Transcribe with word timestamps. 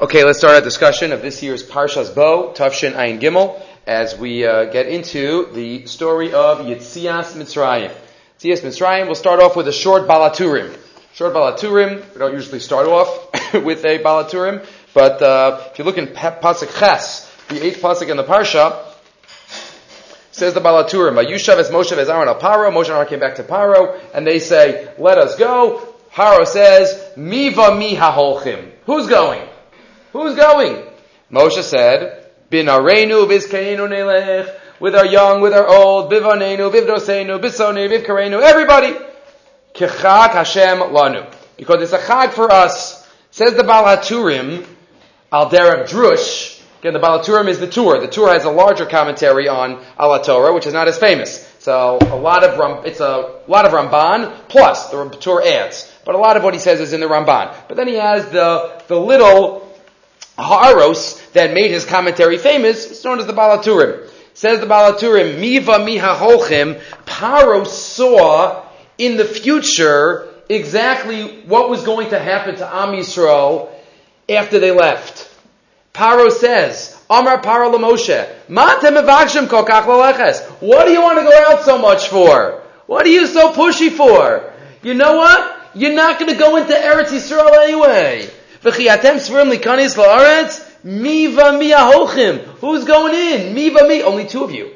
Okay, 0.00 0.24
let's 0.24 0.38
start 0.38 0.54
our 0.54 0.62
discussion 0.62 1.12
of 1.12 1.20
this 1.20 1.42
year's 1.42 1.62
Parshas 1.62 2.14
Bo, 2.14 2.54
Tavshin 2.56 2.94
Ayin 2.94 3.20
Gimel, 3.20 3.60
as 3.86 4.16
we 4.16 4.46
uh, 4.46 4.64
get 4.64 4.86
into 4.86 5.52
the 5.52 5.84
story 5.84 6.32
of 6.32 6.60
Yitzias 6.60 7.34
Mitzrayim. 7.34 7.94
Yitzias 8.38 8.62
Mitzrayim, 8.62 9.04
we'll 9.04 9.14
start 9.14 9.40
off 9.40 9.56
with 9.56 9.68
a 9.68 9.72
short 9.72 10.08
Baal 10.08 10.30
HaTurim. 10.30 10.74
Short 11.12 11.34
Baal 11.34 11.52
HaTurim, 11.52 12.14
we 12.14 12.18
don't 12.18 12.32
usually 12.32 12.60
start 12.60 12.86
off 12.86 13.52
with 13.52 13.84
a 13.84 13.98
Baal 13.98 14.24
HaTurim, 14.24 14.64
but 14.94 15.20
uh, 15.20 15.68
if 15.70 15.78
you 15.78 15.84
look 15.84 15.98
in 15.98 16.06
Pasuk 16.06 16.78
Ches, 16.78 17.30
the 17.50 17.62
eighth 17.62 17.82
Pasuk 17.82 18.08
in 18.08 18.16
the 18.16 18.24
Parsha, 18.24 18.82
says 20.30 20.54
the 20.54 20.62
Baal 20.62 20.82
HaTurim, 20.82 21.22
Yushav 21.26 21.58
es 21.58 21.68
Moshe 21.68 21.92
es 21.92 22.08
Aaron 22.08 22.26
al 22.26 22.40
Paro, 22.40 22.72
Moshe 22.72 22.86
and 22.86 22.92
Aaron 22.92 23.06
came 23.06 23.20
back 23.20 23.34
to 23.34 23.42
Paro, 23.42 24.00
and 24.14 24.26
they 24.26 24.38
say, 24.38 24.94
let 24.96 25.18
us 25.18 25.36
go. 25.36 25.94
Paro 26.10 26.46
says, 26.46 27.12
Miva 27.18 27.76
mi 27.76 27.94
haholchim. 27.96 28.70
Who's 28.86 29.06
going? 29.06 29.49
Who's 30.12 30.34
going? 30.34 30.82
Moshe 31.30 31.62
said, 31.62 32.30
Bin 32.50 32.66
arenu 32.66 33.28
bizkeinu 33.28 33.88
nelech. 33.88 34.56
With 34.80 34.94
our 34.94 35.06
young, 35.06 35.40
with 35.40 35.52
our 35.52 35.66
old, 35.66 36.10
bivanenu, 36.10 36.72
bivdosenu, 36.72 37.40
bisonu, 37.40 37.88
bivkarenu, 37.88 38.40
everybody. 38.42 38.96
Kechag 39.74 40.30
Hashem 40.30 40.78
lanu. 40.78 41.32
Because 41.56 41.82
it's 41.82 41.92
a 41.92 41.98
chag 41.98 42.32
for 42.32 42.50
us. 42.50 43.08
Says 43.30 43.54
the 43.54 43.62
Baal 43.62 43.84
HaTurim, 43.84 44.66
al 45.30 45.50
derech 45.50 45.88
drush. 45.88 46.60
Again, 46.80 46.94
the 46.94 46.98
Baal 46.98 47.20
HaTurim 47.20 47.46
is 47.46 47.60
the 47.60 47.66
Tur. 47.66 48.00
The 48.00 48.08
Tur 48.08 48.32
has 48.32 48.44
a 48.44 48.50
larger 48.50 48.86
commentary 48.86 49.48
on 49.48 49.84
Al 49.98 50.18
Torah, 50.22 50.54
which 50.54 50.66
is 50.66 50.72
not 50.72 50.88
as 50.88 50.98
famous. 50.98 51.46
So 51.60 51.98
a 52.00 52.16
lot 52.16 52.42
of 52.42 52.58
Ram, 52.58 52.86
it's 52.86 53.00
a 53.00 53.40
lot 53.46 53.66
of 53.66 53.72
Ramban 53.72 54.48
plus 54.48 54.88
the 54.88 55.10
Tur 55.10 55.42
adds, 55.42 55.92
but 56.06 56.14
a 56.14 56.18
lot 56.18 56.38
of 56.38 56.42
what 56.42 56.54
he 56.54 56.60
says 56.60 56.80
is 56.80 56.94
in 56.94 57.00
the 57.00 57.06
Ramban. 57.06 57.54
But 57.68 57.76
then 57.76 57.86
he 57.86 57.96
has 57.96 58.30
the 58.30 58.80
the 58.88 58.98
little 58.98 59.69
Haaros 60.40 61.32
that 61.32 61.52
made 61.52 61.70
his 61.70 61.84
commentary 61.84 62.38
famous, 62.38 62.90
it's 62.90 63.04
known 63.04 63.18
as 63.18 63.26
the 63.26 63.32
Baal 63.32 63.58
HaTurim. 63.58 64.08
Says 64.34 64.60
the 64.60 64.66
Baal 64.66 64.94
HaTurim, 64.94 65.38
Miva 65.38 65.72
miha 65.72 66.16
holchim, 66.16 66.80
Paro 67.04 67.66
saw 67.66 68.64
in 68.98 69.16
the 69.16 69.24
future 69.24 70.28
exactly 70.48 71.42
what 71.42 71.70
was 71.70 71.84
going 71.84 72.10
to 72.10 72.18
happen 72.18 72.56
to 72.56 72.66
Am 72.66 72.90
Yisrael 72.90 73.70
after 74.28 74.58
they 74.58 74.70
left. 74.70 75.28
Paro 75.94 76.30
says, 76.30 76.96
Amar 77.10 77.42
Paro 77.42 77.72
Moshe, 77.74 78.28
Matem 78.48 79.02
evakshim 79.02 79.48
kol 79.48 79.64
kach 79.64 79.86
What 80.60 80.86
do 80.86 80.92
you 80.92 81.02
want 81.02 81.18
to 81.18 81.24
go 81.24 81.44
out 81.48 81.64
so 81.64 81.78
much 81.78 82.08
for? 82.08 82.62
What 82.86 83.06
are 83.06 83.10
you 83.10 83.26
so 83.26 83.52
pushy 83.52 83.90
for? 83.90 84.52
You 84.82 84.94
know 84.94 85.16
what? 85.16 85.56
You're 85.74 85.94
not 85.94 86.18
going 86.18 86.32
to 86.32 86.38
go 86.38 86.56
into 86.56 86.72
Eretz 86.72 87.08
Yisrael 87.08 87.52
anyway. 87.62 88.28
V'chiyatem 88.62 89.16
svirim 89.16 89.50
likanis 89.50 89.96
la'aretz, 89.96 90.62
miva 90.84 91.58
mi 91.58 91.70
ahochim. 91.72 92.38
Who's 92.60 92.84
going 92.84 93.14
in? 93.14 93.54
Miva 93.54 93.88
mi. 93.88 94.02
Only 94.02 94.26
two 94.26 94.44
of 94.44 94.50
you. 94.50 94.70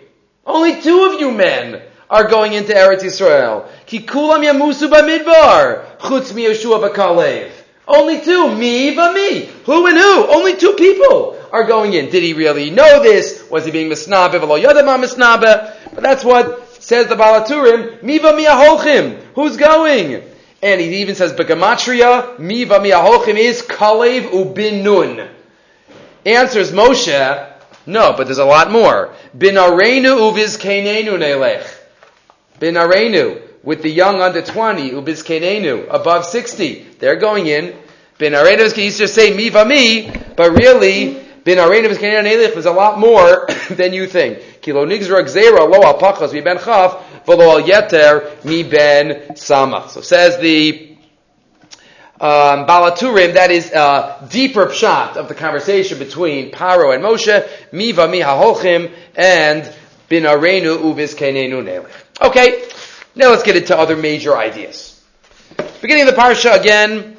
Only 0.46 0.80
two 0.80 1.04
of 1.04 1.20
you 1.20 1.30
men 1.30 1.82
are 2.08 2.28
going 2.28 2.54
into 2.54 2.72
Eretz 2.72 3.02
Yisrael. 3.02 3.68
Ki 3.86 4.00
kulam 4.00 4.42
yamusu 4.42 4.88
b'midbar. 4.88 5.98
Chutz 5.98 6.34
mi 6.34 6.44
Yeshua 6.44 6.88
b'kalev. 6.88 7.50
Only 7.86 8.20
two. 8.22 8.54
Mi 8.54 8.94
mi. 8.94 9.44
Who 9.66 9.86
and 9.86 9.98
who? 9.98 10.32
Only 10.32 10.56
two 10.56 10.72
people 10.72 11.38
are 11.52 11.64
going 11.64 11.92
in. 11.92 12.08
Did 12.08 12.22
he 12.22 12.32
really 12.32 12.70
know 12.70 13.02
this? 13.02 13.46
Was 13.50 13.66
he 13.66 13.70
being 13.70 13.90
misnabe? 13.90 14.40
V'lo? 14.40 15.94
But 15.94 16.02
that's 16.02 16.24
what 16.24 16.82
says 16.82 17.08
the 17.08 17.16
Baal 17.16 17.44
HaTurim. 17.44 18.02
Miva 18.02 18.34
mi 18.34 18.46
ahochim. 18.46 19.20
Who's 19.34 19.58
going? 19.58 20.22
And 20.64 20.80
he 20.80 21.02
even 21.02 21.14
says, 21.14 21.34
Begamatria, 21.34 22.38
mi 22.38 22.64
v'miyahochim 22.64 23.36
is 23.36 23.60
kalev 23.60 24.32
ubin 24.32 24.82
nun. 24.82 25.28
Answers 26.24 26.72
Moshe, 26.72 27.52
no, 27.84 28.14
but 28.16 28.24
there's 28.24 28.38
a 28.38 28.46
lot 28.46 28.70
more. 28.70 29.12
Bin 29.36 29.56
arenu 29.56 30.32
uviz 30.32 30.58
kenenu 30.58 31.18
nelech. 31.18 31.70
Bin 32.60 32.76
arenu, 32.76 33.42
with 33.62 33.82
the 33.82 33.90
young 33.90 34.22
under 34.22 34.40
20, 34.40 34.92
uviz 34.92 35.22
kenenu, 35.22 35.86
above 35.90 36.24
60. 36.24 36.86
They're 36.98 37.16
going 37.16 37.46
in. 37.46 37.76
Bin 38.16 38.32
arenu 38.32 38.60
is, 38.60 38.74
you 38.78 38.90
just 38.90 39.14
say 39.14 39.36
mi 39.36 39.50
but 39.50 40.50
really, 40.52 41.22
bin 41.44 41.58
arenu 41.58 41.90
uviz 41.90 41.98
kenenu 41.98 42.24
nelech 42.24 42.56
is 42.56 42.64
a 42.64 42.72
lot 42.72 42.98
more 42.98 43.46
than 43.68 43.92
you 43.92 44.06
think. 44.06 44.38
Kilo 44.64 44.86
nigzra 44.86 45.22
gzera 45.22 45.68
lo 45.68 46.32
mi 46.32 46.40
ben 46.40 46.56
chaf, 46.56 46.96
v'lo 47.26 47.52
al 47.52 47.62
yeter 47.62 48.42
mi 48.46 48.62
ben 48.62 49.36
sama. 49.36 49.90
So 49.90 50.00
says 50.00 50.38
the 50.38 50.96
um, 52.18 52.64
Baal 52.64 52.90
HaTurim, 52.90 53.34
that 53.34 53.50
is 53.50 53.70
a 53.72 54.26
deeper 54.30 54.64
pshat 54.64 55.16
of 55.16 55.28
the 55.28 55.34
conversation 55.34 55.98
between 55.98 56.50
Paro 56.50 56.94
and 56.94 57.04
Moshe, 57.04 57.46
miva 57.72 58.08
mi 58.08 58.20
haholchim, 58.20 58.90
and 59.14 59.70
bin 60.08 60.22
arenu 60.22 60.78
uvis 60.78 61.14
kenenu 61.14 61.62
nelech. 61.62 61.90
Okay, 62.22 62.66
now 63.14 63.28
let's 63.28 63.42
get 63.42 63.56
into 63.56 63.76
other 63.76 63.96
major 63.96 64.34
ideas. 64.34 65.04
Beginning 65.82 66.08
of 66.08 66.14
the 66.14 66.18
parsha 66.18 66.58
again. 66.58 67.18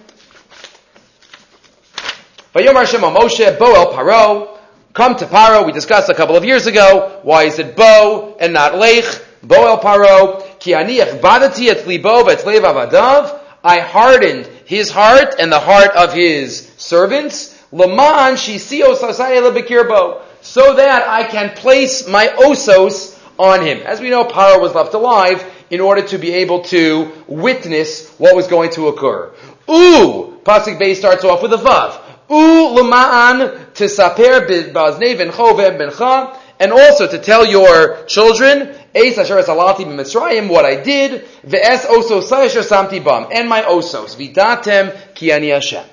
Vayomar 2.55 2.88
Shema 2.88 3.13
Moshe, 3.13 3.59
Bo 3.59 3.75
El 3.75 3.94
Paro, 3.94 4.54
come 4.95 5.16
to 5.17 5.25
Paro. 5.25 5.66
We 5.66 5.72
discussed 5.73 6.09
a 6.09 6.16
couple 6.16 6.35
of 6.35 6.44
years 6.44 6.66
ago. 6.66 7.19
Why 7.22 7.44
is 7.44 7.59
it 7.59 7.75
Bo 7.75 8.35
and 8.39 8.53
not 8.53 8.75
Lech? 8.75 9.06
Bo 9.44 9.67
El 9.67 9.79
Paro, 9.79 10.59
Ki 10.59 10.72
aniach 10.72 11.19
badati 11.19 11.69
et 11.69 11.85
libo 11.85 12.23
v'etzlev 12.23 12.61
avadav. 12.61 13.39
I 13.63 13.81
hardened 13.81 14.47
his 14.66 14.89
heart 14.89 15.35
and 15.38 15.51
the 15.51 15.59
heart 15.59 15.91
of 15.91 16.13
his 16.13 16.72
servants. 16.78 17.51
Laman 17.72 18.35
shisio 18.35 18.95
sasayela 18.95 20.23
So 20.41 20.75
that 20.75 21.07
I 21.07 21.25
can 21.25 21.51
place 21.55 22.07
my 22.07 22.28
osos 22.28 23.19
on 23.38 23.61
him. 23.61 23.81
As 23.85 24.00
we 24.00 24.09
know, 24.09 24.23
Paro 24.23 24.61
was 24.61 24.73
left 24.73 24.94
alive 24.94 25.45
in 25.69 25.81
order 25.81 26.03
to 26.07 26.17
be 26.17 26.31
able 26.31 26.61
to 26.63 27.11
witness 27.28 28.16
what 28.17 28.35
was 28.35 28.47
going 28.47 28.72
to 28.72 28.88
occur. 28.88 29.34
Ooh, 29.69 30.39
Pasuk 30.44 30.79
Bay 30.79 30.94
starts 30.94 31.23
off 31.25 31.41
with 31.41 31.53
a 31.53 31.57
vav. 31.57 32.01
U 32.29 33.64
lema'an 33.75 34.15
tisaper 34.15 34.73
b'aznei 34.73 35.15
v'ncho 35.15 35.53
v'bencha, 35.53 36.37
and 36.59 36.71
also 36.71 37.07
to 37.07 37.19
tell 37.19 37.45
your 37.45 38.05
children, 38.05 38.75
Eis 38.95 39.17
asher 39.17 39.41
salati 39.41 39.85
b'mitzrayim, 39.85 40.49
what 40.49 40.65
I 40.65 40.81
did, 40.81 41.25
ve'es 41.45 41.85
osos 41.85 42.31
asher 42.31 42.61
samti 42.61 43.03
bam, 43.03 43.27
and 43.31 43.49
my 43.49 43.61
osos, 43.61 44.15
vidatem 44.15 45.15
ki 45.15 45.31
ani 45.31 45.49
Hashem. 45.49 45.83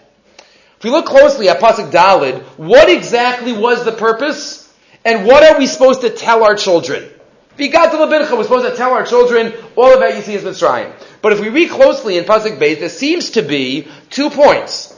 If 0.78 0.84
we 0.84 0.90
look 0.90 1.06
closely 1.06 1.48
at 1.48 1.60
Pasuk 1.60 1.92
Dalid, 1.92 2.42
what 2.56 2.90
exactly 2.90 3.52
was 3.52 3.84
the 3.84 3.92
purpose? 3.92 4.68
And 5.04 5.24
what 5.24 5.44
are 5.44 5.56
we 5.56 5.68
supposed 5.68 6.00
to 6.00 6.10
tell 6.10 6.42
our 6.42 6.56
children? 6.56 7.08
Vigat 7.56 7.90
Labincha, 7.90 8.36
we're 8.36 8.42
supposed 8.42 8.68
to 8.68 8.74
tell 8.74 8.92
our 8.92 9.04
children 9.04 9.52
all 9.76 9.96
about 9.96 10.12
Yitzias 10.14 10.40
Mitzrayim. 10.40 10.92
But 11.20 11.32
if 11.32 11.40
we 11.40 11.50
read 11.50 11.70
closely 11.70 12.18
in 12.18 12.24
Pasuk 12.24 12.58
Beis, 12.58 12.80
there 12.80 12.88
seems 12.88 13.30
to 13.30 13.42
be 13.42 13.86
two 14.10 14.30
points. 14.30 14.91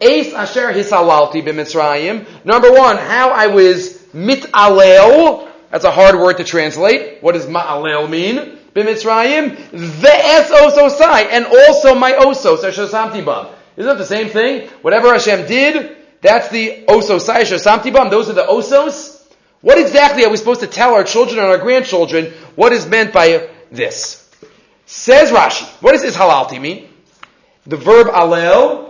Eis 0.00 0.32
asher 0.32 0.72
hisalalti 0.72 1.42
b'mitzrayim. 1.42 2.26
Number 2.44 2.72
one, 2.72 2.96
how 2.96 3.30
I 3.30 3.46
was 3.48 3.98
mitalel. 4.14 5.48
That's 5.70 5.84
a 5.84 5.90
hard 5.90 6.16
word 6.16 6.38
to 6.38 6.44
translate. 6.44 7.22
What 7.22 7.32
does 7.32 7.46
ma'alel 7.46 8.08
mean? 8.08 8.58
B'mitzrayim. 8.74 9.56
Ve'es 9.70 10.46
ososai. 10.50 11.28
And 11.30 11.46
also 11.46 11.94
my 11.94 12.12
osos, 12.12 12.64
asher 12.64 12.86
samti 12.86 13.24
bam. 13.24 13.54
Isn't 13.76 13.88
that 13.88 13.98
the 13.98 14.06
same 14.06 14.28
thing? 14.28 14.68
Whatever 14.82 15.12
Hashem 15.12 15.46
did, 15.46 15.96
that's 16.20 16.48
the 16.48 16.84
ososai, 16.86 17.42
asher. 17.42 18.10
Those 18.10 18.30
are 18.30 18.34
the 18.34 18.44
osos. 18.44 19.14
What 19.60 19.78
exactly 19.78 20.24
are 20.24 20.30
we 20.30 20.36
supposed 20.36 20.60
to 20.60 20.66
tell 20.66 20.94
our 20.94 21.04
children 21.04 21.38
and 21.38 21.48
our 21.48 21.56
grandchildren 21.56 22.34
what 22.54 22.72
is 22.72 22.86
meant 22.86 23.12
by 23.14 23.48
this? 23.70 24.30
Says 24.84 25.30
Rashi. 25.30 25.64
What 25.82 25.92
does 25.92 26.02
this 26.02 26.16
halalti 26.16 26.60
mean? 26.60 26.88
The 27.66 27.78
verb 27.78 28.08
alel 28.08 28.83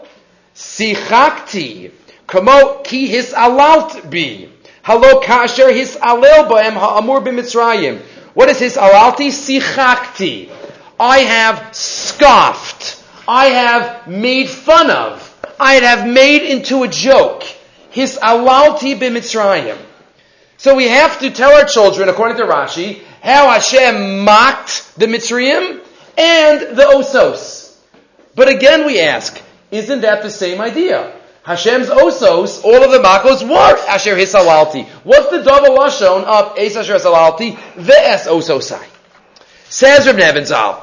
Sichakti, 0.54 1.90
kamo 2.26 2.82
ki 2.82 3.06
his 3.06 3.32
alalt 3.32 4.10
bi. 4.10 4.48
Halo 4.82 5.20
kasher 5.20 5.72
his 5.72 5.96
alel 5.96 6.48
ba'em 6.48 6.72
ha'amur 6.72 7.24
b'mitzrayim. 7.24 8.00
What 8.34 8.48
is 8.50 8.58
his 8.58 8.76
alalti? 8.76 9.28
Sichakti. 9.28 10.50
I 10.98 11.18
have 11.18 11.74
scoffed. 11.74 13.02
I 13.26 13.46
have 13.46 14.06
made 14.06 14.48
fun 14.48 14.90
of. 14.90 15.30
I 15.58 15.74
have 15.74 16.06
made 16.06 16.42
into 16.42 16.82
a 16.82 16.88
joke. 16.88 17.44
His 17.90 18.18
alalti 18.18 18.98
b'mitzrayim. 18.98 19.78
So 20.56 20.74
we 20.74 20.88
have 20.88 21.18
to 21.20 21.30
tell 21.30 21.52
our 21.52 21.66
children, 21.66 22.08
according 22.08 22.38
to 22.38 22.44
Rashi, 22.44 23.02
how 23.22 23.50
Hashem 23.50 24.20
mocked 24.20 24.96
the 24.96 25.06
Mitzrayim 25.06 25.80
and 26.16 26.76
the 26.76 26.84
Osos. 26.84 27.76
But 28.34 28.48
again 28.48 28.86
we 28.86 29.00
ask, 29.00 29.40
isn't 29.74 30.02
that 30.02 30.22
the 30.22 30.30
same 30.30 30.60
idea? 30.60 31.20
Hashem's 31.44 31.88
osos, 31.88 32.64
all 32.64 32.82
of 32.82 32.90
the 32.90 32.98
makos 32.98 33.42
were 33.42 33.88
asher 33.88 34.16
hisalalti. 34.16 34.86
What's 35.04 35.30
the 35.30 35.42
double 35.42 35.76
lashon 35.76 36.24
of 36.24 36.58
es 36.58 36.76
asher 36.76 36.94
hisalalti? 36.94 37.56
Ve'es 37.74 38.26
ososai. 38.26 38.86
Says 39.68 40.06
Reb 40.06 40.16
Nebenzahl. 40.16 40.80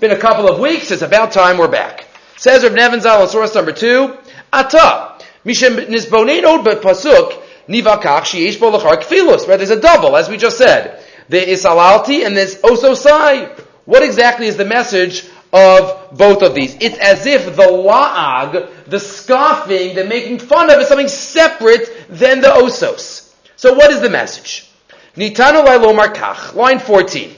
Been 0.00 0.10
a 0.10 0.18
couple 0.18 0.48
of 0.48 0.58
weeks. 0.58 0.90
It's 0.90 1.02
about 1.02 1.32
time 1.32 1.56
we're 1.56 1.68
back. 1.68 2.06
Says 2.36 2.64
Reb 2.64 2.72
Nebenzahl 2.72 3.22
on 3.22 3.28
source 3.28 3.54
number 3.54 3.72
two. 3.72 4.18
Ata 4.52 5.14
Mishem 5.44 6.64
but 6.64 6.82
pasuk 6.82 7.42
nivakach 7.68 8.24
sheyesh 8.24 8.58
bo 8.58 8.72
lachar 8.72 9.02
kfilus. 9.02 9.46
Right, 9.46 9.56
there's 9.56 9.70
a 9.70 9.80
double, 9.80 10.16
as 10.16 10.28
we 10.28 10.36
just 10.36 10.58
said. 10.58 11.02
There 11.28 11.46
is 11.46 11.64
alalti 11.64 12.26
and 12.26 12.36
there's 12.36 12.56
ososai. 12.56 13.58
What 13.84 14.02
exactly 14.02 14.46
is 14.46 14.56
the 14.56 14.64
message 14.64 15.26
of 15.54 16.18
both 16.18 16.42
of 16.42 16.54
these? 16.54 16.76
It's 16.80 16.98
as 16.98 17.26
if 17.26 17.56
the 17.56 17.62
la'ag, 17.62 18.86
the 18.86 18.98
scoffing, 18.98 19.94
the 19.94 20.04
making 20.04 20.40
fun 20.40 20.70
of 20.70 20.80
is 20.80 20.88
something 20.88 21.08
separate 21.08 22.08
than 22.08 22.40
the 22.40 22.48
osos. 22.48 23.32
So 23.54 23.72
what 23.74 23.92
is 23.92 24.00
the 24.00 24.10
message? 24.10 24.68
Nitanu 25.16 25.64
lomar 25.64 26.12
kach, 26.12 26.54
line 26.54 26.80
14. 26.80 27.34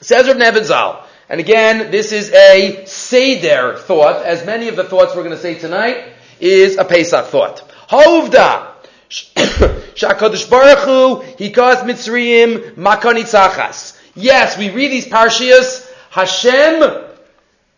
Says 0.00 0.28
Rav 0.28 0.36
Nebenzahl, 0.36 1.02
and 1.28 1.40
again, 1.40 1.90
this 1.90 2.12
is 2.12 2.30
a 2.30 2.84
Seder 2.86 3.78
thought, 3.78 4.24
as 4.24 4.46
many 4.46 4.68
of 4.68 4.76
the 4.76 4.84
thoughts 4.84 5.16
we're 5.16 5.24
going 5.24 5.34
to 5.34 5.42
say 5.42 5.58
tonight 5.58 6.04
is 6.38 6.76
a 6.76 6.84
Pesach 6.84 7.26
thought. 7.26 7.68
Hovda, 7.88 8.74
Shakadosh 9.08 10.48
Baruch 10.48 10.78
Hu, 10.80 11.22
Hikas 11.36 11.82
Mitzrayim, 11.82 12.74
Makanitzachas. 12.74 13.98
Yes, 14.14 14.56
we 14.56 14.70
read 14.70 14.92
these 14.92 15.08
parshias. 15.08 15.90
Hashem 16.10 17.13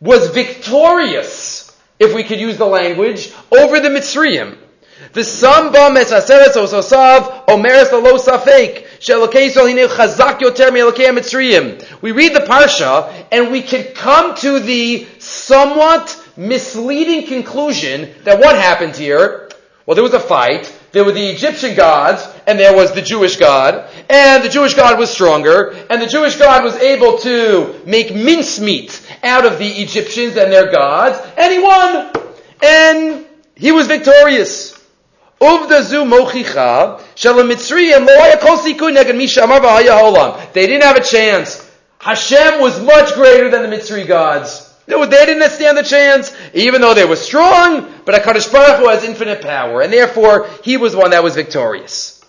was 0.00 0.30
victorious, 0.30 1.76
if 1.98 2.14
we 2.14 2.22
could 2.22 2.40
use 2.40 2.58
the 2.58 2.66
language, 2.66 3.32
over 3.50 3.80
the 3.80 3.88
Mitzrayim. 3.88 4.58
The 5.12 5.20
ososav 5.20 7.46
omeres 7.46 7.90
safek. 8.18 8.82
We 12.02 12.12
read 12.12 12.34
the 12.34 12.40
parsha 12.40 13.26
and 13.30 13.52
we 13.52 13.62
can 13.62 13.94
come 13.94 14.34
to 14.36 14.60
the 14.60 15.06
somewhat 15.18 16.18
misleading 16.36 17.26
conclusion 17.26 18.14
that 18.24 18.38
what 18.38 18.56
happened 18.56 18.96
here? 18.96 19.50
Well, 19.84 19.94
there 19.94 20.04
was 20.04 20.14
a 20.14 20.20
fight. 20.20 20.72
There 20.96 21.04
were 21.04 21.12
the 21.12 21.26
Egyptian 21.26 21.74
gods, 21.74 22.26
and 22.46 22.58
there 22.58 22.74
was 22.74 22.94
the 22.94 23.02
Jewish 23.02 23.36
God, 23.36 23.86
and 24.08 24.42
the 24.42 24.48
Jewish 24.48 24.72
God 24.72 24.98
was 24.98 25.10
stronger, 25.10 25.76
and 25.90 26.00
the 26.00 26.06
Jewish 26.06 26.36
God 26.36 26.64
was 26.64 26.74
able 26.76 27.18
to 27.18 27.82
make 27.84 28.14
mincemeat 28.14 29.06
out 29.22 29.44
of 29.44 29.58
the 29.58 29.68
Egyptians 29.68 30.38
and 30.38 30.50
their 30.50 30.72
gods, 30.72 31.18
and 31.36 31.52
he 31.52 31.58
won, 31.58 32.12
and 32.62 33.26
he 33.54 33.72
was 33.72 33.88
victorious. 33.88 34.72
They 35.38 35.46
didn't 40.66 40.82
have 40.82 40.96
a 40.96 41.04
chance. 41.04 41.70
Hashem 41.98 42.62
was 42.62 42.80
much 42.80 43.12
greater 43.12 43.50
than 43.50 43.68
the 43.68 43.76
Mitzri 43.76 44.08
gods. 44.08 44.65
They 44.86 45.26
didn't 45.26 45.50
stand 45.50 45.76
the 45.76 45.82
chance, 45.82 46.34
even 46.54 46.80
though 46.80 46.94
they 46.94 47.04
were 47.04 47.16
strong, 47.16 47.92
but 48.04 48.14
HaKadosh 48.14 48.52
Baruch 48.52 48.78
Hu 48.78 48.88
has 48.88 49.04
infinite 49.04 49.42
power, 49.42 49.82
and 49.82 49.92
therefore 49.92 50.48
he 50.62 50.76
was 50.76 50.94
one 50.94 51.10
that 51.10 51.24
was 51.24 51.34
victorious. 51.34 52.24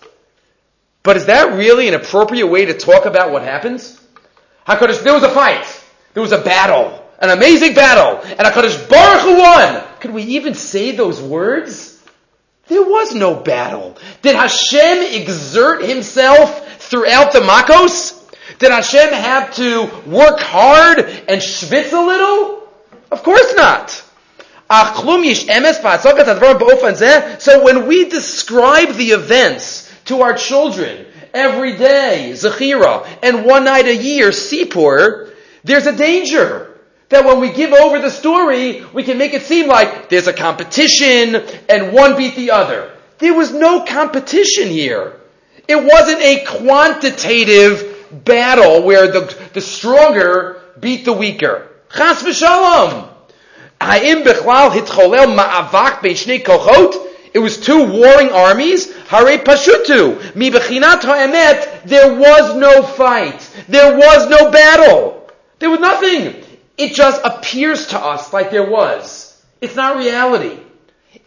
But 1.02 1.16
is 1.16 1.26
that 1.26 1.56
really 1.56 1.88
an 1.88 1.94
appropriate 1.94 2.48
way 2.48 2.66
to 2.66 2.74
talk 2.74 3.06
about 3.06 3.30
what 3.30 3.42
happens? 3.42 4.00
HaKadosh, 4.66 5.02
there 5.02 5.14
was 5.14 5.22
a 5.22 5.30
fight. 5.30 5.66
There 6.14 6.22
was 6.22 6.32
a 6.32 6.40
battle. 6.40 7.04
An 7.20 7.30
amazing 7.30 7.74
battle. 7.74 8.20
And 8.22 8.40
HaKadosh 8.40 8.88
Baruch 8.88 9.22
Hu 9.22 9.38
won. 9.38 9.84
Could 10.00 10.10
we 10.10 10.22
even 10.24 10.54
say 10.54 10.92
those 10.92 11.20
words? 11.22 11.94
There 12.66 12.82
was 12.82 13.14
no 13.14 13.34
battle. 13.34 13.96
Did 14.20 14.36
Hashem 14.36 15.22
exert 15.22 15.82
himself 15.84 16.82
throughout 16.82 17.32
the 17.32 17.40
Makos? 17.40 18.17
Did 18.58 18.70
Hashem 18.70 19.12
have 19.12 19.54
to 19.54 19.84
work 20.06 20.40
hard 20.40 20.98
and 20.98 21.40
schwitz 21.40 21.92
a 21.92 22.00
little? 22.00 22.68
Of 23.10 23.22
course 23.22 23.54
not. 23.56 23.90
So 27.40 27.64
when 27.64 27.86
we 27.86 28.08
describe 28.08 28.94
the 28.94 29.10
events 29.12 29.94
to 30.06 30.22
our 30.22 30.34
children 30.34 31.06
every 31.32 31.76
day, 31.76 32.32
Zechira, 32.34 33.06
and 33.22 33.44
one 33.46 33.64
night 33.64 33.86
a 33.86 33.96
year, 33.96 34.30
Sipur, 34.30 35.32
there's 35.64 35.86
a 35.86 35.96
danger 35.96 36.74
that 37.08 37.24
when 37.24 37.40
we 37.40 37.50
give 37.52 37.72
over 37.72 37.98
the 37.98 38.10
story, 38.10 38.84
we 38.92 39.04
can 39.04 39.16
make 39.16 39.32
it 39.32 39.42
seem 39.42 39.68
like 39.68 40.08
there's 40.10 40.26
a 40.26 40.32
competition 40.32 41.36
and 41.68 41.92
one 41.92 42.16
beat 42.16 42.36
the 42.36 42.50
other. 42.50 42.92
There 43.18 43.34
was 43.34 43.52
no 43.52 43.84
competition 43.84 44.68
here. 44.68 45.14
It 45.66 45.76
wasn't 45.76 46.20
a 46.20 46.44
quantitative 46.44 47.97
battle 48.10 48.82
where 48.82 49.08
the, 49.08 49.48
the 49.54 49.60
stronger 49.60 50.60
beat 50.78 51.04
the 51.04 51.12
weaker. 51.12 51.68
Chas 51.94 52.22
v'shalom. 52.22 53.08
Ha'im 53.80 54.24
bechlal 54.24 54.70
hitcholel 54.70 55.36
ma'avak 55.36 56.02
bein 56.02 56.40
kochot. 56.42 57.06
It 57.34 57.38
was 57.40 57.58
two 57.58 57.84
warring 57.84 58.30
armies. 58.30 58.92
Hare 59.08 59.38
pashutu. 59.38 60.34
Mi 60.34 60.50
bechinat 60.50 61.02
ha'emet. 61.02 61.84
There 61.84 62.14
was 62.14 62.56
no 62.56 62.82
fight. 62.82 63.40
There 63.68 63.96
was 63.96 64.28
no 64.28 64.50
battle. 64.50 65.30
There 65.58 65.70
was 65.70 65.80
nothing. 65.80 66.44
It 66.76 66.94
just 66.94 67.20
appears 67.24 67.88
to 67.88 67.98
us 67.98 68.32
like 68.32 68.50
there 68.50 68.68
was. 68.68 69.44
It's 69.60 69.74
not 69.76 69.96
reality. 69.96 70.58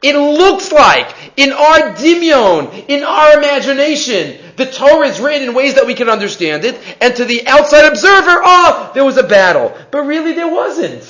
It 0.01 0.15
looks 0.15 0.71
like, 0.71 1.13
in 1.37 1.51
our 1.51 1.93
dimion, 1.93 2.85
in 2.87 3.03
our 3.03 3.37
imagination, 3.37 4.39
the 4.57 4.65
Torah 4.65 5.07
is 5.07 5.19
written 5.19 5.49
in 5.49 5.53
ways 5.53 5.75
that 5.75 5.85
we 5.85 5.93
can 5.93 6.09
understand 6.09 6.65
it, 6.65 6.79
and 6.99 7.15
to 7.15 7.25
the 7.25 7.47
outside 7.47 7.85
observer, 7.85 8.41
oh, 8.43 8.91
there 8.95 9.05
was 9.05 9.17
a 9.17 9.23
battle. 9.23 9.77
But 9.91 10.03
really 10.03 10.33
there 10.33 10.47
wasn't. 10.47 11.03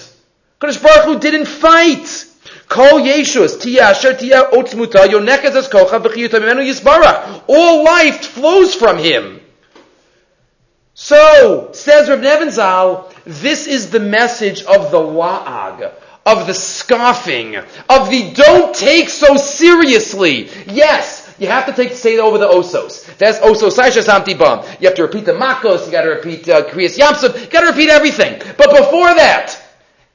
Kadosh 0.59 0.83
Baruch 0.83 1.05
Hu 1.05 1.19
didn't 1.19 1.47
fight. 1.47 2.27
All 7.47 7.83
life 7.83 8.25
flows 8.27 8.75
from 8.75 8.97
him. 8.97 9.41
So, 10.93 11.69
says 11.73 12.09
Rav 12.09 12.19
Nebenzahl, 12.19 13.11
this 13.25 13.67
is 13.67 13.89
the 13.91 13.99
message 13.99 14.63
of 14.63 14.91
the 14.91 14.99
la'ag, 14.99 15.91
of 16.25 16.45
the 16.47 16.53
scoffing, 16.53 17.55
of 17.55 18.09
the 18.09 18.31
don't 18.33 18.75
take 18.75 19.09
so 19.09 19.37
seriously. 19.37 20.49
Yes, 20.67 21.33
you 21.39 21.47
have 21.47 21.65
to 21.65 21.73
take 21.73 21.93
say 21.93 22.19
over 22.19 22.37
the 22.37 22.47
osos. 22.47 23.17
That's 23.17 23.39
osos 23.39 24.37
bam. 24.37 24.77
You 24.79 24.87
have 24.87 24.95
to 24.95 25.01
repeat 25.01 25.25
the 25.25 25.33
makos. 25.33 25.85
You 25.87 25.91
got 25.91 26.03
to 26.03 26.09
repeat 26.09 26.47
uh, 26.47 26.69
kriyas 26.69 26.97
yamsud. 26.97 27.41
You 27.41 27.47
got 27.47 27.61
to 27.61 27.67
repeat 27.67 27.89
everything. 27.89 28.39
But 28.57 28.69
before 28.69 29.15
that, 29.15 29.59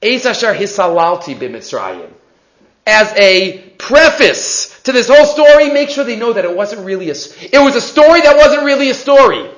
es 0.01 0.25
hisalalti 0.25 1.37
b'mitzrayim. 1.37 2.11
As 2.87 3.13
a 3.17 3.59
preface 3.79 4.81
to 4.83 4.93
this 4.93 5.09
whole 5.09 5.27
story, 5.27 5.71
make 5.71 5.91
sure 5.91 6.05
they 6.05 6.17
know 6.17 6.33
that 6.33 6.45
it 6.45 6.57
wasn't 6.57 6.87
really 6.87 7.11
a. 7.11 7.15
It 7.41 7.61
was 7.61 7.75
a 7.75 7.81
story 7.81 8.21
that 8.21 8.37
wasn't 8.37 8.63
really 8.63 8.91
a 8.91 8.95
story. 8.95 9.51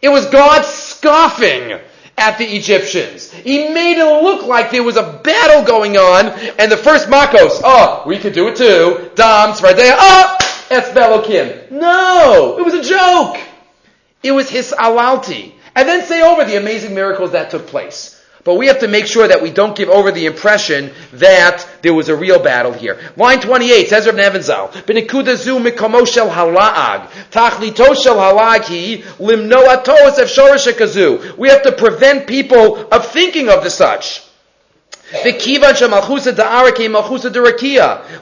It 0.00 0.10
was 0.10 0.26
God 0.26 0.64
scoffing 0.64 1.80
at 2.18 2.38
the 2.38 2.44
Egyptians. 2.44 3.30
He 3.32 3.68
made 3.68 3.98
it 3.98 4.22
look 4.22 4.46
like 4.46 4.70
there 4.70 4.82
was 4.82 4.96
a 4.96 5.20
battle 5.24 5.64
going 5.64 5.96
on, 5.96 6.26
and 6.58 6.70
the 6.70 6.76
first 6.76 7.08
Makos, 7.08 7.60
oh, 7.64 8.02
we 8.06 8.18
could 8.18 8.32
do 8.32 8.48
it 8.48 8.56
too. 8.56 9.10
Dam, 9.14 9.54
Tzvardea, 9.54 9.94
oh, 9.98 10.36
Belokim. 10.70 11.70
No, 11.70 12.56
it 12.58 12.64
was 12.64 12.74
a 12.74 12.82
joke. 12.82 13.38
It 14.22 14.32
was 14.32 14.50
his 14.50 14.74
alalti. 14.76 15.52
And 15.74 15.88
then 15.88 16.04
say 16.04 16.22
over 16.22 16.44
the 16.44 16.56
amazing 16.56 16.94
miracles 16.94 17.32
that 17.32 17.50
took 17.50 17.66
place. 17.66 18.17
But 18.48 18.54
we 18.54 18.68
have 18.68 18.78
to 18.80 18.88
make 18.88 19.06
sure 19.06 19.28
that 19.28 19.42
we 19.42 19.50
don't 19.50 19.76
give 19.76 19.90
over 19.90 20.10
the 20.10 20.24
impression 20.24 20.90
that 21.12 21.68
there 21.82 21.92
was 21.92 22.08
a 22.08 22.16
real 22.16 22.42
battle 22.42 22.72
here. 22.72 22.98
Line 23.14 23.42
28 23.42 23.90
says 23.90 24.06
Rav 24.06 24.14
Nebenzahl, 24.14 24.70
"B'nekuda 24.86 25.36
zu 25.36 25.58
mikomo 25.58 26.06
shel 26.10 26.30
hala'ag, 26.30 27.10
tachlito 27.30 27.94
shel 28.02 28.16
hala'ag 28.16 28.62
hi 28.62 29.02
limno 29.20 29.66
atos 29.66 30.16
efshorashakazu." 30.16 31.36
We 31.36 31.50
have 31.50 31.60
to 31.64 31.72
prevent 31.72 32.26
people 32.26 32.88
of 32.90 33.12
thinking 33.12 33.50
of 33.50 33.64
the 33.64 33.68
such. 33.68 34.22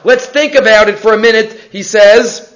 Let's 0.03 0.25
think 0.25 0.55
about 0.55 0.89
it 0.89 0.99
for 0.99 1.13
a 1.13 1.17
minute. 1.17 1.61
He 1.71 1.83
says, 1.83 2.46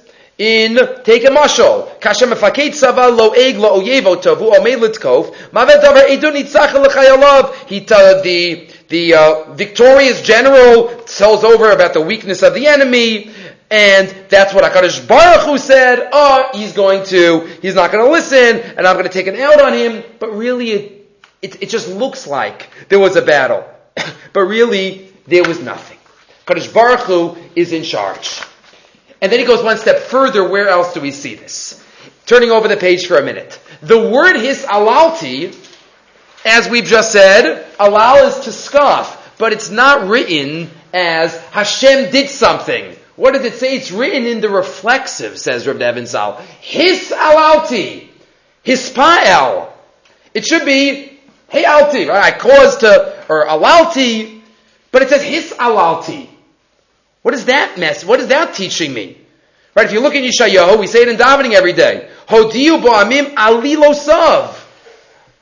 in 0.42 0.76
take 1.04 1.22
a 1.24 1.28
mashal 1.28 2.00
kasha 2.00 2.26
mefaket 2.26 2.72
tzava 2.72 3.16
lo 3.16 3.30
eg 3.30 3.58
lo 3.58 3.80
oyevo 3.80 4.16
tavu 4.20 4.50
omei 4.58 4.74
litzkov 4.76 5.32
mavet 5.52 5.80
davar 5.84 6.08
edun 6.14 6.34
nitzach 6.34 6.72
lechayalav 6.84 7.54
he 7.68 7.78
the 7.78 8.66
the 8.88 9.14
uh, 9.14 9.54
victorious 9.54 10.20
general 10.22 10.88
tells 11.06 11.44
over 11.44 11.70
about 11.70 11.92
the 11.92 12.00
weakness 12.00 12.42
of 12.42 12.54
the 12.54 12.66
enemy 12.66 13.30
and 13.70 14.08
that's 14.28 14.52
what 14.52 14.64
Hakadosh 14.64 15.08
Baruch 15.08 15.46
Hu 15.46 15.56
said. 15.56 16.10
Oh, 16.12 16.50
he's 16.52 16.74
going 16.74 17.06
to, 17.06 17.46
he's 17.62 17.74
not 17.74 17.90
going 17.90 18.04
to 18.04 18.12
listen, 18.12 18.60
and 18.76 18.86
I'm 18.86 18.96
going 18.96 19.06
to 19.06 19.10
take 19.10 19.28
an 19.28 19.36
out 19.36 19.62
on 19.62 19.72
him. 19.72 20.04
But 20.18 20.34
really, 20.34 20.72
it, 20.72 21.10
it, 21.40 21.62
it 21.62 21.70
just 21.70 21.88
looks 21.88 22.26
like 22.26 22.68
there 22.90 22.98
was 22.98 23.16
a 23.16 23.22
battle, 23.22 23.64
but 24.34 24.40
really 24.42 25.10
there 25.26 25.44
was 25.44 25.58
nothing. 25.58 25.96
Hakadosh 26.44 26.74
Baruch 26.74 27.00
Hu 27.00 27.36
is 27.56 27.72
in 27.72 27.82
charge. 27.82 28.42
And 29.22 29.30
then 29.30 29.38
he 29.38 29.46
goes 29.46 29.62
one 29.62 29.78
step 29.78 30.00
further. 30.00 30.46
Where 30.46 30.68
else 30.68 30.92
do 30.92 31.00
we 31.00 31.12
see 31.12 31.36
this? 31.36 31.82
Turning 32.26 32.50
over 32.50 32.66
the 32.66 32.76
page 32.76 33.06
for 33.06 33.16
a 33.16 33.22
minute. 33.22 33.58
The 33.80 34.10
word 34.10 34.34
his 34.36 34.64
alalti, 34.64 35.56
as 36.44 36.68
we've 36.68 36.84
just 36.84 37.12
said, 37.12 37.64
alal 37.78 38.28
is 38.28 38.40
to 38.44 38.52
scoff, 38.52 39.38
but 39.38 39.52
it's 39.52 39.70
not 39.70 40.08
written 40.08 40.70
as 40.92 41.36
Hashem 41.50 42.10
did 42.10 42.28
something. 42.28 42.96
What 43.14 43.34
does 43.34 43.44
it 43.44 43.54
say? 43.54 43.76
It's 43.76 43.92
written 43.92 44.26
in 44.26 44.40
the 44.40 44.48
reflexive, 44.48 45.38
says 45.38 45.68
Reb 45.68 46.06
Zal. 46.06 46.36
His 46.60 47.12
alalti. 47.16 48.08
Hispa'el. 48.64 49.70
It 50.34 50.44
should 50.44 50.64
be, 50.64 51.20
hey 51.48 51.64
alti? 51.64 52.10
I 52.10 52.32
caused 52.32 52.80
to, 52.80 53.24
or 53.28 53.46
alalti, 53.46 54.40
but 54.90 55.02
it 55.02 55.10
says 55.10 55.22
his 55.22 55.52
alalti. 55.52 56.28
What 57.22 57.34
is 57.34 57.46
that 57.46 57.78
mess? 57.78 58.04
What 58.04 58.20
is 58.20 58.28
that 58.28 58.54
teaching 58.54 58.92
me? 58.92 59.18
Right? 59.74 59.86
If 59.86 59.92
you 59.92 60.00
look 60.00 60.14
at 60.14 60.22
Yeshayahu, 60.22 60.78
we 60.78 60.86
say 60.86 61.02
it 61.02 61.08
in 61.08 61.16
davening 61.16 61.52
every 61.54 61.72
day. 61.72 62.10
Hodiyu 62.28 62.82
bo'amim 62.82 63.34
alilosav. 63.34 64.58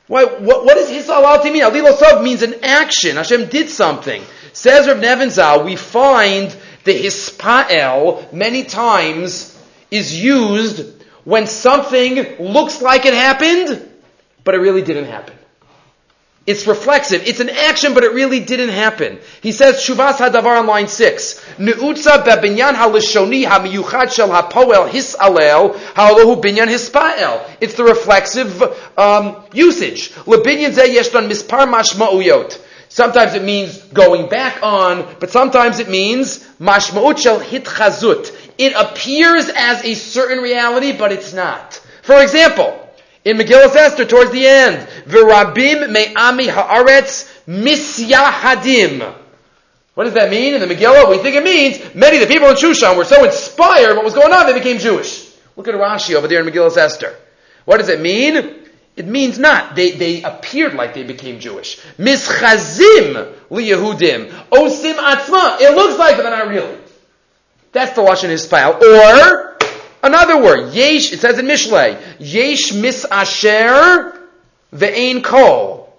What, 0.07 0.41
what, 0.41 0.65
what 0.65 0.75
does 0.75 0.89
his 0.89 1.07
alalti 1.07 1.51
mean? 1.51 1.63
Alilosav 1.63 2.23
means 2.23 2.41
an 2.41 2.55
action. 2.63 3.17
Hashem 3.17 3.47
did 3.47 3.69
something. 3.69 4.21
Says 4.53 4.87
Rav 4.87 4.97
Nebenzahl, 4.97 5.65
we 5.65 5.75
find 5.75 6.55
the 6.83 6.93
hispa'el 6.93 8.31
many 8.33 8.63
times 8.63 9.57
is 9.89 10.21
used 10.21 11.03
when 11.23 11.47
something 11.47 12.37
looks 12.39 12.81
like 12.81 13.05
it 13.05 13.13
happened, 13.13 13.87
but 14.43 14.55
it 14.55 14.59
really 14.59 14.81
didn't 14.81 15.05
happen. 15.05 15.35
It's 16.47 16.65
reflexive. 16.65 17.27
It's 17.27 17.39
an 17.39 17.49
action, 17.49 17.93
but 17.93 18.03
it 18.03 18.13
really 18.13 18.39
didn't 18.39 18.69
happen. 18.69 19.19
He 19.41 19.51
says, 19.51 19.75
Shuvas 19.75 20.13
Hadavar 20.13 20.59
on 20.59 20.65
line 20.65 20.87
6. 20.87 21.39
Nu'utza 21.59 22.23
bebinyan 22.23 22.73
halishoni 22.73 23.45
hamiyuchad 23.45 24.11
shel 24.11 24.29
hapoel 24.29 24.89
hisalel 24.89 25.77
ha'alohu 25.93 26.41
binyan 26.41 26.67
hispa'el. 26.67 27.47
It's 27.61 27.75
the 27.75 27.83
reflexive 27.83 28.59
um, 28.97 29.43
usage. 29.53 30.13
Lebinyan 30.25 30.71
zeh 30.71 30.95
yeshdan 30.95 31.29
mispar 31.29 31.71
mashma'uyot. 31.71 32.59
Sometimes 32.89 33.35
it 33.35 33.43
means 33.43 33.77
going 33.93 34.27
back 34.27 34.63
on, 34.63 35.15
but 35.19 35.29
sometimes 35.29 35.77
it 35.77 35.89
means 35.89 36.39
mashma'ut 36.59 37.19
shel 37.19 37.39
hitchazut. 37.39 38.35
It 38.57 38.73
appears 38.75 39.47
as 39.55 39.85
a 39.85 39.93
certain 39.93 40.39
reality, 40.39 40.91
but 40.91 41.11
it's 41.11 41.33
not. 41.33 41.75
For 42.01 42.19
example, 42.19 42.80
in 43.23 43.37
Megillah 43.37 43.75
Esther, 43.75 44.05
towards 44.05 44.31
the 44.31 44.45
end, 44.45 44.87
V'rabim 45.05 45.91
me'ami 45.91 46.47
haaretz 46.47 47.31
misyahadim. 47.47 49.15
What 49.93 50.05
does 50.05 50.13
that 50.13 50.31
mean 50.31 50.53
in 50.53 50.61
the 50.61 50.73
Megillah? 50.73 51.09
We 51.09 51.17
think 51.19 51.35
it 51.35 51.43
means 51.43 51.93
many 51.93 52.21
of 52.21 52.27
the 52.27 52.33
people 52.33 52.49
in 52.49 52.55
Shushan 52.55 52.97
were 52.97 53.05
so 53.05 53.23
inspired 53.23 53.95
what 53.95 54.05
was 54.05 54.13
going 54.13 54.33
on, 54.33 54.47
they 54.47 54.53
became 54.53 54.79
Jewish. 54.79 55.29
Look 55.55 55.67
at 55.67 55.75
Rashi 55.75 56.15
over 56.15 56.27
there 56.27 56.45
in 56.45 56.51
Megillah 56.51 56.75
Esther. 56.75 57.15
What 57.65 57.77
does 57.77 57.89
it 57.89 58.01
mean? 58.01 58.55
It 58.95 59.05
means 59.05 59.37
not. 59.37 59.75
They, 59.75 59.91
they 59.91 60.23
appeared 60.23 60.73
like 60.73 60.93
they 60.93 61.03
became 61.03 61.39
Jewish. 61.39 61.79
Mischazim 61.97 63.35
liyehudim. 63.49 64.29
Osim 64.49 64.95
atzma. 64.95 65.61
It 65.61 65.75
looks 65.75 65.97
like, 65.97 66.17
but 66.17 66.29
not 66.29 66.47
really. 66.47 66.77
That's 67.71 67.93
the 67.93 68.01
Lashon 68.01 68.29
Hispal. 68.29 68.81
Or, 68.81 69.50
Another 70.03 70.41
word, 70.41 70.73
yesh, 70.73 71.13
it 71.13 71.19
says 71.19 71.37
in 71.37 71.45
Mishlei, 71.45 72.01
yesh 72.19 72.73
mis 72.73 73.05
asher 73.05 74.19
ve'ein 74.73 75.23
kol. 75.23 75.93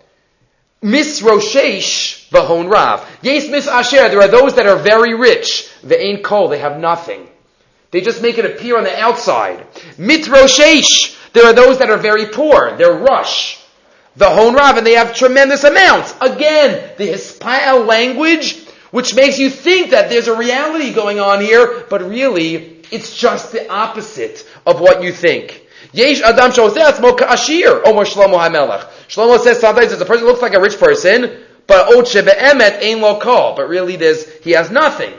Mis 0.83 1.23
roshesh 1.23 2.29
v'hon 2.31 2.71
rav. 2.71 3.09
Yesh 3.23 3.49
mis 3.49 3.69
asher, 3.69 4.09
there 4.09 4.21
are 4.21 4.29
those 4.29 4.57
that 4.57 4.67
are 4.67 4.77
very 4.77 5.15
rich. 5.15 5.69
Ve'ein 5.85 6.23
kol, 6.23 6.49
they 6.49 6.59
have 6.59 6.79
nothing. 6.79 7.29
They 7.93 8.01
just 8.01 8.23
make 8.23 8.39
it 8.39 8.47
appear 8.47 8.77
on 8.77 8.85
the 8.85 8.99
outside. 8.99 9.67
Mit 9.99 10.23
roshesh, 10.23 11.17
there 11.33 11.47
are 11.47 11.53
those 11.53 11.79
that 11.79 11.91
are 11.91 11.99
very 11.99 12.27
poor. 12.27 12.77
They're 12.77 12.93
rush. 12.93 13.61
The 14.17 14.29
hon 14.29 14.55
rav, 14.55 14.77
and 14.77 14.87
they 14.87 14.95
have 14.95 15.15
tremendous 15.15 15.65
amounts. 15.65 16.15
Again, 16.21 16.91
the 16.99 17.09
Hispa'el 17.09 17.87
language, 17.87 18.59
which 18.91 19.15
makes 19.15 19.39
you 19.39 19.49
think 19.49 19.91
that 19.91 20.11
there's 20.11 20.29
a 20.29 20.37
reality 20.37 20.93
going 20.93 21.21
on 21.21 21.41
here, 21.41 21.87
but 21.89 22.03
really, 22.03 22.72
it's 22.93 23.17
just 23.17 23.53
the 23.53 23.69
opposite 23.71 24.47
of 24.67 24.81
what 24.81 25.03
you 25.03 25.13
think. 25.13 25.67
Yesh 25.93 26.21
Adam 26.23 26.53
Shoseh 26.53 27.29
Ashir, 27.29 27.83
Omer 27.85 28.05
Shlomo 28.05 28.39
HaMelech. 28.39 28.89
Shlomo 29.09 29.39
says 29.39 29.61
sometimes 29.61 29.93
a 29.93 30.05
person 30.05 30.27
looks 30.27 30.43
like 30.43 30.55
a 30.55 30.61
rich 30.61 30.79
person, 30.79 31.43
but 31.67 31.89
Ot 31.89 32.05
Shebe'emet 32.05 32.83
Ein 32.83 33.01
Lo 33.01 33.19
Kol, 33.19 33.57
but 33.57 33.69
really 33.69 33.97
there's, 33.97 34.31
he 34.39 34.53
has 34.53 34.71
nothing. 34.71 35.13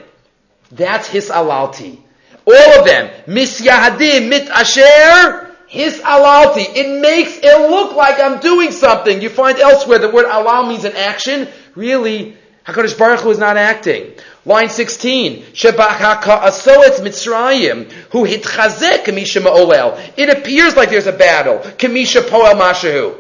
That's 0.72 1.08
his 1.08 1.30
alalti. 1.30 2.00
All 2.46 2.80
of 2.80 2.86
them. 2.86 3.12
Mis 3.28 3.62
Yahadim, 3.62 4.30
Mit 4.30 4.48
Asher, 4.50 5.56
his 5.68 6.00
alalti. 6.00 6.66
It 6.76 7.02
makes 7.02 7.38
it 7.42 7.70
look 7.70 7.96
like 7.96 8.20
I'm 8.20 8.40
doing 8.40 8.72
something. 8.72 9.22
You 9.22 9.30
find 9.30 9.60
elsewhere 9.60 10.00
the 10.00 10.10
word 10.10 10.26
alal 10.26 10.68
means 10.68 10.84
an 10.84 10.96
action. 10.96 11.48
Really, 11.76 12.38
HaKadosh 12.66 12.98
Baruch 12.98 13.22
Hu 13.22 13.32
is 13.32 13.38
not 13.38 13.58
acting. 13.58 14.14
Line 14.46 14.68
16, 14.68 15.44
Shebachaka 15.54 16.42
asoetz 16.42 17.00
Mitzrayim, 17.00 17.90
who 18.12 18.26
kamisha 18.26 19.42
ma'olel. 19.42 19.98
It 20.18 20.30
appears 20.30 20.76
like 20.76 20.90
there's 20.90 21.08
a 21.08 21.14
battle. 21.14 21.60
Kamisha 21.60 22.22
poel 22.24 22.54
mashahu. 22.54 23.20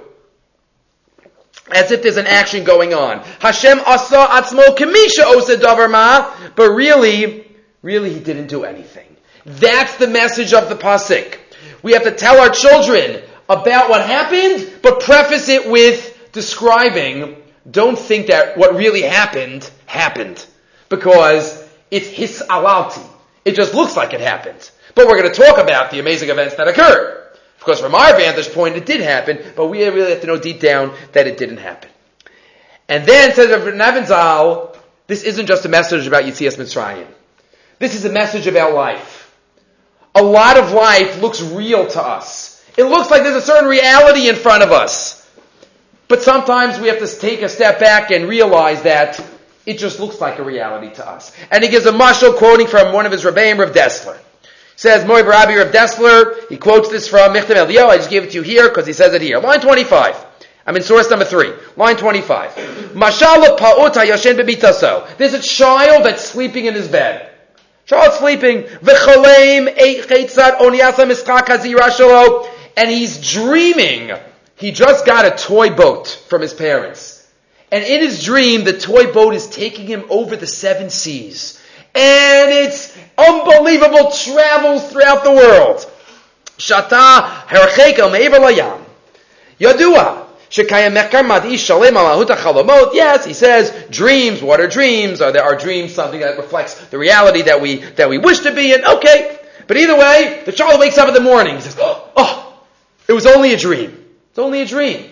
As 1.71 1.91
if 1.91 2.03
there's 2.03 2.17
an 2.17 2.27
action 2.27 2.65
going 2.65 2.93
on. 2.93 3.19
Hashem 3.39 3.79
asa 3.85 4.17
atzmo 4.17 4.75
kamisha 4.75 5.23
osa 5.23 6.51
but 6.55 6.69
really, 6.71 7.47
really 7.81 8.13
he 8.13 8.19
didn't 8.19 8.47
do 8.47 8.65
anything. 8.65 9.15
That's 9.45 9.95
the 9.95 10.07
message 10.07 10.53
of 10.53 10.67
the 10.67 10.75
pasuk. 10.75 11.37
We 11.81 11.93
have 11.93 12.03
to 12.03 12.11
tell 12.11 12.41
our 12.41 12.49
children 12.49 13.23
about 13.47 13.89
what 13.89 14.05
happened, 14.05 14.73
but 14.81 14.99
preface 14.99 15.47
it 15.47 15.69
with 15.69 16.31
describing, 16.33 17.37
don't 17.69 17.97
think 17.97 18.27
that 18.27 18.57
what 18.57 18.75
really 18.75 19.03
happened, 19.03 19.69
happened 19.85 20.45
because 20.95 21.67
it's 21.89 22.07
his 22.07 22.43
alalti. 22.47 23.03
It 23.45 23.55
just 23.55 23.73
looks 23.73 23.97
like 23.97 24.13
it 24.13 24.21
happened. 24.21 24.69
But 24.93 25.07
we're 25.07 25.19
going 25.19 25.33
to 25.33 25.41
talk 25.41 25.57
about 25.57 25.89
the 25.89 25.99
amazing 25.99 26.29
events 26.29 26.55
that 26.55 26.67
occurred. 26.67 27.31
Of 27.57 27.63
course, 27.63 27.81
from 27.81 27.95
our 27.95 28.15
vantage 28.15 28.53
point, 28.53 28.75
it 28.75 28.85
did 28.85 29.01
happen, 29.01 29.39
but 29.55 29.67
we 29.67 29.83
really 29.87 30.11
have 30.11 30.21
to 30.21 30.27
know 30.27 30.37
deep 30.37 30.59
down 30.59 30.95
that 31.13 31.25
it 31.25 31.37
didn't 31.37 31.57
happen. 31.57 31.89
And 32.87 33.07
then 33.07 33.33
says 33.33 33.49
Nebenzahl, 33.49 34.77
this 35.07 35.23
isn't 35.23 35.47
just 35.47 35.65
a 35.65 35.69
message 35.69 36.05
about 36.05 36.25
Yitzias 36.25 36.57
Mitzrayim. 36.57 37.07
This 37.79 37.95
is 37.95 38.05
a 38.05 38.11
message 38.11 38.45
about 38.45 38.73
life. 38.73 39.35
A 40.13 40.21
lot 40.21 40.57
of 40.57 40.73
life 40.73 41.21
looks 41.21 41.41
real 41.41 41.87
to 41.87 42.01
us. 42.01 42.63
It 42.77 42.83
looks 42.83 43.09
like 43.09 43.23
there's 43.23 43.35
a 43.35 43.41
certain 43.41 43.67
reality 43.67 44.29
in 44.29 44.35
front 44.35 44.61
of 44.61 44.71
us. 44.71 45.27
But 46.07 46.21
sometimes 46.21 46.79
we 46.79 46.89
have 46.89 46.99
to 46.99 47.07
take 47.07 47.41
a 47.41 47.49
step 47.49 47.79
back 47.79 48.11
and 48.11 48.29
realize 48.29 48.83
that 48.83 49.19
it 49.65 49.77
just 49.77 49.99
looks 49.99 50.19
like 50.19 50.39
a 50.39 50.43
reality 50.43 50.93
to 50.95 51.07
us. 51.07 51.35
And 51.51 51.63
he 51.63 51.69
gives 51.69 51.85
a 51.85 51.91
mashal 51.91 52.37
quoting 52.37 52.67
from 52.67 52.93
one 52.93 53.05
of 53.05 53.11
his 53.11 53.23
Rebbeim, 53.23 53.59
Rav 53.59 53.71
Dessler. 53.71 54.17
He 54.17 54.79
says, 54.79 55.05
Moy 55.05 55.21
Barabi 55.21 55.63
Rav 55.63 55.71
Dessler, 55.71 56.49
he 56.49 56.57
quotes 56.57 56.89
this 56.89 57.07
from 57.07 57.33
Michtav 57.33 57.67
Me'Eliyahu, 57.67 57.87
I 57.87 57.97
just 57.97 58.09
gave 58.09 58.23
it 58.23 58.31
to 58.31 58.37
you 58.37 58.41
here 58.41 58.67
because 58.67 58.85
he 58.85 58.93
says 58.93 59.13
it 59.13 59.21
here. 59.21 59.39
Line 59.39 59.61
25. 59.61 60.25
I'm 60.65 60.75
in 60.75 60.81
source 60.81 61.09
number 61.09 61.25
3. 61.25 61.51
Line 61.75 61.97
25. 61.97 62.51
Mashal 62.93 63.57
pa'ut 63.57 63.93
hayashen 63.93 64.39
bebitaso. 64.39 65.17
There's 65.17 65.33
a 65.33 65.41
child 65.41 66.05
that's 66.05 66.23
sleeping 66.23 66.65
in 66.65 66.73
his 66.73 66.87
bed. 66.87 67.29
Child 67.85 68.13
sleeping. 68.13 68.63
V'cholem 68.63 69.75
eitzat 69.75 70.57
oniasa 70.59 71.05
miskak 71.09 71.47
hazira 71.47 72.49
And 72.77 72.89
he's 72.89 73.19
dreaming. 73.33 74.11
He 74.55 74.71
just 74.71 75.05
got 75.05 75.25
a 75.25 75.31
toy 75.31 75.69
boat 75.75 76.07
from 76.07 76.41
his 76.41 76.53
parents. 76.53 77.22
And 77.73 77.83
in 77.83 78.01
his 78.01 78.23
dream, 78.23 78.65
the 78.65 78.77
toy 78.77 79.11
boat 79.11 79.33
is 79.33 79.47
taking 79.47 79.87
him 79.87 80.03
over 80.11 80.35
the 80.35 80.45
seven 80.45 80.91
seas. 80.91 81.59
And 81.95 82.51
it's 82.51 82.95
unbelievable 83.17 84.11
travels 84.11 84.91
throughout 84.91 85.23
the 85.23 85.31
world. 85.31 85.77
Shata 86.59 87.47
herchekel 87.47 88.11
me'ever 88.11 88.37
layam. 88.37 88.79
Yadua. 89.59 90.19
Yes, 92.93 93.25
he 93.25 93.33
says 93.33 93.87
dreams. 93.89 94.43
What 94.43 94.59
are 94.59 94.67
dreams? 94.67 95.19
Are 95.19 95.31
there 95.31 95.43
are 95.43 95.55
dreams 95.55 95.95
something 95.95 96.19
that 96.19 96.37
reflects 96.37 96.75
the 96.75 96.99
reality 96.99 97.41
that 97.41 97.59
we 97.59 97.77
that 97.77 98.07
we 98.07 98.19
wish 98.19 98.41
to 98.41 98.53
be 98.53 98.71
in? 98.71 98.85
Okay, 98.85 99.39
but 99.65 99.77
either 99.77 99.97
way, 99.97 100.43
the 100.45 100.51
child 100.51 100.79
wakes 100.79 100.99
up 100.99 101.07
in 101.07 101.15
the 101.15 101.21
morning. 101.21 101.55
He 101.55 101.61
says, 101.61 101.75
"Oh, 101.79 102.53
it 103.07 103.13
was 103.13 103.25
only 103.25 103.55
a 103.55 103.57
dream. 103.57 103.97
It's 104.29 104.37
only 104.37 104.61
a 104.61 104.67
dream." 104.67 105.09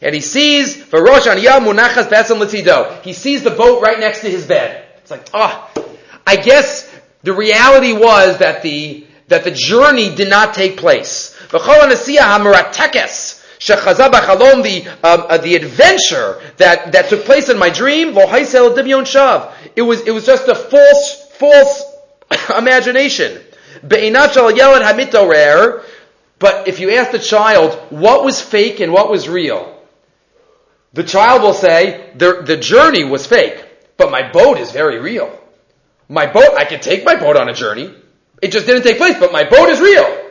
And 0.00 0.14
he 0.14 0.20
sees 0.20 0.76
Varosh 0.76 1.26
Munachas 1.26 2.08
Besam 2.08 2.38
Latido. 2.40 3.02
He 3.02 3.12
sees 3.12 3.42
the 3.42 3.50
boat 3.50 3.82
right 3.82 3.98
next 3.98 4.20
to 4.20 4.30
his 4.30 4.46
bed. 4.46 4.86
It's 4.98 5.10
like, 5.10 5.28
ah, 5.34 5.70
oh, 5.76 5.98
I 6.26 6.36
guess 6.36 6.88
the 7.22 7.32
reality 7.32 7.92
was 7.92 8.38
that 8.38 8.62
the 8.62 9.06
that 9.28 9.44
the 9.44 9.50
journey 9.50 10.14
did 10.14 10.30
not 10.30 10.54
take 10.54 10.76
place. 10.76 11.34
The 11.50 11.58
um, 15.02 15.24
uh, 15.28 15.38
the 15.38 15.56
adventure 15.56 16.40
that, 16.58 16.92
that 16.92 17.08
took 17.08 17.24
place 17.24 17.48
in 17.48 17.58
my 17.58 17.70
dream, 17.70 18.16
it 18.16 19.82
was 19.82 20.00
it 20.06 20.10
was 20.12 20.26
just 20.26 20.48
a 20.48 20.54
false 20.54 21.28
false 21.32 21.82
imagination. 22.56 23.42
But 23.82 23.98
if 26.68 26.80
you 26.80 26.90
ask 26.90 27.10
the 27.10 27.18
child 27.18 27.74
what 27.90 28.24
was 28.24 28.40
fake 28.40 28.80
and 28.80 28.92
what 28.92 29.10
was 29.10 29.28
real, 29.28 29.77
the 30.92 31.04
child 31.04 31.42
will 31.42 31.54
say, 31.54 32.12
the, 32.16 32.42
the 32.42 32.56
journey 32.56 33.04
was 33.04 33.26
fake, 33.26 33.64
but 33.96 34.10
my 34.10 34.30
boat 34.30 34.58
is 34.58 34.72
very 34.72 34.98
real. 34.98 35.30
My 36.08 36.26
boat, 36.26 36.54
I 36.56 36.64
can 36.64 36.80
take 36.80 37.04
my 37.04 37.16
boat 37.16 37.36
on 37.36 37.48
a 37.48 37.54
journey. 37.54 37.94
It 38.40 38.52
just 38.52 38.66
didn't 38.66 38.84
take 38.84 38.96
place, 38.96 39.16
but 39.18 39.32
my 39.32 39.44
boat 39.44 39.68
is 39.68 39.80
real. 39.80 40.30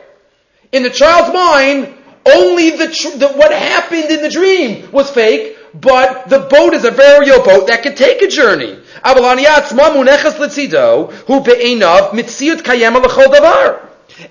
In 0.72 0.82
the 0.82 0.90
child's 0.90 1.32
mind, 1.32 1.94
only 2.26 2.70
the, 2.70 2.88
tr- 2.88 3.16
the 3.16 3.28
what 3.28 3.52
happened 3.52 4.10
in 4.10 4.22
the 4.22 4.28
dream 4.28 4.90
was 4.90 5.10
fake, 5.10 5.56
but 5.74 6.28
the 6.28 6.40
boat 6.40 6.74
is 6.74 6.84
a 6.84 6.90
very 6.90 7.26
real 7.26 7.42
boat 7.44 7.68
that 7.68 7.82
can 7.82 7.94
take 7.94 8.22
a 8.22 8.28
journey. 8.28 8.78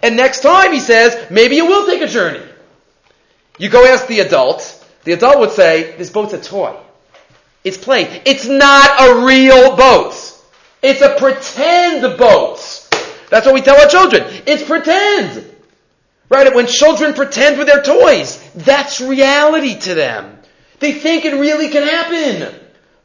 And 0.04 0.18
next 0.18 0.42
time 0.42 0.74
he 0.74 0.80
says, 0.80 1.32
maybe 1.32 1.56
you 1.56 1.66
will 1.66 1.86
take 1.86 2.02
a 2.02 2.08
journey. 2.08 2.44
You 3.58 3.70
go 3.70 3.86
ask 3.86 4.08
the 4.08 4.20
adult, 4.20 4.77
the 5.08 5.14
adult 5.14 5.40
would 5.40 5.52
say, 5.52 5.96
this 5.96 6.10
boat's 6.10 6.34
a 6.34 6.38
toy. 6.38 6.76
It's 7.64 7.78
play. 7.78 8.22
It's 8.26 8.46
not 8.46 8.90
a 9.00 9.26
real 9.26 9.78
boat. 9.78 10.14
It's 10.84 11.02
a 11.02 11.16
pretend 11.16 12.18
boat. 12.18 12.90
That's 13.30 13.46
what 13.46 13.56
we 13.56 13.62
tell 13.62 13.80
our 13.80 13.88
children. 13.88 14.26
It's 14.46 14.64
pretend. 14.64 15.50
Right? 16.28 16.54
When 16.54 16.68
children 16.68 17.14
pretend 17.14 17.58
with 17.58 17.68
their 17.68 17.82
toys, 17.82 18.38
that's 18.54 19.00
reality 19.00 19.80
to 19.80 19.94
them. 19.94 20.40
They 20.80 20.92
think 20.92 21.24
it 21.24 21.40
really 21.40 21.70
can 21.70 21.84
happen. 21.84 22.54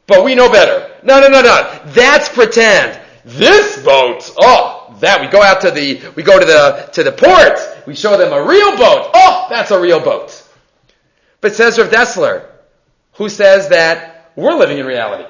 But 0.09 0.25
we 0.25 0.35
know 0.35 0.51
better. 0.51 0.93
No, 1.05 1.21
no, 1.21 1.29
no, 1.29 1.41
no. 1.41 1.83
That's 1.87 2.29
pretend. 2.29 3.01
This 3.25 3.81
boat, 3.85 4.29
oh, 4.41 4.97
that 4.99 5.21
we 5.21 5.29
go 5.29 5.41
out 5.41 5.61
to 5.61 5.71
the, 5.71 6.03
we 6.17 6.25
go 6.25 6.41
to 6.41 6.45
the, 6.45 6.91
to 6.95 7.05
the 7.05 7.13
port. 7.13 7.87
We 7.87 7.95
show 7.95 8.19
them 8.19 8.33
a 8.33 8.45
real 8.45 8.77
boat. 8.77 9.13
Oh, 9.15 9.47
that's 9.49 9.71
a 9.71 9.81
real 9.81 10.01
boat. 10.01 10.42
But 11.43 11.55
says 11.55 11.79
Rav 11.79 11.91
Dessler, 11.91 12.47
who 13.15 13.29
says 13.29 13.69
that 13.69 14.33
we're 14.35 14.55
living 14.55 14.79
in 14.79 14.87
reality. 14.87 15.29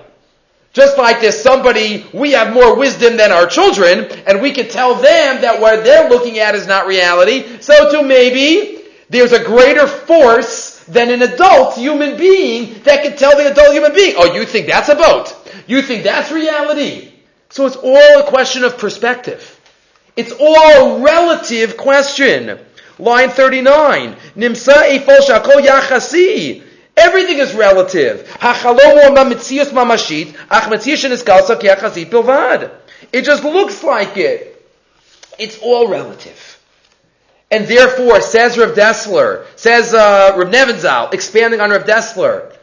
Just 0.72 0.96
like 0.96 1.20
there's 1.20 1.40
somebody, 1.40 2.06
we 2.14 2.32
have 2.32 2.54
more 2.54 2.76
wisdom 2.76 3.16
than 3.16 3.32
our 3.32 3.46
children, 3.46 4.04
and 4.26 4.40
we 4.40 4.52
can 4.52 4.68
tell 4.68 4.94
them 4.94 5.42
that 5.42 5.60
what 5.60 5.84
they're 5.84 6.08
looking 6.08 6.38
at 6.38 6.54
is 6.54 6.66
not 6.66 6.86
reality, 6.86 7.60
so 7.60 7.90
too 7.90 8.06
maybe 8.06 8.82
there's 9.10 9.32
a 9.32 9.42
greater 9.44 9.86
force 9.86 10.84
than 10.84 11.10
an 11.10 11.22
adult 11.22 11.76
human 11.76 12.16
being 12.16 12.82
that 12.84 13.02
can 13.02 13.16
tell 13.16 13.36
the 13.36 13.50
adult 13.50 13.72
human 13.72 13.94
being, 13.94 14.14
oh, 14.16 14.34
you 14.34 14.46
think 14.46 14.66
that's 14.66 14.88
a 14.88 14.94
boat? 14.94 15.34
You 15.66 15.82
think 15.82 16.04
that's 16.04 16.30
reality? 16.30 17.12
So 17.50 17.66
it's 17.66 17.76
all 17.76 18.20
a 18.20 18.28
question 18.28 18.64
of 18.64 18.78
perspective. 18.78 19.60
It's 20.16 20.32
all 20.32 20.98
a 20.98 21.02
relative 21.02 21.76
question. 21.76 22.58
Line 22.98 23.30
39. 23.30 24.16
Nimsa 24.36 24.98
efol 24.98 25.20
yachasi. 25.64 26.62
Everything 26.96 27.38
is 27.38 27.54
relative. 27.54 28.28
It 33.12 33.24
just 33.24 33.44
looks 33.44 33.82
like 33.82 34.16
it. 34.16 34.66
It's 35.38 35.58
all 35.58 35.88
relative. 35.88 36.52
And 37.50 37.66
therefore, 37.66 38.20
says 38.20 38.56
Rav 38.56 38.74
Dessler, 38.74 39.46
says 39.56 39.92
uh, 39.92 40.34
Rav 40.36 40.48
Nebenzahl, 40.48 41.12
expanding 41.12 41.60
on 41.60 41.70
Rav 41.70 41.84
Dessler, 41.84 42.56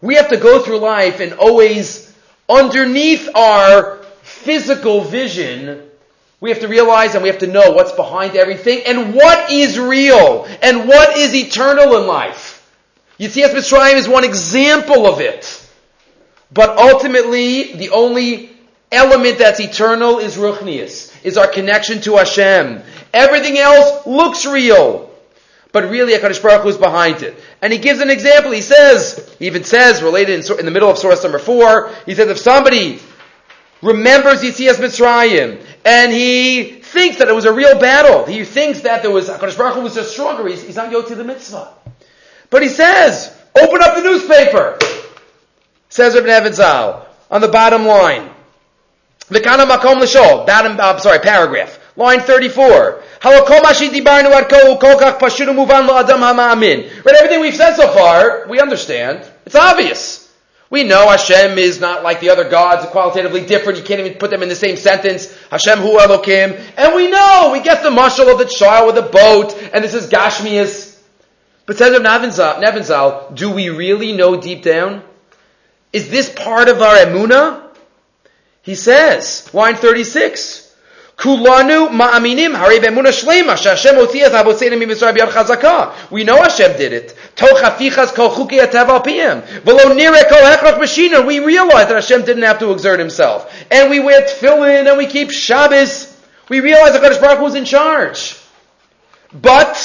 we 0.00 0.14
have 0.14 0.28
to 0.28 0.38
go 0.38 0.62
through 0.62 0.78
life 0.78 1.20
and 1.20 1.34
always, 1.34 2.14
underneath 2.48 3.28
our 3.34 4.02
physical 4.22 5.02
vision, 5.02 5.89
we 6.40 6.50
have 6.50 6.60
to 6.60 6.68
realize 6.68 7.14
and 7.14 7.22
we 7.22 7.28
have 7.28 7.40
to 7.40 7.46
know 7.46 7.72
what's 7.72 7.92
behind 7.92 8.34
everything 8.34 8.82
and 8.86 9.14
what 9.14 9.50
is 9.50 9.78
real 9.78 10.46
and 10.62 10.88
what 10.88 11.16
is 11.16 11.34
eternal 11.34 11.96
in 11.98 12.06
life. 12.06 12.56
Yitzias 13.18 13.50
Mitzrayim 13.50 13.94
is 13.94 14.08
one 14.08 14.24
example 14.24 15.06
of 15.06 15.20
it. 15.20 15.56
But 16.52 16.78
ultimately, 16.78 17.74
the 17.74 17.90
only 17.90 18.50
element 18.90 19.38
that's 19.38 19.60
eternal 19.60 20.18
is 20.18 20.36
Ruchnius, 20.36 21.14
is 21.24 21.36
our 21.36 21.46
connection 21.46 22.00
to 22.02 22.16
Hashem. 22.16 22.82
Everything 23.12 23.58
else 23.58 24.06
looks 24.06 24.46
real. 24.46 25.10
But 25.72 25.88
really, 25.88 26.14
HaKadosh 26.14 26.42
Baruch 26.42 26.62
Hu 26.62 26.68
is 26.70 26.78
behind 26.78 27.22
it. 27.22 27.36
And 27.62 27.72
he 27.72 27.78
gives 27.78 28.00
an 28.00 28.10
example. 28.10 28.50
He 28.50 28.62
says, 28.62 29.36
he 29.38 29.46
even 29.46 29.62
says, 29.62 30.02
related 30.02 30.50
in, 30.50 30.58
in 30.58 30.64
the 30.64 30.72
middle 30.72 30.90
of 30.90 30.98
source 30.98 31.22
number 31.22 31.38
four, 31.38 31.94
he 32.06 32.14
says, 32.14 32.28
if 32.28 32.38
somebody 32.38 33.00
remembers 33.82 34.42
Yitzias 34.42 34.74
Mitzrayim, 34.74 35.64
and 35.84 36.12
he 36.12 36.80
thinks 36.82 37.18
that 37.18 37.28
it 37.28 37.34
was 37.34 37.44
a 37.44 37.52
real 37.52 37.78
battle, 37.78 38.24
he 38.24 38.44
thinks 38.44 38.80
that 38.80 39.02
there 39.02 39.10
was, 39.10 39.28
HaKadosh 39.28 39.56
Baruch 39.56 39.74
Hu 39.74 39.80
was 39.82 39.94
just 39.94 40.12
stronger, 40.12 40.46
he's, 40.46 40.62
he's 40.62 40.76
not 40.76 40.92
Yotzi 40.92 41.16
the 41.16 41.24
Mitzvah. 41.24 41.72
But 42.50 42.62
he 42.62 42.68
says, 42.68 43.36
open 43.58 43.82
up 43.82 43.96
the 43.96 44.02
newspaper. 44.02 44.78
Says 45.88 46.14
Rav 46.14 46.24
Nebenzahl 46.24 47.06
on 47.30 47.40
the 47.40 47.48
bottom 47.48 47.86
line. 47.86 48.30
V'kana 49.28 49.66
makom 49.68 50.00
l'shol. 50.00 50.46
Bottom, 50.46 50.80
I'm 50.80 50.98
sorry, 50.98 51.20
paragraph. 51.20 51.78
Line 51.96 52.20
34. 52.20 53.02
Right, 53.22 53.46
everything 57.16 57.40
we've 57.40 57.54
said 57.54 57.74
so 57.76 57.92
far, 57.92 58.46
we 58.48 58.60
understand. 58.60 59.30
It's 59.46 59.54
obvious. 59.54 60.19
We 60.70 60.84
know 60.84 61.08
Hashem 61.08 61.58
is 61.58 61.80
not 61.80 62.04
like 62.04 62.20
the 62.20 62.30
other 62.30 62.48
gods, 62.48 62.86
qualitatively 62.86 63.44
different. 63.44 63.78
You 63.78 63.84
can't 63.84 63.98
even 63.98 64.18
put 64.18 64.30
them 64.30 64.44
in 64.44 64.48
the 64.48 64.54
same 64.54 64.76
sentence. 64.76 65.36
Hashem 65.50 65.80
hu 65.80 65.98
Elokim. 65.98 66.58
And 66.76 66.94
we 66.94 67.10
know, 67.10 67.50
we 67.52 67.60
get 67.60 67.82
the 67.82 67.90
mushal 67.90 68.30
of 68.30 68.38
the 68.38 68.44
child 68.44 68.86
with 68.86 69.04
a 69.04 69.08
boat, 69.08 69.52
and 69.74 69.82
this 69.82 69.94
is 69.94 70.08
Gashmias. 70.08 70.96
But 71.66 71.76
says 71.76 71.92
of 71.96 72.02
Nebenzahl, 72.02 73.34
do 73.34 73.50
we 73.50 73.68
really 73.68 74.12
know 74.12 74.40
deep 74.40 74.62
down? 74.62 75.02
Is 75.92 76.08
this 76.08 76.32
part 76.32 76.68
of 76.68 76.80
our 76.80 76.94
emuna? 76.94 77.64
He 78.62 78.76
says, 78.76 79.52
line 79.52 79.74
36, 79.74 80.69
Kulanu 81.20 81.90
ma'aminim 81.90 82.56
harei 82.56 82.80
be'emuna 82.80 83.12
shlema 83.12 83.54
she'Hashem 83.54 83.98
otzias 83.98 84.30
avotzeinu 84.30 84.82
miMitzrayim 84.82 85.18
b'yad 85.18 85.28
chazaka. 85.28 86.10
We 86.10 86.24
know 86.24 86.36
Hashem 86.36 86.78
did 86.78 86.94
it. 86.94 87.14
Toch 87.36 87.60
hafichas 87.60 88.14
kol 88.14 88.30
chuki 88.30 88.58
atev 88.58 88.88
al 88.88 89.02
piyim. 89.02 89.42
V'lo 89.60 89.94
nire 89.94 90.24
kol 90.30 90.38
hechrach 90.38 90.78
mashina. 90.78 91.26
We 91.26 91.40
realize 91.40 91.88
that 91.88 91.94
Hashem 91.94 92.24
didn't 92.24 92.44
have 92.44 92.58
to 92.60 92.72
exert 92.72 92.98
himself. 92.98 93.54
And 93.70 93.90
we 93.90 94.00
wear 94.00 94.22
tefillin 94.22 94.88
and 94.88 94.96
we 94.96 95.06
keep 95.06 95.30
Shabbos. 95.30 96.18
We 96.48 96.60
realize 96.60 96.98
that 96.98 97.20
Baruch 97.20 97.38
Hu 97.38 97.44
was 97.44 97.54
in 97.54 97.66
charge. 97.66 98.38
But 99.30 99.76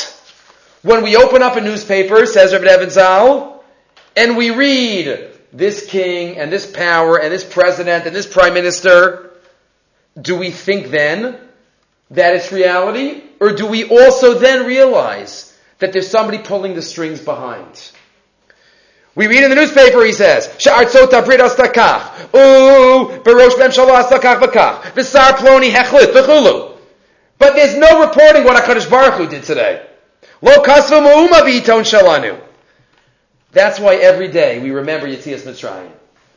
when 0.84 1.04
we 1.04 1.18
open 1.18 1.44
up 1.44 1.58
a 1.58 1.62
newspaper, 1.62 2.26
says 2.26 2.54
Rabbi 2.54 2.68
Evan 2.68 3.60
and 4.16 4.38
we 4.38 4.52
read 4.52 5.32
this 5.52 5.86
king 5.86 6.38
and 6.38 6.50
this 6.50 6.66
power 6.66 7.20
and 7.20 7.32
this 7.32 7.44
president 7.44 8.06
and 8.06 8.16
this 8.16 8.26
prime 8.26 8.54
minister, 8.54 9.35
do 10.20 10.38
we 10.38 10.52
think 10.52 10.88
then 10.88 11.38
that 12.12 12.36
it's 12.36 12.52
reality? 12.52 13.24
Or 13.40 13.52
do 13.52 13.68
we 13.68 13.88
also 13.88 14.36
then 14.36 14.66
realize 14.66 15.58
that 15.80 15.92
there's 15.94 16.10
somebody 16.10 16.38
pulling 16.38 16.74
the 16.74 16.82
strings 16.82 17.20
behind? 17.20 17.92
We 19.14 19.28
read 19.28 19.44
in 19.44 19.50
the 19.50 19.56
newspaper, 19.56 20.04
he 20.04 20.12
says, 20.12 20.48
Sha'artzot 20.58 21.08
astakach, 21.08 22.36
ooh, 22.36 23.22
memshala 23.24 24.04
astakach 24.04 24.40
v'sar 24.42 25.38
ploni 25.38 25.72
hechlit 25.72 26.12
v'chulu. 26.12 26.78
But 27.38 27.54
there's 27.56 27.78
no 27.78 28.06
reporting 28.06 28.44
what 28.44 28.62
HaKadosh 28.62 28.90
Baruch 28.90 29.14
Hu 29.16 29.28
did 29.28 29.44
today. 29.44 29.86
Lo 30.42 30.52
v'iton 30.62 31.84
shalanu. 31.84 32.42
That's 33.52 33.80
why 33.80 33.96
every 33.96 34.28
day 34.28 34.60
we 34.60 34.72
remember 34.72 35.08
Yitzias 35.08 35.44
Mitzrayim. 35.44 35.92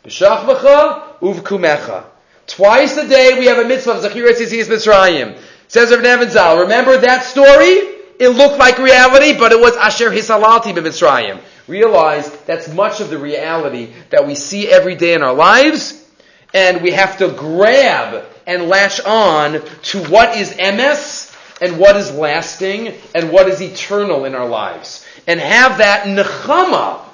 B'shachvacha 0.05 1.19
uvkumecha. 1.19 2.05
Twice 2.49 2.97
a 2.97 3.07
day 3.07 3.39
we 3.39 3.45
have 3.47 3.59
a 3.59 3.69
mitzvah 3.69 3.93
of 3.93 4.03
Zachirat 4.03 4.37
Yitzias 4.37 4.65
Mitzrayim. 4.65 5.39
Says 5.69 5.91
Rav 5.91 6.01
Nebenzahl, 6.01 6.63
remember 6.63 6.97
that 6.97 7.23
story? 7.23 7.97
It 8.19 8.31
looked 8.31 8.59
like 8.59 8.79
reality, 8.79 9.39
but 9.39 9.53
it 9.53 9.61
was 9.61 9.77
Asher 9.77 10.11
Hisalalti 10.11 10.73
Mitzrayim. 10.73 11.41
Realize 11.69 12.31
that's 12.45 12.73
much 12.73 13.01
of 13.01 13.11
the 13.11 13.19
reality 13.19 13.93
that 14.09 14.27
we 14.27 14.35
see 14.35 14.67
every 14.67 14.95
day 14.95 15.13
in 15.13 15.23
our 15.23 15.35
lives, 15.35 16.11
and 16.55 16.81
we 16.83 16.93
have 16.93 17.19
to 17.19 17.29
grab 17.29 18.25
and 18.47 18.69
latch 18.69 18.99
on 19.03 19.61
to 19.83 20.03
what 20.07 20.39
is 20.39 20.53
emes 20.53 21.37
and 21.61 21.79
what 21.79 21.97
is 21.97 22.11
lasting 22.15 22.95
and 23.15 23.31
what 23.31 23.47
is 23.47 23.61
eternal 23.61 24.25
in 24.25 24.35
our 24.35 24.49
lives. 24.49 25.07
And 25.27 25.39
have 25.39 25.79
that 25.79 26.05
nechama 26.05 27.05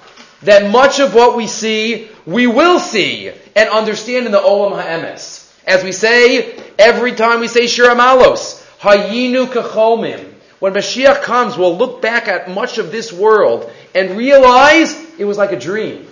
that 0.44 0.70
much 0.70 1.00
of 1.00 1.14
what 1.14 1.36
we 1.36 1.46
see, 1.46 2.08
we 2.26 2.46
will 2.46 2.78
see 2.78 3.30
and 3.54 3.68
understand 3.68 4.26
in 4.26 4.32
the 4.32 4.40
Olam 4.40 4.80
Ha'emes. 4.80 5.52
As 5.66 5.82
we 5.82 5.92
say, 5.92 6.58
every 6.78 7.12
time 7.12 7.40
we 7.40 7.48
say 7.48 7.66
Shir 7.66 7.94
Malos, 7.94 8.62
Hayinu 8.80 9.46
Kachomim. 9.46 10.32
When 10.58 10.72
Mashiach 10.72 11.22
comes, 11.22 11.58
we'll 11.58 11.76
look 11.76 12.00
back 12.00 12.28
at 12.28 12.50
much 12.50 12.78
of 12.78 12.90
this 12.90 13.12
world 13.12 13.70
and 13.94 14.16
realize 14.16 14.94
it 15.18 15.24
was 15.24 15.36
like 15.36 15.52
a 15.52 15.58
dream. 15.58 16.06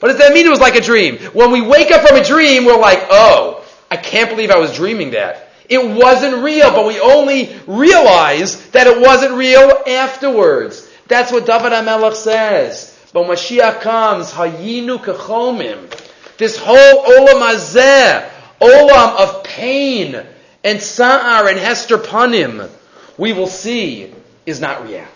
What 0.00 0.08
does 0.08 0.18
that 0.18 0.32
mean 0.32 0.46
it 0.46 0.50
was 0.50 0.60
like 0.60 0.76
a 0.76 0.80
dream? 0.80 1.18
When 1.34 1.50
we 1.50 1.60
wake 1.60 1.90
up 1.90 2.06
from 2.06 2.16
a 2.16 2.24
dream, 2.24 2.64
we're 2.64 2.78
like, 2.78 3.06
oh, 3.10 3.64
I 3.90 3.96
can't 3.96 4.30
believe 4.30 4.50
I 4.50 4.58
was 4.58 4.74
dreaming 4.74 5.10
that. 5.10 5.48
It 5.68 5.84
wasn't 5.84 6.42
real, 6.42 6.70
but 6.70 6.86
we 6.86 6.98
only 6.98 7.54
realize 7.66 8.70
that 8.70 8.86
it 8.86 9.00
wasn't 9.00 9.34
real 9.34 9.70
afterwards. 9.86 10.90
That's 11.06 11.30
what 11.30 11.46
David 11.46 11.72
HaMelech 11.72 12.14
says. 12.14 12.89
But 13.12 13.26
Mashiach 13.26 13.80
comes, 13.80 14.32
Hayinu 14.32 14.98
Kechomim. 14.98 15.90
This 16.38 16.56
whole 16.56 17.04
Olam 17.04 17.40
Hazeh 17.40 18.30
olam 18.60 19.16
of 19.16 19.44
pain 19.44 20.22
and 20.62 20.80
sa'ar 20.80 21.48
and 21.48 21.58
hester 21.58 21.98
panim, 21.98 22.68
we 23.16 23.32
will 23.32 23.46
see 23.46 24.12
is 24.46 24.60
not 24.60 24.84
reality. 24.84 25.10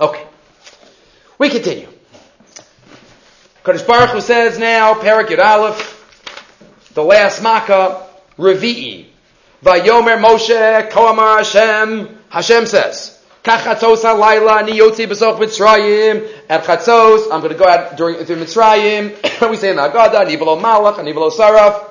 Okay. 0.00 0.26
We 1.38 1.48
continue. 1.48 1.88
Kadosh 3.64 3.86
Baruch 3.86 4.10
Hu 4.10 4.20
says 4.20 4.58
now, 4.58 4.94
Perak 4.94 5.28
Yud 5.28 5.44
Aleph, 5.44 6.90
the 6.94 7.02
last 7.02 7.42
Makkah, 7.42 8.06
Revi'i. 8.36 9.06
Vayomer 9.62 10.20
Moshe, 10.20 10.90
Koamar 10.90 11.38
Hashem, 11.38 12.18
Hashem 12.28 12.66
says, 12.66 13.11
Kachatzos 13.42 14.02
halayla 14.04 14.62
niyotzi 14.62 15.08
b'soch 15.08 15.38
Mitzrayim. 15.38 16.28
At 16.48 16.62
chatzos, 16.62 17.24
I'm 17.32 17.40
going 17.40 17.52
to 17.52 17.58
go 17.58 17.66
out 17.66 17.96
during 17.96 18.24
through 18.24 18.36
Mitzrayim. 18.36 19.50
we 19.50 19.56
say 19.56 19.70
in 19.70 19.76
the 19.76 19.82
Haggadah, 19.82 20.28
nivelo 20.28 20.60
malach, 20.60 20.94
nivelo 20.98 21.28
saraf. 21.32 21.90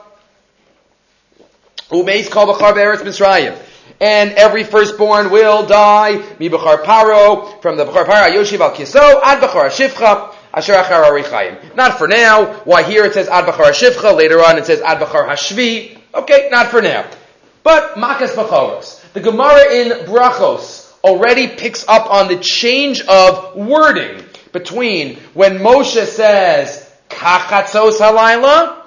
Umeis 1.89 2.31
kol 2.31 2.53
b'char 2.53 2.73
be'eretz 2.73 3.01
Mitzrayim. 3.01 3.61
And 3.99 4.31
every 4.31 4.63
firstborn 4.63 5.29
will 5.29 5.65
die. 5.65 6.23
Mi 6.39 6.49
b'char 6.49 6.83
paro, 6.83 7.61
from 7.61 7.75
the 7.75 7.83
b'char 7.83 8.05
paro, 8.05 8.29
yoshiv 8.31 8.61
al 8.61 8.71
kiso, 8.71 9.19
ad 9.21 9.43
b'char 9.43 9.69
shivcha. 9.69 10.33
Asher 10.53 10.73
achar 10.73 11.03
arichayim. 11.03 11.75
Not 11.75 11.97
for 11.97 12.07
now. 12.07 12.61
Why 12.63 12.83
here 12.83 13.03
it 13.03 13.13
says 13.13 13.27
ad 13.27 13.43
b'char 13.43 13.71
shivcha, 13.71 14.15
later 14.15 14.39
on 14.39 14.57
it 14.57 14.67
says 14.67 14.79
ad 14.79 14.99
b'char 14.99 15.27
hashvi. 15.27 15.97
Okay, 16.13 16.47
not 16.49 16.67
for 16.67 16.81
now. 16.81 17.05
But 17.63 17.95
makas 17.95 18.35
b'choros. 18.35 18.99
The 19.11 19.19
Gemara 19.19 19.69
in 19.73 19.89
Brachos 20.05 20.80
already 21.03 21.47
picks 21.47 21.87
up 21.87 22.11
on 22.11 22.27
the 22.27 22.37
change 22.37 23.01
of 23.01 23.55
wording 23.55 24.23
between 24.51 25.15
when 25.33 25.59
Moshe 25.59 26.05
says 26.05 26.89
kachatzos 27.09 27.99
halayla, 27.99 28.83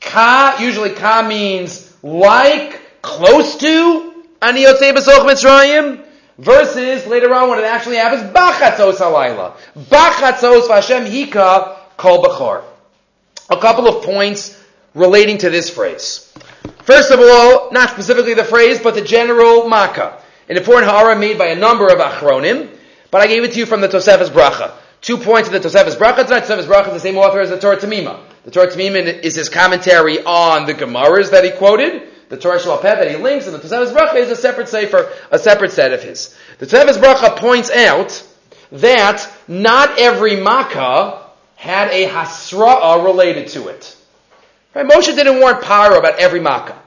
ka 0.00 0.56
usually 0.60 0.90
ka 0.90 1.24
means 1.26 1.96
like, 2.02 2.80
close 3.02 3.56
to 3.56 4.24
ani 4.42 4.64
yotzei 4.64 4.92
b'soch 4.92 5.26
mitzrayim, 5.26 6.04
versus 6.38 7.06
later 7.06 7.32
on 7.32 7.48
when 7.48 7.58
it 7.58 7.64
actually 7.64 7.96
happens 7.96 8.22
bachatzos 8.32 8.96
halayla, 8.96 9.54
bachatzos 9.76 10.66
v'Hashem 10.68 11.06
hika 11.06 11.76
kol 11.96 12.22
b'chor. 12.24 12.62
A 13.50 13.56
couple 13.58 13.86
of 13.88 14.04
points 14.04 14.60
relating 14.94 15.38
to 15.38 15.50
this 15.50 15.70
phrase. 15.70 16.32
First 16.82 17.10
of 17.10 17.20
all, 17.20 17.70
not 17.72 17.90
specifically 17.90 18.34
the 18.34 18.44
phrase, 18.44 18.80
but 18.80 18.94
the 18.94 19.02
general 19.02 19.68
makkah 19.68 20.20
an 20.48 20.56
important 20.56 20.90
ha'ara 20.90 21.18
made 21.18 21.38
by 21.38 21.46
a 21.46 21.54
number 21.56 21.86
of 21.86 21.98
achronim, 21.98 22.68
but 23.10 23.20
I 23.20 23.26
gave 23.26 23.44
it 23.44 23.52
to 23.52 23.58
you 23.58 23.66
from 23.66 23.80
the 23.80 23.88
Tosefes 23.88 24.28
Bracha. 24.28 24.72
Two 25.00 25.18
points 25.18 25.48
of 25.48 25.52
the 25.52 25.66
Tosefes 25.66 25.96
Bracha 25.96 26.24
tonight. 26.24 26.44
Tosefes 26.44 26.64
Bracha 26.64 26.88
is 26.88 26.94
the 26.94 27.00
same 27.00 27.16
author 27.16 27.40
as 27.40 27.50
the 27.50 27.58
Torah 27.58 27.76
Tamima. 27.76 28.20
The 28.44 28.50
Torah 28.50 28.68
Tamima 28.68 29.20
is 29.22 29.34
his 29.34 29.48
commentary 29.48 30.22
on 30.24 30.66
the 30.66 30.74
Gemaras 30.74 31.30
that 31.30 31.44
he 31.44 31.50
quoted. 31.50 32.08
The 32.28 32.38
Torah 32.38 32.58
Shalapeh 32.58 32.82
that 32.82 33.10
he 33.10 33.16
links, 33.16 33.46
and 33.46 33.54
the 33.54 33.58
Tosefes 33.58 33.92
Bracha 33.94 34.16
is 34.16 34.30
a 34.30 34.36
separate 34.36 34.68
sefer, 34.68 35.12
a 35.30 35.38
separate 35.38 35.72
set 35.72 35.92
of 35.92 36.02
his. 36.02 36.36
The 36.58 36.66
Tosefes 36.66 36.98
Bracha 36.98 37.36
points 37.36 37.70
out 37.70 38.26
that 38.72 39.30
not 39.46 39.98
every 39.98 40.36
Makkah 40.36 41.22
had 41.56 41.90
a 41.90 42.08
Hasra'ah 42.08 43.04
related 43.04 43.48
to 43.48 43.68
it. 43.68 43.96
Right? 44.74 44.86
Moshe 44.86 45.14
didn't 45.14 45.38
warn 45.40 45.56
Paro 45.56 45.98
about 45.98 46.18
every 46.18 46.40
Makkah. 46.40 46.80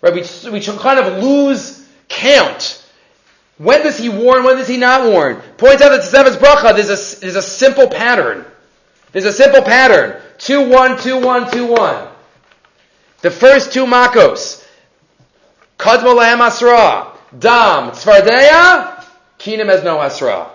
Right? 0.00 0.14
We, 0.14 0.50
we 0.50 0.60
kind 0.60 0.98
of 0.98 1.22
lose 1.22 1.75
count. 2.08 2.82
When 3.58 3.82
does 3.82 3.98
he 3.98 4.08
warn? 4.08 4.44
When 4.44 4.56
does 4.56 4.68
he 4.68 4.76
not 4.76 5.10
warn? 5.10 5.36
Points 5.56 5.82
out 5.82 5.90
that 5.90 6.02
Tosefes 6.02 6.36
Bracha, 6.36 6.74
there's 6.74 6.90
a, 6.90 7.20
there's 7.20 7.36
a 7.36 7.42
simple 7.42 7.88
pattern. 7.88 8.44
There's 9.12 9.24
a 9.24 9.32
simple 9.32 9.62
pattern. 9.62 10.20
2 10.38 10.68
1, 10.68 10.98
2 11.00 11.20
1, 11.20 11.50
2 11.52 11.66
1. 11.66 12.08
The 13.22 13.30
first 13.30 13.72
two 13.72 13.86
makos. 13.86 14.64
Kadmo 15.78 16.14
lahem 16.14 16.40
asra. 16.40 17.12
Dam. 17.36 17.90
Tzvardeya. 17.92 19.04
Kinam 19.38 19.66
has 19.66 19.82
no 19.82 19.96
hasra. 19.96 20.48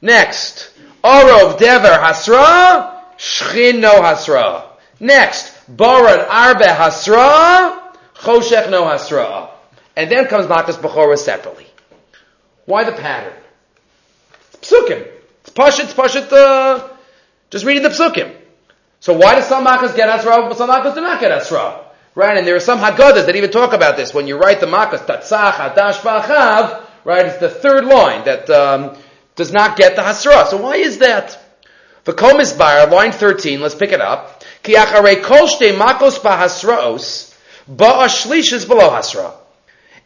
Next. 0.00 0.72
Orov 1.02 1.58
dever 1.58 1.88
hasra. 1.88 3.00
Shchin 3.18 3.80
no 3.80 4.00
hasra. 4.00 4.64
Next. 4.98 5.52
Barad 5.70 6.26
arbe 6.28 6.62
hasra. 6.62 7.80
Choshech 8.16 8.70
no 8.70 8.84
hasra. 8.84 9.50
And 9.96 10.10
then 10.10 10.26
comes 10.26 10.46
Matas 10.46 10.76
Bechorah 10.76 11.18
separately. 11.18 11.66
Why 12.66 12.84
the 12.84 12.92
pattern? 12.92 13.34
It's 14.54 14.70
psukim. 14.70 15.06
It's 15.42 15.50
pashit, 15.50 15.84
it's 15.84 15.94
pashit, 15.94 16.32
uh, 16.32 16.88
just 17.50 17.64
reading 17.64 17.82
the 17.82 17.90
psukim. 17.90 18.34
So 19.00 19.12
why 19.12 19.34
do 19.34 19.42
some 19.42 19.66
makas 19.66 19.94
get 19.94 20.08
asra, 20.08 20.48
but 20.48 20.56
some 20.56 20.70
makas 20.70 20.94
do 20.94 21.02
not 21.02 21.20
get 21.20 21.30
asra? 21.30 21.80
Right, 22.14 22.38
and 22.38 22.46
there 22.46 22.56
are 22.56 22.60
some 22.60 22.78
haggadahs 22.78 23.26
that 23.26 23.36
even 23.36 23.50
talk 23.50 23.74
about 23.74 23.96
this. 23.98 24.14
When 24.14 24.26
you 24.26 24.38
write 24.38 24.60
the 24.60 24.66
makas, 24.66 25.04
tatzach, 25.04 25.52
hadash, 25.52 25.98
ba'achav, 25.98 26.86
right, 27.04 27.26
it's 27.26 27.38
the 27.38 27.50
third 27.50 27.84
line 27.84 28.24
that 28.24 28.48
um, 28.48 28.96
does 29.36 29.52
not 29.52 29.76
get 29.76 29.96
the 29.96 30.02
hasra. 30.02 30.46
So 30.46 30.56
why 30.56 30.76
is 30.76 30.98
that? 30.98 31.38
The 32.04 32.12
Komisbar, 32.12 32.90
line 32.90 33.12
13, 33.12 33.60
let's 33.60 33.74
pick 33.74 33.92
it 33.92 34.00
up. 34.00 34.42
Ki 34.62 34.74
acharei 34.74 35.22
kol 35.22 35.48
makos 35.48 36.18
ba'hasraos, 36.20 37.36
ba'ashlish 37.70 38.54
is 38.54 38.64
below 38.64 38.88
hasra. 38.88 39.34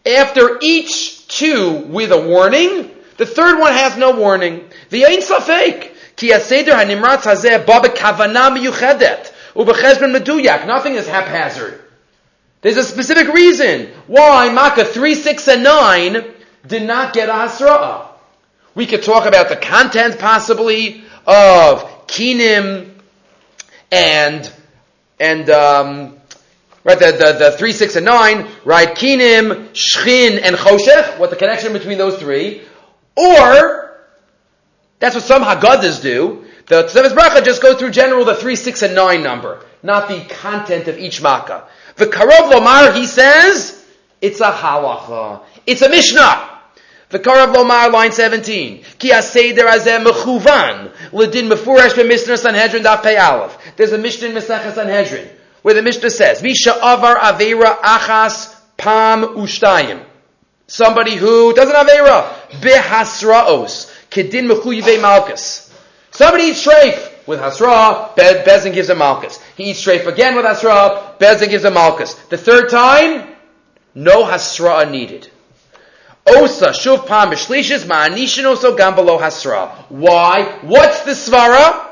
After 0.06 0.58
each 0.62 1.26
two 1.28 1.84
with 1.88 2.12
a 2.12 2.20
warning, 2.20 2.90
the 3.16 3.26
third 3.26 3.58
one 3.58 3.72
has 3.72 3.96
no 3.96 4.12
warning. 4.12 4.68
The 4.90 5.04
ain't 5.04 5.22
safek. 5.22 5.92
Ki 6.16 6.30
aseder 6.30 6.72
hanimratz 6.72 7.22
hazeh 7.22 7.66
ba 7.66 7.80
bekavana 7.80 8.56
miyuchedet. 8.56 9.32
Ubechezben 9.54 10.16
meduyak. 10.16 10.66
Nothing 10.66 10.94
is 10.94 11.06
haphazard. 11.06 11.80
There's 12.60 12.76
a 12.76 12.84
specific 12.84 13.32
reason 13.32 13.88
why 14.08 14.52
Makkah 14.52 14.84
3, 14.84 15.14
6, 15.14 15.48
and 15.48 15.62
9 15.62 16.24
did 16.66 16.82
not 16.82 17.12
get 17.12 17.28
a 17.28 17.32
Hasra'ah. 17.32 18.08
We 18.74 18.86
could 18.86 19.02
talk 19.02 19.26
about 19.26 19.48
the 19.48 19.56
content 19.56 20.18
possibly 20.18 21.02
of 21.26 22.06
Kinim 22.08 22.90
and 23.90 24.52
and 25.20 25.50
um, 25.50 26.17
Right, 26.88 26.98
the, 26.98 27.12
the, 27.12 27.50
the 27.50 27.50
3, 27.50 27.72
6, 27.72 27.96
and 27.96 28.06
9, 28.06 28.48
right, 28.64 28.88
Kinim, 28.88 29.68
Shchin, 29.74 30.40
and 30.42 30.56
Choshech, 30.56 31.18
what 31.18 31.28
the 31.28 31.36
connection 31.36 31.74
between 31.74 31.98
those 31.98 32.18
three, 32.18 32.62
or, 33.14 33.94
that's 34.98 35.14
what 35.14 35.22
some 35.22 35.42
Haggadahs 35.42 36.00
do, 36.00 36.46
the 36.64 36.84
Tosefes 36.84 37.10
Bracha 37.10 37.44
just 37.44 37.60
go 37.60 37.76
through 37.76 37.90
general 37.90 38.24
the 38.24 38.34
3, 38.34 38.56
6, 38.56 38.80
and 38.80 38.94
9 38.94 39.22
number, 39.22 39.62
not 39.82 40.08
the 40.08 40.24
content 40.36 40.88
of 40.88 40.96
each 40.98 41.20
Makkah. 41.20 41.68
The 41.96 42.06
Karov 42.06 42.50
Lomar, 42.52 42.96
he 42.96 43.04
says, 43.04 43.84
it's 44.22 44.40
a 44.40 44.50
halacha. 44.50 45.42
It's 45.66 45.82
a 45.82 45.90
Mishnah. 45.90 46.58
The 47.10 47.18
Karav 47.18 47.54
Lomar, 47.54 47.92
line 47.92 48.12
17. 48.12 48.82
Ki 48.98 49.10
aseder 49.10 49.68
azeh 49.68 50.02
mechuvan, 50.02 50.90
ledin 51.10 51.50
mefurash 51.50 51.90
b'mishnah 51.90 52.38
Sanhedrin 52.38 52.82
daf 52.82 53.02
pei. 53.02 53.54
There's 53.76 53.92
a 53.92 53.98
Mishnah 53.98 54.28
in 54.28 54.34
Mesechah 54.34 54.74
Sanhedrin 54.74 55.28
where 55.68 55.74
the 55.74 55.82
Mishnah 55.82 56.08
says, 56.08 56.40
Visha 56.40 56.78
avar 56.78 57.16
avera 57.16 57.78
achas 57.80 58.58
pam 58.78 59.36
ushtayim. 59.36 60.02
Somebody 60.66 61.14
who 61.14 61.52
doesn't 61.52 61.74
have 61.74 61.86
avera, 61.86 62.26
behasraos, 62.62 63.94
kedin 64.08 64.48
mechuyive 64.48 64.98
malchus. 65.02 65.70
Somebody 66.10 66.44
eats 66.44 66.66
treif 66.66 67.26
with 67.26 67.38
hasra, 67.38 68.16
Be- 68.16 68.50
Bezin 68.50 68.72
gives 68.72 68.88
him 68.88 68.96
malchus. 68.96 69.42
He 69.58 69.64
eats 69.64 69.84
treif 69.84 70.06
again 70.06 70.36
with 70.36 70.46
hasra, 70.46 71.18
Bezin 71.18 71.50
gives 71.50 71.66
him 71.66 71.74
malchus. 71.74 72.14
The 72.14 72.38
third 72.38 72.70
time, 72.70 73.28
no 73.94 74.24
hasra 74.24 74.90
needed. 74.90 75.30
Osa 76.26 76.68
shuv 76.68 77.06
pam 77.06 77.28
b'shlishis 77.28 77.84
ma'anishin 77.84 78.46
also 78.46 78.74
gam 78.74 78.94
below 78.94 79.18
hasra. 79.18 79.68
Why? 79.90 80.60
What's 80.62 81.02
the 81.02 81.10
svara? 81.10 81.90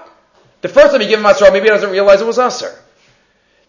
The 0.62 0.68
first 0.70 0.92
time 0.92 1.02
he 1.02 1.08
gave 1.08 1.18
him 1.18 1.24
hasra, 1.26 1.52
maybe 1.52 1.64
he 1.64 1.68
doesn't 1.68 1.90
realize 1.90 2.22
it 2.22 2.26
was 2.26 2.38
asr. 2.38 2.74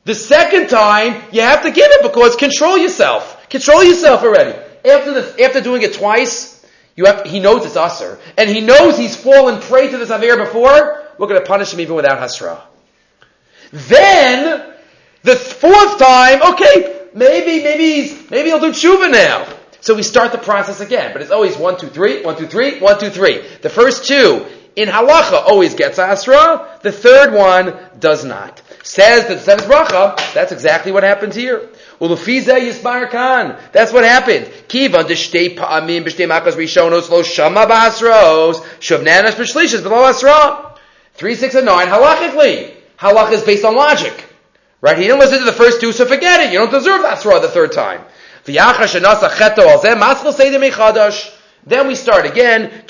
The 0.08 0.15
second 0.15 0.70
time, 0.70 1.22
you 1.34 1.41
have 1.41 1.63
to 1.63 1.70
give 1.70 1.86
it 1.86 2.02
because 2.02 2.38
control 2.38 2.78
yourself. 2.78 3.50
Control 3.50 3.84
yourself 3.84 4.24
already. 4.24 4.58
After 4.89 5.13
the, 5.13 5.43
after 5.43 5.60
doing 5.60 5.82
it 5.82 5.96
twice, 5.96 6.65
you 6.96 7.04
have, 7.04 7.26
he 7.26 7.41
knows 7.41 7.65
it's 7.65 7.76
usher. 7.76 8.17
And 8.38 8.50
he 8.50 8.62
knows 8.62 8.98
he's 8.98 9.17
fallen 9.17 9.60
prey 9.60 9.91
to 9.91 9.98
this 9.98 10.10
Avir 10.10 10.38
before. 10.38 11.04
We're 11.20 11.28
going 11.28 11.41
to 11.41 11.46
punish 11.46 11.74
him 11.74 11.82
even 11.82 11.96
without 11.96 12.20
Hasra. 12.20 12.62
Then, 13.74 14.74
the 15.24 15.36
fourth 15.36 16.00
time, 16.00 16.54
okay, 16.54 17.10
maybe, 17.13 17.62
maybe 17.62 18.17
maybe 18.32 18.48
he'll 18.48 18.62
do 18.62 18.72
tshuva 18.72 19.12
now. 19.12 19.46
So 19.82 19.93
we 19.93 20.04
start 20.04 20.32
the 20.32 20.38
process 20.38 20.80
again. 20.80 21.12
But 21.12 21.22
it's 21.22 21.32
always 21.32 21.58
one, 21.58 21.78
two, 21.78 21.89
three, 21.89 22.24
one, 22.24 22.38
two, 22.38 22.48
three, 22.48 22.80
one, 22.80 22.98
two, 22.98 23.10
three. 23.10 23.46
The 23.62 23.70
first 23.70 24.08
two 24.08 24.46
in 24.78 24.88
halacha 24.88 25.43
always 25.46 25.76
gets 25.76 26.00
asra. 26.00 26.80
The 26.82 26.93
third 26.93 27.34
one 27.34 27.78
does 28.00 28.24
not. 28.24 28.62
Says 28.88 29.28
that 29.28 29.41
says 29.41 29.63
bracha. 29.63 30.15
That's 30.34 30.54
exactly 30.54 30.93
what 30.93 31.04
happened 31.04 31.34
here. 31.34 31.67
Well, 32.00 32.12
Ulefiza 32.12 32.58
yismar 32.58 33.12
kan. 33.12 33.58
That's 33.73 33.91
what 33.91 34.06
happened. 34.06 34.50
Kiva 34.69 35.04
deshtei 35.04 35.58
pa'amim 35.58 36.06
b'shtei 36.06 36.26
makas 36.26 36.54
rishonos 36.54 37.10
lo 37.10 37.21
shama 37.21 37.65
ba'asros 37.65 38.62
shavnanas 38.80 39.32
b'shlishas 39.32 39.84
below 39.84 40.06
asra. 40.06 40.80
Three, 41.15 41.36
six, 41.36 41.54
and 41.56 41.65
nine 41.65 41.88
halachically. 41.88 42.76
Halach 42.97 43.34
is 43.34 43.43
based 43.43 43.65
on 43.65 43.76
logic. 43.76 44.23
Right? 44.80 44.97
He 44.97 45.04
didn't 45.04 45.19
listen 45.19 45.39
to 45.39 45.43
the 45.43 45.52
first 45.52 45.82
two, 45.82 45.91
so 45.91 46.06
forget 46.06 46.39
it. 46.39 46.54
You 46.54 46.60
don't 46.60 46.71
deserve 46.71 47.02
surah 47.19 47.39
the 47.39 47.50
third 47.50 47.73
time. 47.73 48.04
Then 48.45 48.67
we 51.88 51.95
start 51.95 52.26
again. 52.26 52.84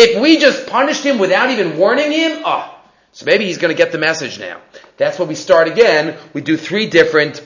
If 0.00 0.20
we 0.20 0.38
just 0.38 0.66
punished 0.66 1.04
him 1.04 1.18
without 1.20 1.50
even 1.50 1.78
warning 1.78 2.10
him, 2.10 2.42
oh, 2.44 2.77
so 3.12 3.26
maybe 3.26 3.46
he's 3.46 3.58
going 3.58 3.74
to 3.74 3.78
get 3.78 3.92
the 3.92 3.98
message 3.98 4.38
now. 4.38 4.60
That's 4.96 5.18
what 5.18 5.28
we 5.28 5.34
start 5.34 5.68
again. 5.68 6.16
We 6.34 6.40
do 6.40 6.56
three 6.56 6.88
different, 6.88 7.42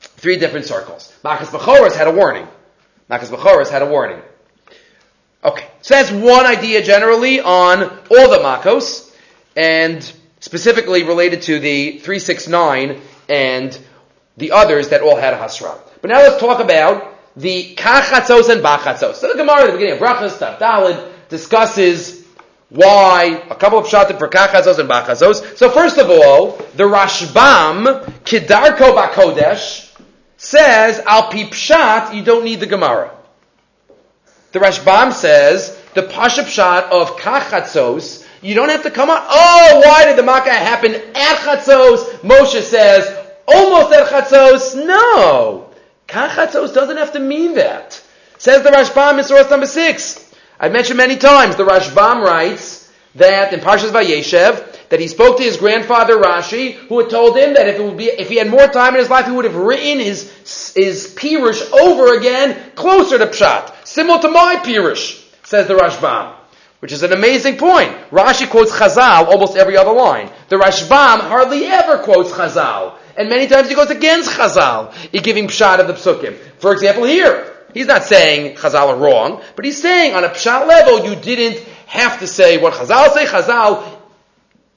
three 0.00 0.38
different 0.38 0.66
circles. 0.66 1.12
Makas 1.24 1.46
Bechoros 1.46 1.96
had 1.96 2.08
a 2.08 2.12
warning. 2.12 2.46
Makas 3.10 3.28
Bechoros 3.28 3.68
had 3.68 3.82
a 3.82 3.86
warning. 3.86 4.22
Okay, 5.44 5.66
so 5.80 5.94
that's 5.94 6.10
one 6.12 6.46
idea 6.46 6.82
generally 6.82 7.40
on 7.40 7.82
all 7.82 8.30
the 8.30 8.38
Makos, 8.38 9.12
and 9.56 10.12
specifically 10.38 11.02
related 11.02 11.42
to 11.42 11.58
the 11.58 11.98
369 11.98 13.00
and 13.28 13.78
the 14.36 14.52
others 14.52 14.90
that 14.90 15.02
all 15.02 15.16
had 15.16 15.34
a 15.34 15.38
Hasra. 15.38 15.78
But 16.00 16.10
now 16.10 16.18
let's 16.18 16.40
talk 16.40 16.60
about 16.60 17.18
the 17.36 17.74
Kachatzos 17.74 18.48
and 18.50 18.62
Bachatzos. 18.62 19.14
So 19.14 19.28
the 19.28 19.36
Gemara 19.36 19.62
at 19.62 19.66
the 19.66 19.72
beginning 19.72 19.94
of 19.94 19.98
Brachas, 20.00 20.58
Dalid, 20.58 21.12
discusses 21.28 22.21
why 22.72 23.44
a 23.50 23.54
couple 23.54 23.78
of 23.78 23.86
pshatim 23.86 24.18
for 24.18 24.28
Kachatzos 24.28 24.78
and 24.78 24.88
Bachatzos. 24.88 25.58
So 25.58 25.70
first 25.70 25.98
of 25.98 26.08
all, 26.08 26.52
the 26.74 26.84
Rashbam, 26.84 28.04
Kidarko 28.24 28.96
Bakodesh, 28.96 29.94
says, 30.38 30.98
Al 31.00 31.30
Pi 31.30 31.44
Pshat, 31.44 32.14
you 32.14 32.24
don't 32.24 32.44
need 32.44 32.60
the 32.60 32.66
Gemara. 32.66 33.14
The 34.52 34.58
Rashbam 34.58 35.12
says 35.12 35.78
the 35.94 36.02
Pasha 36.02 36.44
Pshat 36.44 36.84
of 36.84 37.18
Kachatzos, 37.18 38.26
you 38.40 38.54
don't 38.54 38.70
have 38.70 38.84
to 38.84 38.90
come 38.90 39.10
on. 39.10 39.20
Oh, 39.22 39.82
why 39.84 40.06
did 40.06 40.16
the 40.16 40.22
Makkah 40.22 40.50
happen 40.50 40.94
at 40.94 41.36
Chatzos? 41.38 42.20
Moshe 42.20 42.62
says, 42.62 43.06
almost 43.46 43.92
at 43.92 44.08
Chatzos. 44.08 44.86
No. 44.86 45.68
Kachatzos 46.08 46.72
doesn't 46.72 46.96
have 46.96 47.12
to 47.12 47.20
mean 47.20 47.54
that. 47.54 48.02
Says 48.38 48.62
the 48.62 48.70
Rashbam 48.70 49.18
in 49.18 49.24
source 49.24 49.50
number 49.50 49.66
six. 49.66 50.21
I've 50.62 50.70
mentioned 50.70 50.96
many 50.96 51.16
times, 51.16 51.56
the 51.56 51.64
Rashbam 51.64 52.22
writes 52.22 52.88
that 53.16 53.52
in 53.52 53.58
Parshas 53.58 53.90
Vayeshev, 53.90 54.90
that 54.90 55.00
he 55.00 55.08
spoke 55.08 55.38
to 55.38 55.42
his 55.42 55.56
grandfather 55.56 56.16
Rashi, 56.16 56.74
who 56.74 57.00
had 57.00 57.10
told 57.10 57.36
him 57.36 57.54
that 57.54 57.66
if 57.66 57.80
it 57.80 57.82
would 57.82 57.96
be, 57.96 58.04
if 58.04 58.28
he 58.28 58.36
had 58.36 58.48
more 58.48 58.68
time 58.68 58.94
in 58.94 59.00
his 59.00 59.10
life, 59.10 59.26
he 59.26 59.32
would 59.32 59.44
have 59.44 59.56
written 59.56 59.98
his, 59.98 60.72
his 60.76 61.16
Pirush 61.18 61.68
over 61.72 62.16
again, 62.16 62.70
closer 62.76 63.18
to 63.18 63.26
Pshat. 63.26 63.84
Similar 63.84 64.22
to 64.22 64.28
my 64.28 64.60
Pirush, 64.62 65.20
says 65.42 65.66
the 65.66 65.74
Rashbam. 65.74 66.36
Which 66.78 66.92
is 66.92 67.02
an 67.02 67.12
amazing 67.12 67.56
point. 67.56 67.90
Rashi 68.12 68.48
quotes 68.48 68.70
Chazal 68.70 69.26
almost 69.26 69.56
every 69.56 69.76
other 69.76 69.92
line. 69.92 70.30
The 70.48 70.56
Rashbam 70.56 71.22
hardly 71.22 71.64
ever 71.64 71.98
quotes 71.98 72.30
Chazal. 72.30 72.98
And 73.16 73.28
many 73.28 73.48
times 73.48 73.68
he 73.68 73.74
goes 73.74 73.90
against 73.90 74.30
Chazal 74.30 74.94
in 75.12 75.24
giving 75.24 75.48
Pshat 75.48 75.80
of 75.80 75.88
the 75.88 75.94
Psukim. 75.94 76.36
For 76.58 76.72
example, 76.72 77.04
here, 77.04 77.51
he's 77.74 77.86
not 77.86 78.04
saying 78.04 78.56
Chazal 78.56 78.88
are 78.88 78.96
wrong, 78.96 79.42
but 79.56 79.64
he's 79.64 79.80
saying 79.80 80.14
on 80.14 80.24
a 80.24 80.28
Pshat 80.28 80.66
level, 80.66 81.04
you 81.04 81.16
didn't 81.16 81.64
have 81.86 82.20
to 82.20 82.26
say 82.26 82.58
what 82.60 82.74
Chazal 82.74 83.12
say. 83.12 83.26
Chazal 83.26 84.00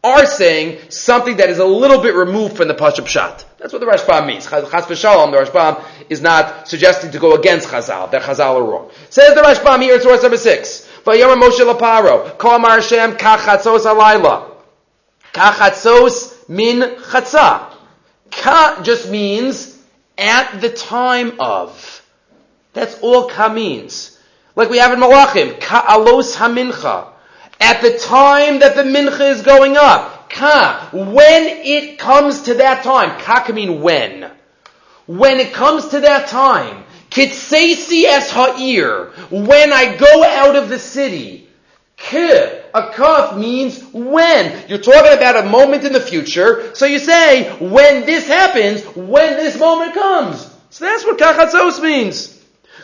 are 0.04 0.26
saying 0.28 0.80
something 0.90 1.38
that 1.38 1.50
is 1.50 1.58
a 1.58 1.66
little 1.66 2.00
bit 2.00 2.14
removed 2.14 2.58
from 2.58 2.68
the 2.68 2.76
Pasha 2.76 3.02
Pshat. 3.02 3.44
That's 3.58 3.74
what 3.74 3.80
the 3.80 3.88
Rashbam 3.88 4.28
means. 4.28 4.46
Chaz 4.46 4.64
v'shalom, 4.64 5.32
the 5.32 5.52
Rashbam 5.52 5.84
is 6.10 6.22
not 6.22 6.68
suggesting 6.68 7.12
to 7.12 7.20
go 7.20 7.34
against 7.34 7.70
Chazal, 7.70 8.12
that 8.12 8.22
Chazal 8.22 8.56
are 8.56 8.64
wrong. 8.64 8.92
Says 9.10 9.34
the 9.34 9.42
Rashbam 9.42 9.82
here 9.82 9.96
in 9.96 10.02
source 10.02 10.22
number 10.22 10.38
six. 10.38 10.88
Vayomer 11.06 11.42
Moshe 11.42 11.60
Laparo, 11.60 12.38
Kol 12.38 12.60
Mar 12.60 12.80
Hashem 12.80 13.14
kachatzos 13.14 13.86
alayla. 13.86 14.52
Kachatzos 15.34 16.50
min 16.50 16.82
chatza. 16.82 17.72
Ka 18.32 18.82
just 18.84 19.10
means 19.10 19.82
at 20.18 20.62
the 20.62 20.70
time 20.70 21.40
of. 21.40 21.95
That's 22.76 23.00
all 23.00 23.30
ka 23.30 23.52
means. 23.52 24.20
Like 24.56 24.70
we 24.70 24.78
have 24.78 24.94
in 24.94 25.00
Malachim, 25.00 25.60
ka 25.60 25.86
alos 25.90 26.36
hamincha 26.36 27.08
at 27.60 27.82
the 27.82 27.98
time 27.98 28.60
that 28.60 28.76
the 28.76 28.84
mincha 28.84 29.32
is 29.32 29.42
going 29.42 29.78
up. 29.78 30.30
Ka, 30.30 30.90
when 30.92 31.44
it 31.66 31.98
comes 31.98 32.44
to 32.44 32.56
that 32.56 32.84
time. 32.84 33.20
Ka 33.22 33.44
can 33.46 33.56
mean 33.56 33.82
when. 33.82 34.30
When 35.08 35.40
it 35.40 35.54
comes 35.54 35.88
to 35.90 36.02
that 36.02 36.28
time. 36.28 36.84
Kitsesi 37.10 38.04
es 38.04 38.30
ha'ir. 38.32 39.12
When 39.30 39.72
I 39.72 39.96
go 39.96 40.24
out 40.24 40.56
of 40.56 40.70
the 40.70 40.80
city. 40.80 41.48
K, 41.96 42.62
a 42.74 42.92
kaf 42.92 43.38
means 43.38 43.82
when. 43.94 44.68
You're 44.68 44.80
talking 44.80 45.14
about 45.14 45.46
a 45.46 45.50
moment 45.50 45.86
in 45.86 45.94
the 45.94 46.02
future, 46.02 46.76
so 46.76 46.86
you 46.86 47.00
say, 47.00 47.50
when 47.58 48.06
this 48.06 48.28
happens, 48.28 48.84
when 48.84 49.38
this 49.38 49.58
moment 49.58 49.94
comes. 49.94 50.54
So 50.72 50.84
that's 50.84 51.06
what 51.06 51.18
kachatzos 51.18 51.82
means. 51.82 52.35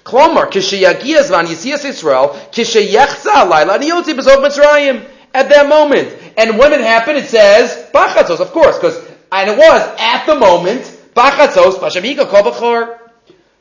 Klomar, 0.03 0.49
kishayagia 0.51 1.23
zman 1.23 1.47
yisias 1.47 1.85
Israel, 1.85 2.29
kishayechza 2.51 3.31
alayla 3.31 3.77
niyotzi 3.77 4.13
bezog 4.13 4.43
Mitzrayim. 4.43 5.05
At 5.33 5.47
that 5.47 5.69
moment. 5.69 6.13
And 6.35 6.57
when 6.57 6.73
it 6.73 6.81
happened, 6.81 7.19
it 7.19 7.25
says, 7.27 7.89
bachatzos, 7.93 8.41
of 8.41 8.51
course, 8.51 8.77
because, 8.77 8.97
and 9.31 9.49
it 9.49 9.57
was 9.57 9.95
at 9.97 10.25
the 10.25 10.35
moment, 10.35 10.81
bachatzos, 11.15 11.75
pashamika 11.75 12.27
kol. 12.27 12.51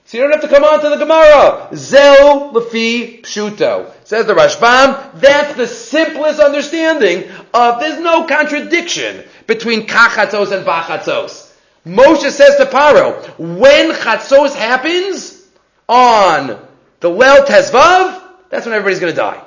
So 0.05 0.19
you 0.19 0.25
don't 0.25 0.33
have 0.33 0.41
to 0.41 0.49
come 0.49 0.65
on 0.65 0.81
to 0.81 0.89
the 0.89 0.97
Gemara. 0.97 1.69
Zel 1.73 2.51
lefi 2.51 3.23
pshuto. 3.23 3.93
Says 4.03 4.27
the 4.27 4.35
Rashbam, 4.35 5.21
that's 5.21 5.55
the 5.55 5.69
simplest 5.69 6.41
understanding 6.41 7.31
of, 7.55 7.79
there's 7.79 8.01
no 8.01 8.27
contradiction 8.27 9.23
between 9.47 9.87
kachatzos 9.87 10.51
and 10.51 10.67
bachatzos. 10.67 11.55
Moshe 11.87 12.29
says 12.31 12.57
to 12.57 12.67
Paro, 12.67 13.23
when 13.39 13.93
chatzos 13.93 14.57
happens, 14.57 15.40
on 15.91 16.59
the 17.01 17.11
Lel 17.11 17.45
Tezvav, 17.45 18.23
that's 18.49 18.65
when 18.65 18.75
everybody's 18.75 19.01
going 19.01 19.13
to 19.13 19.17
die. 19.17 19.43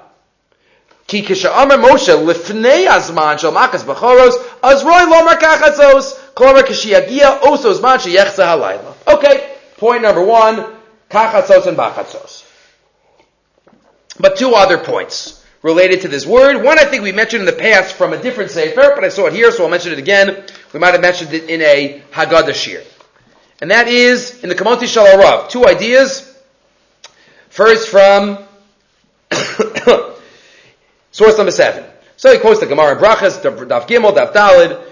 Ki 1.07 1.23
kisha 1.23 1.49
Amar 1.49 1.77
Moshe 1.77 2.13
lifnei 2.13 2.87
azman 2.87 3.39
shel 3.39 3.51
makas 3.51 3.83
b'choros 3.83 4.33
azroi 4.61 5.05
lomar 5.11 5.39
kachatzos 5.39 6.33
klomer 6.33 6.63
kishiyagia 6.63 7.41
oso 7.41 7.73
zman 7.73 7.97
sheyechza 7.97 8.45
halayla. 8.45 8.93
Okay, 9.07 9.55
point 9.77 10.01
number 10.01 10.23
one, 10.23 10.65
kachatzos 11.09 11.67
and 11.67 11.77
bachatzos. 11.77 12.49
But 14.19 14.37
two 14.37 14.53
other 14.53 14.77
points 14.77 15.45
related 15.61 16.01
to 16.01 16.07
this 16.07 16.25
word. 16.25 16.63
One 16.63 16.77
I 16.77 16.85
think 16.85 17.03
we 17.03 17.11
mentioned 17.11 17.41
in 17.41 17.45
the 17.45 17.59
past 17.59 17.95
from 17.95 18.13
a 18.13 18.21
different 18.21 18.51
sefer, 18.51 18.93
but 18.95 19.03
I 19.03 19.09
saw 19.09 19.27
it 19.27 19.33
here, 19.33 19.51
so 19.51 19.63
I'll 19.63 19.69
mention 19.69 19.91
it 19.91 19.99
again. 19.99 20.43
We 20.73 20.79
might 20.79 20.91
have 20.91 21.01
mentioned 21.01 21.33
it 21.33 21.49
in 21.49 21.61
a 21.61 22.01
Haggadah 22.11 22.53
shir. 22.53 22.83
And 23.61 23.71
that 23.71 23.87
is 23.87 24.43
in 24.43 24.49
the 24.49 24.55
Kamonti 24.55 24.83
Shalarav. 24.83 25.49
Two 25.49 25.65
ideas 25.65 26.32
First 27.53 27.89
from 27.89 28.39
source 31.11 31.37
number 31.37 31.51
seven. 31.51 31.85
So 32.17 32.33
he 32.33 32.39
quotes 32.39 32.59
the 32.59 32.65
Gemara 32.65 32.93
in 32.93 32.97
Brachas, 32.97 33.43
Daf 33.43 33.87
Gimel, 33.87 34.11
Daf 34.17 34.33
Dalid. 34.33 34.83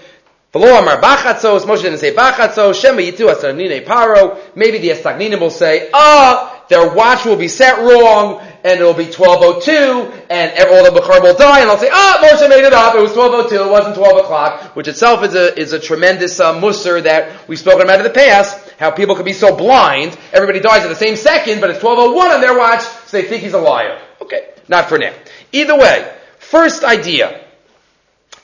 V'lo 0.54 0.78
amar 0.78 1.00
bachatzos, 1.00 1.62
Moshe 1.62 1.82
didn't 1.82 1.98
say 1.98 2.14
bachatzos, 2.14 2.80
Shema 2.80 3.00
yitu 3.00 3.34
asagnine 3.34 3.84
paro. 3.84 4.38
Maybe 4.54 4.78
the 4.78 4.90
Astagninim 4.90 5.40
will 5.40 5.50
say, 5.50 5.90
ah, 5.92 6.64
their 6.68 6.94
watch 6.94 7.24
will 7.24 7.34
be 7.34 7.48
set 7.48 7.78
wrong, 7.78 8.40
and 8.62 8.78
it'll 8.78 8.94
be 8.94 9.06
12.02, 9.06 10.26
and 10.30 10.52
all 10.70 10.84
the 10.84 11.00
Bukhar 11.00 11.20
will 11.20 11.34
die, 11.34 11.62
and 11.62 11.68
I'll 11.68 11.78
say, 11.78 11.88
ah, 11.90 12.20
Moshe 12.22 12.48
made 12.48 12.64
it 12.64 12.72
up, 12.72 12.94
it 12.94 13.00
was 13.00 13.10
12.02, 13.10 13.66
it 13.66 13.70
wasn't 13.70 13.96
12 13.96 14.18
o'clock, 14.18 14.76
which 14.76 14.86
itself 14.86 15.24
is 15.24 15.34
a, 15.34 15.58
is 15.58 15.72
a 15.72 15.80
tremendous 15.80 16.38
uh, 16.38 16.54
musr 16.54 17.02
that 17.02 17.48
we've 17.48 17.58
spoken 17.58 17.82
about 17.82 17.98
in 17.98 18.04
the 18.04 18.10
past, 18.10 18.71
how 18.82 18.90
people 18.90 19.14
could 19.14 19.24
be 19.24 19.32
so 19.32 19.54
blind, 19.54 20.18
everybody 20.32 20.58
dies 20.58 20.82
at 20.82 20.88
the 20.88 20.96
same 20.96 21.14
second, 21.14 21.60
but 21.60 21.70
it's 21.70 21.80
1201 21.80 22.32
on 22.32 22.40
their 22.40 22.58
watch, 22.58 22.80
so 22.80 23.16
they 23.16 23.22
think 23.22 23.44
he's 23.44 23.52
a 23.52 23.60
liar. 23.60 23.96
Okay, 24.20 24.48
not 24.66 24.88
for 24.88 24.98
now. 24.98 25.14
Either 25.52 25.78
way, 25.78 26.12
first 26.40 26.82
idea, 26.82 27.44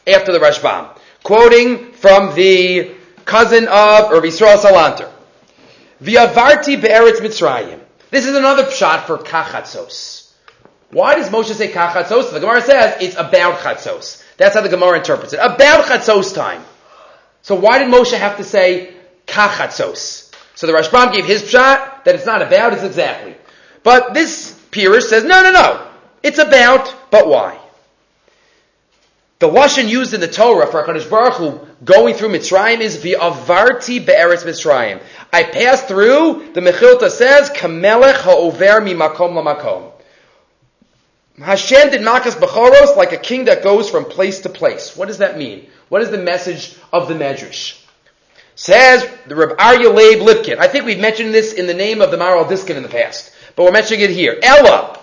after 0.06 0.30
the 0.30 0.38
Rashbam, 0.38 0.96
quoting 1.24 1.90
from 1.90 2.36
the 2.36 2.94
cousin 3.24 3.64
of 3.64 4.12
Rav 4.12 4.22
Yisrael 4.22 4.58
Salanter, 4.58 5.10
V'avarti 6.00 6.80
be'eretz 6.80 7.18
Mitzrayim. 7.18 7.80
This 8.10 8.26
is 8.26 8.36
another 8.36 8.70
shot 8.70 9.08
for 9.08 9.18
kachatzos. 9.18 10.32
Why 10.90 11.16
does 11.16 11.30
Moshe 11.30 11.52
say 11.52 11.72
kachatzos? 11.72 12.32
The 12.32 12.38
Gemara 12.38 12.62
says 12.62 13.02
it's 13.02 13.16
about 13.16 13.58
chatzos. 13.58 14.24
That's 14.36 14.54
how 14.54 14.60
the 14.60 14.68
Gemara 14.68 14.98
interprets 14.98 15.32
it. 15.32 15.40
About 15.42 15.86
chatzos 15.86 16.32
time. 16.32 16.62
So 17.42 17.56
why 17.56 17.80
did 17.80 17.88
Moshe 17.88 18.16
have 18.16 18.36
to 18.36 18.44
say 18.44 18.94
kachatzos? 19.26 20.27
So 20.58 20.66
the 20.66 20.72
Rashbam 20.72 21.12
gave 21.12 21.24
his 21.24 21.48
shot 21.48 22.04
that 22.04 22.16
it's 22.16 22.26
not 22.26 22.42
about, 22.42 22.72
it's 22.72 22.82
exactly. 22.82 23.36
But 23.84 24.12
this 24.12 24.60
Pirish 24.72 25.02
says, 25.02 25.22
no, 25.22 25.40
no, 25.44 25.52
no. 25.52 25.86
It's 26.20 26.38
about, 26.38 26.92
but 27.12 27.28
why? 27.28 27.60
The 29.38 29.48
lashon 29.48 29.88
used 29.88 30.14
in 30.14 30.20
the 30.20 30.26
Torah 30.26 30.66
for 30.66 30.82
Hakadosh 30.82 31.08
Baruch 31.08 31.34
Hu 31.34 31.60
going 31.84 32.16
through 32.16 32.30
Mitzrayim 32.30 32.80
is 32.80 32.96
v'avarti 32.96 34.04
be'eretz 34.04 34.44
Mitzrayim. 34.44 35.00
I 35.32 35.44
passed 35.44 35.86
through. 35.86 36.50
The 36.54 36.60
Mechilta 36.60 37.08
says 37.08 37.50
kamelech 37.50 38.16
ha'over 38.16 38.80
mimakom 38.80 39.40
lamakom. 39.40 39.92
Hashem 41.40 41.90
did 41.90 42.00
makas 42.00 42.32
bechoros 42.32 42.96
like 42.96 43.12
a 43.12 43.16
king 43.16 43.44
that 43.44 43.62
goes 43.62 43.88
from 43.88 44.06
place 44.06 44.40
to 44.40 44.48
place. 44.48 44.96
What 44.96 45.06
does 45.06 45.18
that 45.18 45.38
mean? 45.38 45.68
What 45.88 46.02
is 46.02 46.10
the 46.10 46.18
message 46.18 46.76
of 46.92 47.06
the 47.06 47.14
Medrash? 47.14 47.80
Says 48.58 49.08
the 49.28 49.36
Reb 49.36 49.56
Aryeh 49.56 49.94
Leib 49.94 50.18
Lipkin. 50.18 50.58
I 50.58 50.66
think 50.66 50.84
we've 50.84 50.98
mentioned 50.98 51.32
this 51.32 51.52
in 51.52 51.68
the 51.68 51.74
name 51.74 52.00
of 52.00 52.10
the 52.10 52.16
Maharil 52.16 52.48
Diskin 52.48 52.76
in 52.76 52.82
the 52.82 52.88
past, 52.88 53.32
but 53.54 53.62
we're 53.62 53.70
mentioning 53.70 54.00
it 54.00 54.10
here. 54.10 54.36
Ella, 54.42 54.98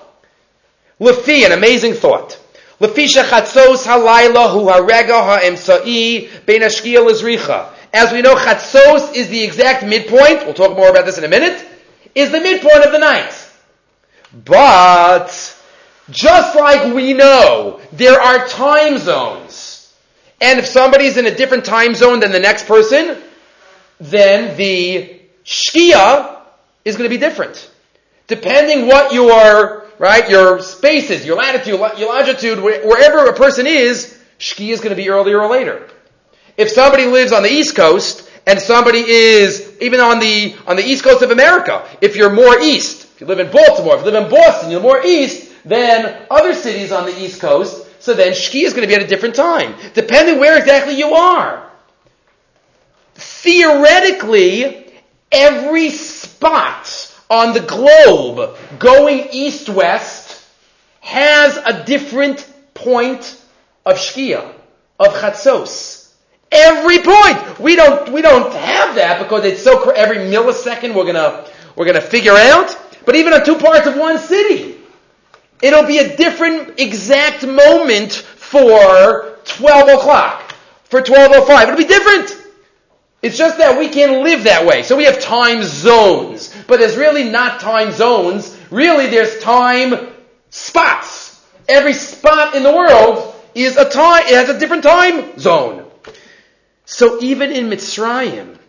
Lefi, 0.99 1.45
an 1.45 1.53
amazing 1.53 1.93
thought. 1.93 2.37
Lefisha 2.81 3.23
chatzos 3.23 3.85
halayla 3.85 4.51
hu 4.51 4.65
harega 4.65 5.23
ha'emsa'i 5.23 6.45
bein 6.45 6.63
lezricha. 6.63 7.71
As 7.93 8.11
we 8.11 8.21
know, 8.21 8.35
chatzos 8.35 9.15
is 9.15 9.29
the 9.29 9.41
exact 9.41 9.85
midpoint. 9.85 10.43
We'll 10.43 10.53
talk 10.53 10.75
more 10.75 10.89
about 10.89 11.05
this 11.05 11.17
in 11.17 11.23
a 11.23 11.29
minute. 11.29 11.65
Is 12.13 12.31
the 12.31 12.41
midpoint 12.41 12.83
of 12.83 12.91
the 12.91 12.99
night. 12.99 13.33
But 14.33 15.27
just 16.09 16.57
like 16.57 16.93
we 16.93 17.13
know, 17.13 17.79
there 17.93 18.19
are 18.19 18.49
time 18.49 18.97
zones. 18.97 19.93
And 20.41 20.59
if 20.59 20.65
somebody's 20.65 21.15
in 21.15 21.25
a 21.25 21.33
different 21.33 21.63
time 21.63 21.95
zone 21.95 22.19
than 22.19 22.33
the 22.33 22.39
next 22.39 22.67
person, 22.67 23.21
then 23.99 24.57
the 24.57 25.19
shkia 25.43 26.41
is 26.83 26.97
going 26.97 27.09
to 27.09 27.13
be 27.13 27.19
different. 27.19 27.69
Depending 28.27 28.87
what 28.87 29.13
your, 29.13 29.85
right, 29.99 30.29
your 30.29 30.61
spaces, 30.61 31.25
your 31.25 31.37
latitude, 31.37 31.79
your 31.97 32.09
longitude, 32.09 32.59
wherever 32.59 33.25
a 33.25 33.33
person 33.33 33.67
is, 33.67 34.19
shkia 34.39 34.71
is 34.71 34.79
going 34.79 34.95
to 34.95 35.01
be 35.01 35.09
earlier 35.09 35.41
or 35.41 35.49
later. 35.49 35.87
If 36.57 36.69
somebody 36.69 37.05
lives 37.05 37.31
on 37.31 37.43
the 37.43 37.51
East 37.51 37.75
Coast, 37.75 38.29
and 38.47 38.59
somebody 38.59 38.99
is, 38.99 39.75
even 39.81 39.99
on 39.99 40.19
the, 40.19 40.55
on 40.67 40.75
the 40.75 40.85
East 40.85 41.03
Coast 41.03 41.23
of 41.23 41.31
America, 41.31 41.87
if 42.01 42.15
you're 42.15 42.31
more 42.31 42.59
east, 42.59 43.05
if 43.15 43.21
you 43.21 43.27
live 43.27 43.39
in 43.39 43.51
Baltimore, 43.51 43.95
if 43.95 44.05
you 44.05 44.11
live 44.11 44.23
in 44.23 44.29
Boston, 44.29 44.71
you're 44.71 44.81
more 44.81 45.03
east 45.03 45.51
than 45.65 46.25
other 46.29 46.53
cities 46.53 46.91
on 46.91 47.05
the 47.05 47.19
East 47.19 47.41
Coast, 47.41 47.87
so 47.99 48.13
then 48.13 48.33
Shkia 48.33 48.65
is 48.65 48.73
going 48.73 48.87
to 48.87 48.87
be 48.87 48.93
at 48.93 49.01
a 49.01 49.07
different 49.07 49.33
time, 49.35 49.73
depending 49.93 50.37
where 50.37 50.57
exactly 50.59 50.95
you 50.95 51.15
are. 51.15 51.64
Theoretically, 53.45 54.87
every 55.31 55.91
spot 55.91 57.15
on 57.29 57.53
the 57.53 57.59
globe 57.59 58.57
going 58.79 59.27
east-west 59.31 60.43
has 61.01 61.55
a 61.57 61.83
different 61.83 62.51
point 62.73 63.39
of 63.85 63.97
Shkia, 63.97 64.51
of 64.99 65.07
Chatzos. 65.09 66.11
Every 66.51 66.97
point. 67.03 67.59
We 67.59 67.75
don't, 67.75 68.09
we 68.11 68.23
don't 68.23 68.51
have 68.51 68.95
that 68.95 69.19
because 69.21 69.45
it's 69.45 69.61
so, 69.61 69.91
every 69.91 70.17
millisecond 70.17 70.95
we're 70.95 71.05
gonna, 71.05 71.47
we're 71.75 71.85
gonna 71.85 72.01
figure 72.01 72.33
out. 72.33 72.75
But 73.05 73.15
even 73.15 73.31
on 73.31 73.45
two 73.45 73.57
parts 73.59 73.85
of 73.85 73.95
one 73.95 74.17
city, 74.17 74.75
it'll 75.61 75.85
be 75.85 75.99
a 75.99 76.17
different 76.17 76.79
exact 76.79 77.45
moment 77.45 78.11
for 78.11 79.37
12 79.45 79.99
o'clock, 79.99 80.55
for 80.85 80.99
12.05. 80.99 81.61
It'll 81.61 81.77
be 81.77 81.85
different. 81.85 82.44
It's 83.25 83.39
just 83.39 83.57
that 83.57 83.79
we 83.79 83.89
can't 83.89 84.21
live 84.21 84.43
that 84.43 84.67
way. 84.67 84.83
So 84.83 84.95
we 84.95 85.05
have 85.05 85.19
time 85.19 85.63
zones. 85.63 86.55
But 86.67 86.77
there's 86.77 86.95
really 86.95 87.27
not 87.27 87.59
time 87.59 87.91
zones. 87.91 88.55
Really, 88.69 89.07
there's 89.07 89.39
time 89.39 90.09
spots. 90.51 91.43
Every 91.67 91.93
spot 91.93 92.53
in 92.53 92.61
the 92.61 92.71
world 92.71 93.33
is 93.55 93.77
a 93.77 93.89
time, 93.89 94.27
it 94.27 94.35
has 94.35 94.49
a 94.49 94.59
different 94.59 94.83
time 94.83 95.39
zone. 95.39 95.89
So 96.85 97.19
even 97.19 97.51
in 97.51 97.67
Mitzrayim, 97.67 98.59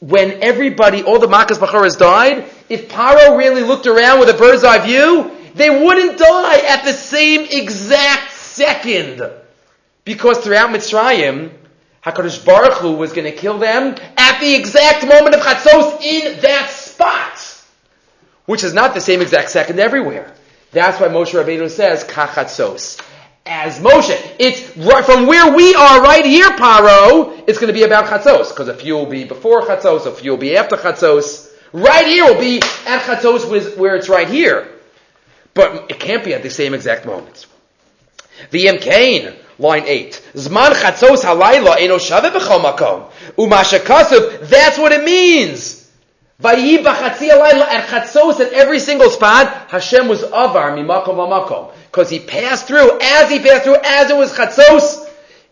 when 0.00 0.42
everybody, 0.42 1.02
all 1.02 1.18
the 1.18 1.26
Makas 1.26 1.58
Bacharas 1.58 1.98
died, 1.98 2.46
if 2.70 2.88
Paro 2.88 3.36
really 3.36 3.62
looked 3.62 3.86
around 3.86 4.20
with 4.20 4.30
a 4.30 4.38
bird's 4.38 4.64
eye 4.64 4.78
view, 4.78 5.30
they 5.52 5.68
wouldn't 5.68 6.16
die 6.16 6.60
at 6.66 6.82
the 6.86 6.94
same 6.94 7.46
exact 7.50 8.32
second. 8.32 9.20
Because 10.06 10.38
throughout 10.38 10.70
Mitzrayim, 10.70 11.57
HaKadosh 12.10 12.44
Baruch 12.44 12.74
Hu 12.74 12.92
was 12.92 13.12
going 13.12 13.30
to 13.30 13.36
kill 13.36 13.58
them 13.58 13.94
at 14.16 14.40
the 14.40 14.54
exact 14.54 15.06
moment 15.06 15.34
of 15.34 15.42
Chatzos 15.42 16.00
in 16.02 16.40
that 16.40 16.70
spot. 16.70 17.64
Which 18.46 18.64
is 18.64 18.72
not 18.72 18.94
the 18.94 19.00
same 19.00 19.20
exact 19.20 19.50
second 19.50 19.78
everywhere. 19.78 20.34
That's 20.70 21.00
why 21.00 21.08
Moshe 21.08 21.32
Rabbeinu 21.32 21.68
says, 21.68 22.04
Kachatzos. 22.04 23.02
As 23.44 23.78
Moshe. 23.78 24.16
It's 24.38 24.76
right 24.76 25.04
from 25.04 25.26
where 25.26 25.54
we 25.54 25.74
are 25.74 26.02
right 26.02 26.24
here, 26.24 26.48
Paro, 26.50 27.44
it's 27.46 27.58
going 27.58 27.72
to 27.72 27.78
be 27.78 27.82
about 27.82 28.06
Chatzos. 28.06 28.50
Because 28.50 28.68
a 28.68 28.74
few 28.74 28.94
will 28.94 29.06
be 29.06 29.24
before 29.24 29.62
Chatzos, 29.62 30.06
a 30.06 30.12
few 30.12 30.32
will 30.32 30.38
be 30.38 30.56
after 30.56 30.76
Chatzos. 30.76 31.52
Right 31.72 32.06
here 32.06 32.24
will 32.24 32.40
be 32.40 32.58
at 32.86 33.02
Chatzos 33.02 33.76
where 33.76 33.96
it's 33.96 34.08
right 34.08 34.28
here. 34.28 34.68
But 35.52 35.90
it 35.90 36.00
can't 36.00 36.24
be 36.24 36.32
at 36.32 36.42
the 36.42 36.50
same 36.50 36.72
exact 36.72 37.04
moment. 37.04 37.46
The 38.50 38.78
Kain, 38.78 39.34
line 39.58 39.84
8. 39.86 40.30
Zman 40.34 40.72
chatzos 40.72 41.24
halayla 41.24 41.80
eno 41.80 41.98
shave 41.98 42.32
b'chol 42.32 42.60
makom. 42.62 43.10
Umashakasav, 43.36 44.48
that's 44.48 44.78
what 44.78 44.92
it 44.92 45.04
means. 45.04 45.90
Vayi 46.40 46.78
b'chatzi 46.78 47.30
halayla, 47.30 47.62
at 47.62 47.88
chatzos, 47.88 48.38
at 48.40 48.52
every 48.52 48.78
single 48.78 49.10
spot, 49.10 49.70
Hashem 49.70 50.08
was 50.08 50.22
avar 50.22 50.72
mimakom 50.76 51.16
makom. 51.16 51.72
Because 51.86 52.08
he 52.08 52.20
passed 52.20 52.66
through, 52.66 52.98
as 53.00 53.30
he 53.30 53.40
passed 53.40 53.64
through, 53.64 53.78
as 53.84 54.10
it 54.10 54.16
was 54.16 54.32
chatzos, 54.32 55.08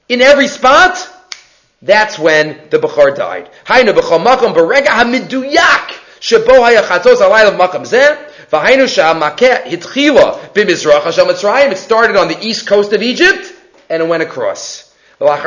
in 0.08 0.22
every 0.22 0.46
spot, 0.46 1.10
that's 1.82 2.18
when 2.18 2.60
the 2.70 2.78
Bechor 2.78 3.14
died. 3.16 3.50
Hainu 3.64 3.92
b'chol 3.92 4.24
makom 4.24 4.54
b'rega 4.54 4.86
hamiduyak, 4.86 5.90
shebo 6.20 6.62
haya 6.62 6.82
chatzos 6.82 7.16
halayla 7.16 7.56
b'makom 7.56 7.84
zeh, 7.84 8.22
it 8.48 9.82
started 11.78 12.16
on 12.16 12.28
the 12.28 12.38
east 12.46 12.64
coast 12.68 12.92
of 12.92 13.02
Egypt 13.02 13.55
and 13.88 14.02
it 14.02 14.08
went 14.08 14.22
across. 14.22 14.86
That 15.18 15.46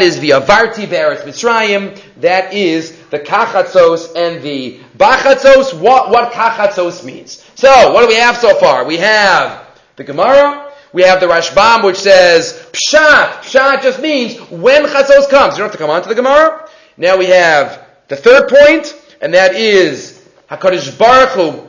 is 0.00 0.20
the 0.20 0.30
Avarti 0.30 0.86
Beretz 0.86 1.22
Mitzrayim. 1.22 2.00
That 2.20 2.52
is 2.52 2.96
the 3.06 3.18
Kachatzos 3.18 4.14
and 4.14 4.40
the 4.42 4.78
Bachatzos. 4.96 5.74
What, 5.76 6.10
what 6.10 6.32
Kachatzos 6.32 7.02
means. 7.04 7.44
So, 7.56 7.92
what 7.92 8.02
do 8.02 8.06
we 8.06 8.14
have 8.14 8.36
so 8.36 8.54
far? 8.60 8.84
We 8.84 8.98
have 8.98 9.66
the 9.96 10.04
Gemara. 10.04 10.72
We 10.92 11.02
have 11.02 11.18
the 11.18 11.26
Rashbam, 11.26 11.82
which 11.84 11.96
says 11.96 12.52
Pshat. 12.72 13.40
Pshat 13.42 13.82
just 13.82 14.00
means 14.00 14.38
when 14.50 14.84
Chatzos 14.84 15.28
comes. 15.28 15.54
You 15.54 15.64
don't 15.64 15.70
have 15.70 15.72
to 15.72 15.78
come 15.78 15.90
on 15.90 16.02
to 16.02 16.08
the 16.08 16.14
Gemara. 16.14 16.68
Now 16.96 17.16
we 17.16 17.26
have 17.26 17.88
the 18.06 18.14
third 18.14 18.48
point, 18.48 18.94
and 19.20 19.34
that 19.34 19.56
is 19.56 20.28
Hakadosh 20.48 20.96
Baruch 20.96 21.30
Hu 21.30 21.66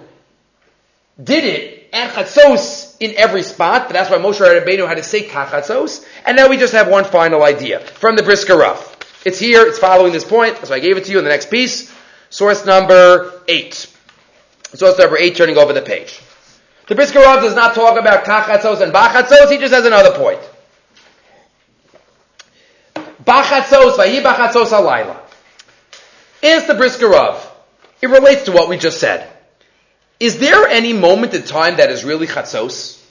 did 1.23 1.45
it 1.45 1.72
at 1.93 2.09
Chatzos 2.11 2.97
in 2.99 3.15
every 3.15 3.43
spot. 3.43 3.89
That's 3.89 4.09
why 4.09 4.17
Moshe 4.17 4.39
Rabbeinu 4.39 4.87
had 4.87 4.97
to 4.97 5.03
say 5.03 5.27
Kachatzos. 5.27 6.05
And 6.25 6.35
now 6.35 6.49
we 6.49 6.57
just 6.57 6.73
have 6.73 6.87
one 6.87 7.05
final 7.05 7.43
idea 7.43 7.79
from 7.79 8.15
the 8.15 8.23
Brisker 8.23 8.57
Rav. 8.57 8.89
It's 9.25 9.39
here. 9.39 9.65
It's 9.67 9.77
following 9.77 10.11
this 10.11 10.25
point. 10.25 10.55
That's 10.55 10.71
why 10.71 10.77
I 10.77 10.79
gave 10.79 10.97
it 10.97 11.05
to 11.05 11.11
you 11.11 11.19
in 11.19 11.23
the 11.23 11.29
next 11.29 11.51
piece. 11.51 11.93
Source 12.29 12.65
number 12.65 13.43
eight. 13.47 13.73
Source 14.73 14.97
number 14.97 15.17
eight, 15.17 15.35
turning 15.35 15.57
over 15.57 15.71
the 15.71 15.83
page. 15.83 16.19
The 16.87 16.95
Brisker 16.95 17.19
Rav 17.19 17.41
does 17.41 17.55
not 17.55 17.75
talk 17.75 17.97
about 17.99 18.25
Kachatzos 18.25 18.81
and 18.81 18.91
Bachatzos. 18.91 19.51
He 19.51 19.59
just 19.59 19.73
has 19.73 19.85
another 19.85 20.17
point. 20.17 20.39
Bachatzos, 23.23 23.95
Vayi 23.95 24.21
Bachatzos 24.21 24.71
Alayla. 24.71 25.17
Ask 26.41 26.67
the 26.67 26.73
Brisker 26.73 27.07
Rav. 27.07 27.51
It 28.01 28.07
relates 28.07 28.43
to 28.45 28.51
what 28.51 28.67
we 28.67 28.77
just 28.77 28.99
said. 28.99 29.32
Is 30.19 30.39
there 30.39 30.67
any 30.67 30.93
moment 30.93 31.33
in 31.33 31.43
time 31.43 31.77
that 31.77 31.89
is 31.89 32.03
really 32.03 32.27
chatzos? 32.27 33.01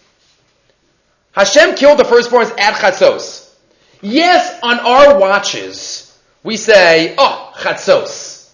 Hashem 1.32 1.74
killed 1.76 1.98
the 1.98 2.04
firstborns 2.04 2.58
at 2.58 2.74
chatzos. 2.74 3.54
Yes, 4.00 4.58
on 4.62 4.80
our 4.80 5.18
watches, 5.18 6.18
we 6.42 6.56
say, 6.56 7.14
oh, 7.18 7.52
chatzos. 7.56 8.50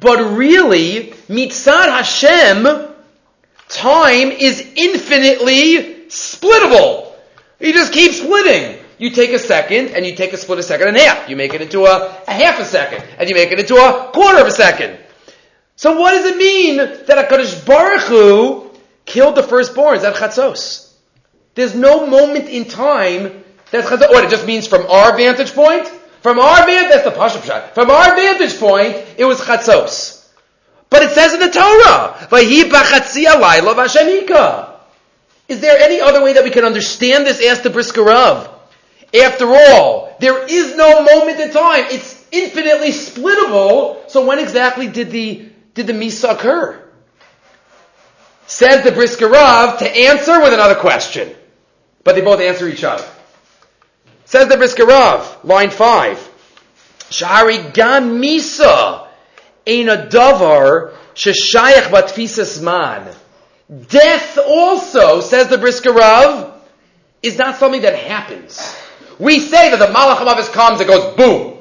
But 0.00 0.36
really, 0.36 1.12
mitzad 1.28 1.88
Hashem, 1.88 2.64
time 3.68 4.30
is 4.30 4.60
infinitely 4.74 6.06
splittable. 6.08 7.12
You 7.60 7.72
just 7.72 7.92
keep 7.92 8.12
splitting. 8.12 8.78
You 8.98 9.10
take 9.10 9.30
a 9.30 9.38
second 9.38 9.88
and 9.88 10.06
you 10.06 10.14
take 10.14 10.32
a 10.32 10.36
split 10.36 10.58
a 10.58 10.62
second 10.62 10.88
and 10.88 10.96
a 10.96 11.00
half. 11.00 11.28
You 11.28 11.36
make 11.36 11.52
it 11.52 11.60
into 11.60 11.84
a, 11.84 12.22
a 12.26 12.32
half 12.32 12.58
a 12.58 12.64
second 12.64 13.04
and 13.18 13.28
you 13.28 13.34
make 13.34 13.52
it 13.52 13.60
into 13.60 13.76
a 13.76 14.10
quarter 14.12 14.40
of 14.40 14.46
a 14.46 14.50
second. 14.50 14.98
So 15.76 16.00
what 16.00 16.12
does 16.12 16.24
it 16.24 16.36
mean 16.36 16.78
that 16.78 17.06
HaKadosh 17.06 17.66
Baruch 17.66 18.02
Hu 18.02 18.70
killed 19.04 19.36
the 19.36 19.42
firstborns 19.42 20.02
at 20.02 20.14
Chatzos? 20.14 20.92
There's 21.54 21.74
no 21.74 22.06
moment 22.06 22.48
in 22.48 22.64
time 22.64 23.44
that's 23.70 23.88
Chatzos. 23.88 24.10
What, 24.10 24.24
it 24.24 24.30
just 24.30 24.46
means 24.46 24.66
from 24.66 24.86
our 24.86 25.16
vantage 25.16 25.52
point? 25.52 25.86
From 26.22 26.38
our 26.38 26.66
vantage, 26.66 26.90
that's 26.90 27.04
the 27.04 27.10
Pashup 27.10 27.44
shot. 27.44 27.74
From 27.74 27.90
our 27.90 28.16
vantage 28.16 28.58
point, 28.58 28.96
it 29.16 29.24
was 29.24 29.40
Chatzos. 29.40 30.28
But 30.88 31.02
it 31.02 31.10
says 31.10 31.34
in 31.34 31.40
the 31.40 31.50
Torah. 31.50 32.26
Is 35.48 35.60
there 35.60 35.78
any 35.78 36.00
other 36.00 36.24
way 36.24 36.32
that 36.32 36.42
we 36.42 36.50
can 36.50 36.64
understand 36.64 37.26
this? 37.26 37.44
Ask 37.44 37.62
the 37.62 37.70
Brisker. 37.70 38.08
After 38.10 39.54
all, 39.54 40.16
there 40.20 40.44
is 40.46 40.76
no 40.76 41.02
moment 41.02 41.38
in 41.38 41.52
time. 41.52 41.84
It's 41.90 42.26
infinitely 42.32 42.90
splittable. 42.90 44.08
So 44.10 44.26
when 44.26 44.38
exactly 44.38 44.88
did 44.88 45.10
the, 45.10 45.48
did 45.76 45.86
the 45.86 45.92
Misa 45.92 46.32
occur? 46.32 46.82
Says 48.46 48.82
the 48.82 48.92
Brisker 48.92 49.28
Rav 49.28 49.78
to 49.78 49.96
answer 49.96 50.40
with 50.40 50.52
another 50.52 50.74
question. 50.74 51.34
But 52.02 52.14
they 52.14 52.22
both 52.22 52.40
answer 52.40 52.66
each 52.66 52.82
other. 52.82 53.06
Says 54.24 54.48
the 54.48 54.56
Brisker 54.56 54.86
Rav, 54.86 55.44
line 55.44 55.70
5. 55.70 56.32
Shahari 57.10 57.74
gam 57.74 58.20
misa 58.20 59.06
ein 59.68 59.88
a 59.88 60.08
davar 60.08 60.94
sheshayach 61.14 61.90
batfisas 61.90 62.62
man. 62.62 63.14
Death 63.88 64.38
also, 64.38 65.20
says 65.20 65.48
the 65.48 65.58
Brisker 65.58 65.92
Rav, 65.92 66.54
is 67.22 67.36
not 67.36 67.56
something 67.56 67.82
that 67.82 67.96
happens. 67.96 68.74
We 69.18 69.40
say 69.40 69.70
that 69.70 69.78
the 69.78 69.92
Malach 69.92 70.52
comes 70.52 70.80
and 70.80 70.88
goes 70.88 71.16
boom. 71.16 71.58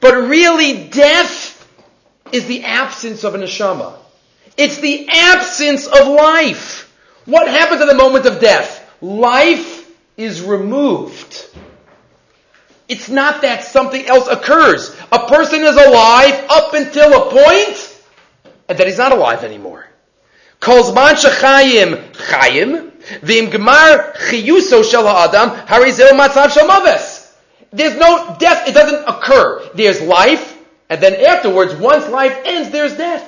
But 0.00 0.14
really, 0.14 0.88
death 0.88 1.41
is 2.32 2.46
the 2.46 2.64
absence 2.64 3.24
of 3.24 3.34
a 3.34 3.38
neshama. 3.38 3.94
It's 4.56 4.78
the 4.78 5.08
absence 5.08 5.86
of 5.86 6.08
life. 6.08 6.88
What 7.24 7.48
happens 7.48 7.80
at 7.80 7.88
the 7.88 7.94
moment 7.94 8.26
of 8.26 8.40
death? 8.40 8.80
Life 9.00 9.90
is 10.16 10.42
removed. 10.42 11.46
It's 12.88 13.08
not 13.08 13.42
that 13.42 13.64
something 13.64 14.04
else 14.06 14.28
occurs. 14.28 14.94
A 15.10 15.26
person 15.26 15.62
is 15.62 15.76
alive 15.76 16.44
up 16.50 16.74
until 16.74 17.14
a 17.14 17.30
point, 17.30 18.02
and 18.68 18.76
then 18.76 18.86
he's 18.86 18.98
not 18.98 19.12
alive 19.12 19.44
anymore. 19.44 19.86
Kolzman 20.60 21.14
shechayim 21.14 22.12
chayim, 22.12 22.90
v'im 23.20 23.50
gemar 23.50 24.14
chiyuso 24.16 24.88
shel 24.88 25.06
ha'adam, 25.06 25.66
harizeu 25.66 26.10
matzav 26.10 26.50
shel 26.50 26.68
There's 27.72 27.96
no 27.96 28.36
death, 28.38 28.68
it 28.68 28.74
doesn't 28.74 29.08
occur. 29.08 29.70
There's 29.74 30.02
life, 30.02 30.51
and 30.92 31.00
then 31.00 31.24
afterwards, 31.24 31.74
once 31.74 32.06
life 32.10 32.38
ends, 32.44 32.68
there's 32.68 32.98
death. 32.98 33.24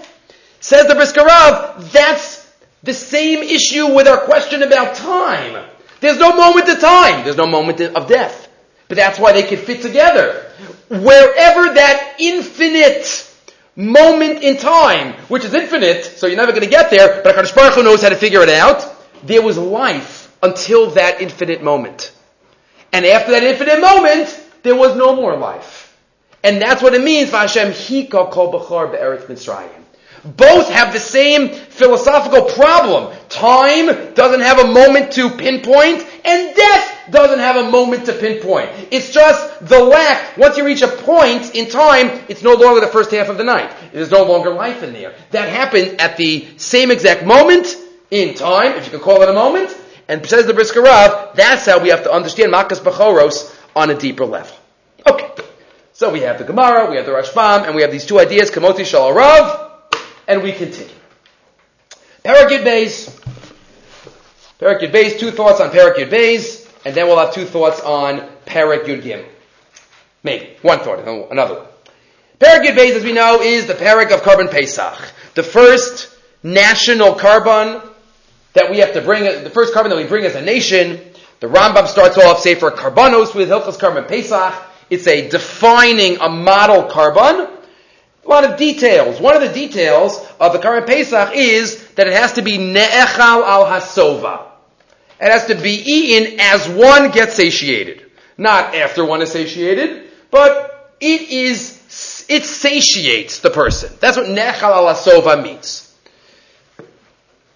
Says 0.61 0.87
the 0.87 0.95
Brisker 0.95 1.25
Rav, 1.25 1.91
that's 1.93 2.53
the 2.83 2.93
same 2.93 3.43
issue 3.43 3.95
with 3.95 4.07
our 4.07 4.19
question 4.19 4.63
about 4.63 4.97
time. 4.97 5.65
There's 6.01 6.19
no 6.19 6.37
moment 6.37 6.69
of 6.69 6.79
time. 6.79 7.25
There's 7.25 7.39
no 7.39 7.47
moment 7.47 7.81
of 7.81 8.07
death. 8.07 8.51
But 8.87 8.99
that's 8.99 9.19
why 9.19 9.33
they 9.33 9.45
can 9.45 9.57
fit 9.57 9.81
together. 9.81 10.45
Wherever 10.91 11.73
that 11.73 12.17
infinite 12.19 13.35
moment 13.77 14.43
in 14.43 14.59
time, 14.59 15.15
which 15.29 15.47
is 15.47 15.55
infinite, 15.55 16.05
so 16.05 16.27
you're 16.27 16.37
never 16.37 16.53
going 16.53 16.65
to 16.65 16.69
get 16.69 16.91
there, 16.91 17.23
but 17.23 17.35
HaKadosh 17.35 17.55
Baruch 17.55 17.83
knows 17.83 18.03
how 18.03 18.11
to 18.11 18.17
figure 18.17 18.43
it 18.43 18.51
out, 18.51 18.95
there 19.23 19.41
was 19.41 19.57
life 19.57 20.37
until 20.43 20.91
that 20.91 21.23
infinite 21.23 21.63
moment. 21.63 22.13
And 22.93 23.07
after 23.07 23.33
that 23.33 23.43
infinite 23.43 23.81
moment, 23.81 24.39
there 24.63 24.77
was 24.77 24.95
no 24.95 25.17
more 25.17 25.35
life. 25.35 25.84
And 26.45 26.61
that's 26.61 26.83
what 26.83 26.95
it 26.95 27.03
means, 27.03 27.31
Vashem 27.31 27.71
Hika 27.71 28.31
Kol 28.31 28.53
B'char 28.53 28.93
Be'eretz 28.93 29.25
Mitzrayim. 29.25 29.81
Both 30.25 30.71
have 30.71 30.93
the 30.93 31.01
same 31.01 31.49
philosophical 31.49 32.43
problem. 32.53 33.15
Time 33.29 34.15
doesn't 34.15 34.41
have 34.41 34.59
a 34.59 34.67
moment 34.67 35.13
to 35.13 35.31
pinpoint, 35.31 36.07
and 36.25 36.55
death 36.55 37.11
doesn't 37.11 37.39
have 37.39 37.57
a 37.57 37.71
moment 37.71 38.07
to 38.07 38.13
pinpoint. 38.13 38.71
It's 38.91 39.11
just 39.11 39.67
the 39.67 39.83
lack. 39.83 40.37
Once 40.39 40.57
you 40.57 40.65
reach 40.65 40.83
a 40.83 40.89
point 40.89 41.55
in 41.55 41.69
time, 41.69 42.25
it's 42.29 42.43
no 42.43 42.55
longer 42.55 42.81
the 42.81 42.93
first 42.93 43.11
half 43.11 43.29
of 43.29 43.37
the 43.37 43.45
night. 43.45 43.71
There's 43.93 44.11
no 44.11 44.25
longer 44.25 44.51
life 44.51 44.83
in 44.83 44.93
there. 44.93 45.15
That 45.31 45.49
happened 45.49 46.01
at 46.01 46.17
the 46.17 46.47
same 46.57 46.91
exact 46.91 47.25
moment 47.25 47.77
in 48.11 48.35
time, 48.35 48.73
if 48.73 48.85
you 48.85 48.91
can 48.91 49.01
call 49.01 49.23
it 49.23 49.29
a 49.29 49.35
moment. 49.35 49.77
And 50.09 50.25
says 50.27 50.47
the 50.47 50.55
Brisker 50.55 50.83
Rav, 50.83 51.37
that's 51.37 51.67
how 51.67 51.81
we 51.83 51.89
have 51.89 52.05
to 52.05 52.13
understand 52.13 52.53
Makas 52.53 52.81
Bachoros 52.81 53.59
on 53.75 53.91
a 53.91 53.95
deeper 53.95 54.25
level. 54.25 54.55
Okay. 55.07 55.44
So 55.95 56.11
we 56.11 56.23
have 56.23 56.39
the 56.39 56.45
Gemara, 56.45 56.91
we 56.91 56.97
have 56.97 57.07
the 57.07 57.13
Rashbam, 57.13 57.67
and 57.67 57.77
we 57.77 57.83
have 57.83 57.93
these 57.93 58.05
two 58.05 58.19
ideas, 58.19 58.51
Kamoti 58.51 58.85
Shal 58.85 59.13
Rav, 59.13 59.91
and 60.27 60.43
we 60.43 60.51
continue. 60.51 60.93
Parak 62.25 62.49
Yud 62.49 62.65
Beis. 62.65 63.21
Parakid 64.59 64.91
Bays, 64.91 65.21
two 65.21 65.31
thoughts 65.31 65.61
on 65.61 65.71
Parak 65.71 65.95
Yud 65.95 66.11
Beis, 66.11 66.69
and 66.85 66.97
then 66.97 67.07
we'll 67.07 67.19
have 67.19 67.33
two 67.33 67.45
thoughts 67.45 67.81
on 67.81 68.29
Parak 68.45 68.87
Yud 68.87 69.03
Gim. 69.03 69.25
Maybe. 70.25 70.57
One 70.63 70.81
thought, 70.81 71.07
another 71.31 71.55
one. 71.55 71.67
Parak 72.41 72.75
Bays, 72.75 72.97
as 72.97 73.05
we 73.05 73.13
know, 73.13 73.41
is 73.41 73.67
the 73.67 73.75
Parak 73.75 74.13
of 74.13 74.23
Korban 74.23 74.51
Pesach. 74.51 74.99
The 75.35 75.45
first 75.45 76.13
national 76.43 77.15
korban 77.15 77.89
that 78.55 78.69
we 78.69 78.79
have 78.79 78.95
to 78.95 79.01
bring, 79.01 79.23
the 79.45 79.51
first 79.51 79.73
korban 79.75 79.91
that 79.91 79.97
we 79.97 80.07
bring 80.07 80.25
as 80.25 80.35
a 80.35 80.43
nation. 80.43 81.01
The 81.39 81.47
Rambam 81.47 81.87
starts 81.87 82.19
off, 82.19 82.41
say, 82.41 82.57
for 82.57 82.73
Karbanos 82.73 83.35
with 83.35 83.49
Hilchas 83.49 83.79
Korban 83.79 84.09
Pesach. 84.09 84.55
It's 84.91 85.07
a 85.07 85.29
defining, 85.29 86.19
a 86.21 86.29
model 86.29 86.85
korban. 86.85 87.51
A 88.25 88.29
lot 88.29 88.45
of 88.45 88.57
details. 88.57 89.21
One 89.21 89.37
of 89.37 89.43
the 89.43 89.53
details 89.53 90.19
of 90.41 90.53
the 90.53 90.59
Korban 90.59 90.87
Pesach 90.87 91.35
is 91.35 91.87
that 91.93 92.07
it 92.07 92.15
has 92.15 92.35
to 92.35 92.43
be 92.43 92.57
ne'echal 92.57 93.45
al 93.45 93.67
hasova. 93.67 94.47
It 95.21 95.31
has 95.31 95.47
to 95.47 95.55
be 95.55 95.73
eaten 95.73 96.41
as 96.41 96.69
one 96.69 97.11
gets 97.11 97.35
satiated. 97.35 98.11
Not 98.39 98.75
after 98.75 99.05
one 99.05 99.21
is 99.21 99.31
satiated, 99.31 100.11
but 100.31 100.95
it 101.01 101.21
is, 101.31 102.25
it 102.29 102.45
satiates 102.45 103.41
the 103.41 103.51
person. 103.51 103.93
That's 104.01 104.17
what 104.17 104.27
ne'echal 104.27 104.63
al 104.63 104.87
hasova 104.87 105.43
means. 105.43 105.95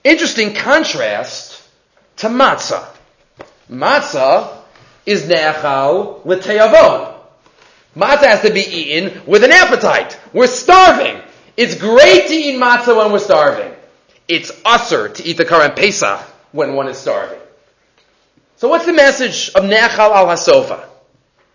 Interesting 0.04 0.54
contrast 0.54 1.66
to 2.18 2.28
matzah. 2.28 2.86
Matzah 3.70 4.54
is 5.06 5.22
ne'echal 5.22 6.24
l'teyavon. 6.26 7.17
Matzah 7.98 8.28
has 8.28 8.42
to 8.42 8.52
be 8.52 8.60
eaten 8.60 9.22
with 9.26 9.42
an 9.42 9.50
appetite. 9.50 10.18
We're 10.32 10.46
starving. 10.46 11.20
It's 11.56 11.74
great 11.74 12.28
to 12.28 12.32
eat 12.32 12.56
matzah 12.56 12.96
when 12.96 13.10
we're 13.10 13.18
starving. 13.18 13.74
It's 14.28 14.52
usser 14.62 15.12
to 15.12 15.24
eat 15.24 15.36
the 15.36 15.44
Korban 15.44 15.74
Pesach 15.74 16.20
when 16.52 16.74
one 16.74 16.86
is 16.86 16.96
starving. 16.96 17.40
So 18.56 18.68
what's 18.68 18.86
the 18.86 18.92
message 18.92 19.48
of 19.50 19.64
Nechal 19.64 19.98
al 19.98 20.26
Hasofa? 20.28 20.84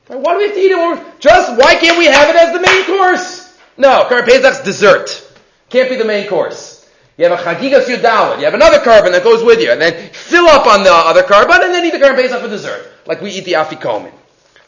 Why 0.07 0.33
do 0.33 0.37
we 0.37 0.43
have 0.43 0.53
to 0.53 0.59
eat 0.59 0.71
it? 0.71 1.19
Just 1.21 1.57
why 1.57 1.75
can't 1.75 1.97
we 1.97 2.07
have 2.07 2.29
it 2.29 2.35
as 2.35 2.51
the 2.51 2.59
main 2.59 2.85
course? 2.87 3.57
No, 3.77 4.05
Korban 4.09 4.25
Pesach's 4.25 4.59
dessert. 4.65 5.25
Can't 5.69 5.89
be 5.89 5.95
the 5.95 6.03
main 6.03 6.27
course. 6.27 6.89
You 7.17 7.29
have 7.29 7.39
a 7.39 7.41
Chagigas 7.41 7.85
Yud 7.85 8.01
Daled. 8.01 8.39
You 8.39 8.45
have 8.45 8.53
another 8.53 8.79
korban 8.79 9.11
that 9.13 9.23
goes 9.23 9.45
with 9.45 9.61
you, 9.61 9.71
and 9.71 9.79
then 9.79 10.09
fill 10.11 10.47
up 10.47 10.67
on 10.67 10.83
the 10.83 10.91
other 10.91 11.23
korban, 11.23 11.63
and 11.63 11.73
then 11.73 11.85
eat 11.85 11.91
the 11.91 11.99
Korban 11.99 12.15
Pesach 12.15 12.41
for 12.41 12.49
dessert, 12.49 12.91
like 13.05 13.21
we 13.21 13.31
eat 13.31 13.45
the 13.45 13.53
Afikomen. 13.53 14.11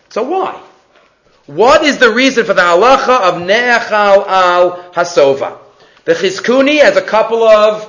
So 0.09 0.23
why? 0.23 0.61
What 1.47 1.83
is 1.83 1.99
the 1.99 2.11
reason 2.11 2.45
for 2.45 2.53
the 2.53 2.61
halacha 2.61 3.21
of 3.21 3.41
ne'achal 3.41 4.27
al 4.27 4.91
hasova? 4.93 5.59
The 6.05 6.13
Chizkuni 6.13 6.81
has 6.81 6.97
a 6.97 7.01
couple 7.01 7.43
of 7.43 7.87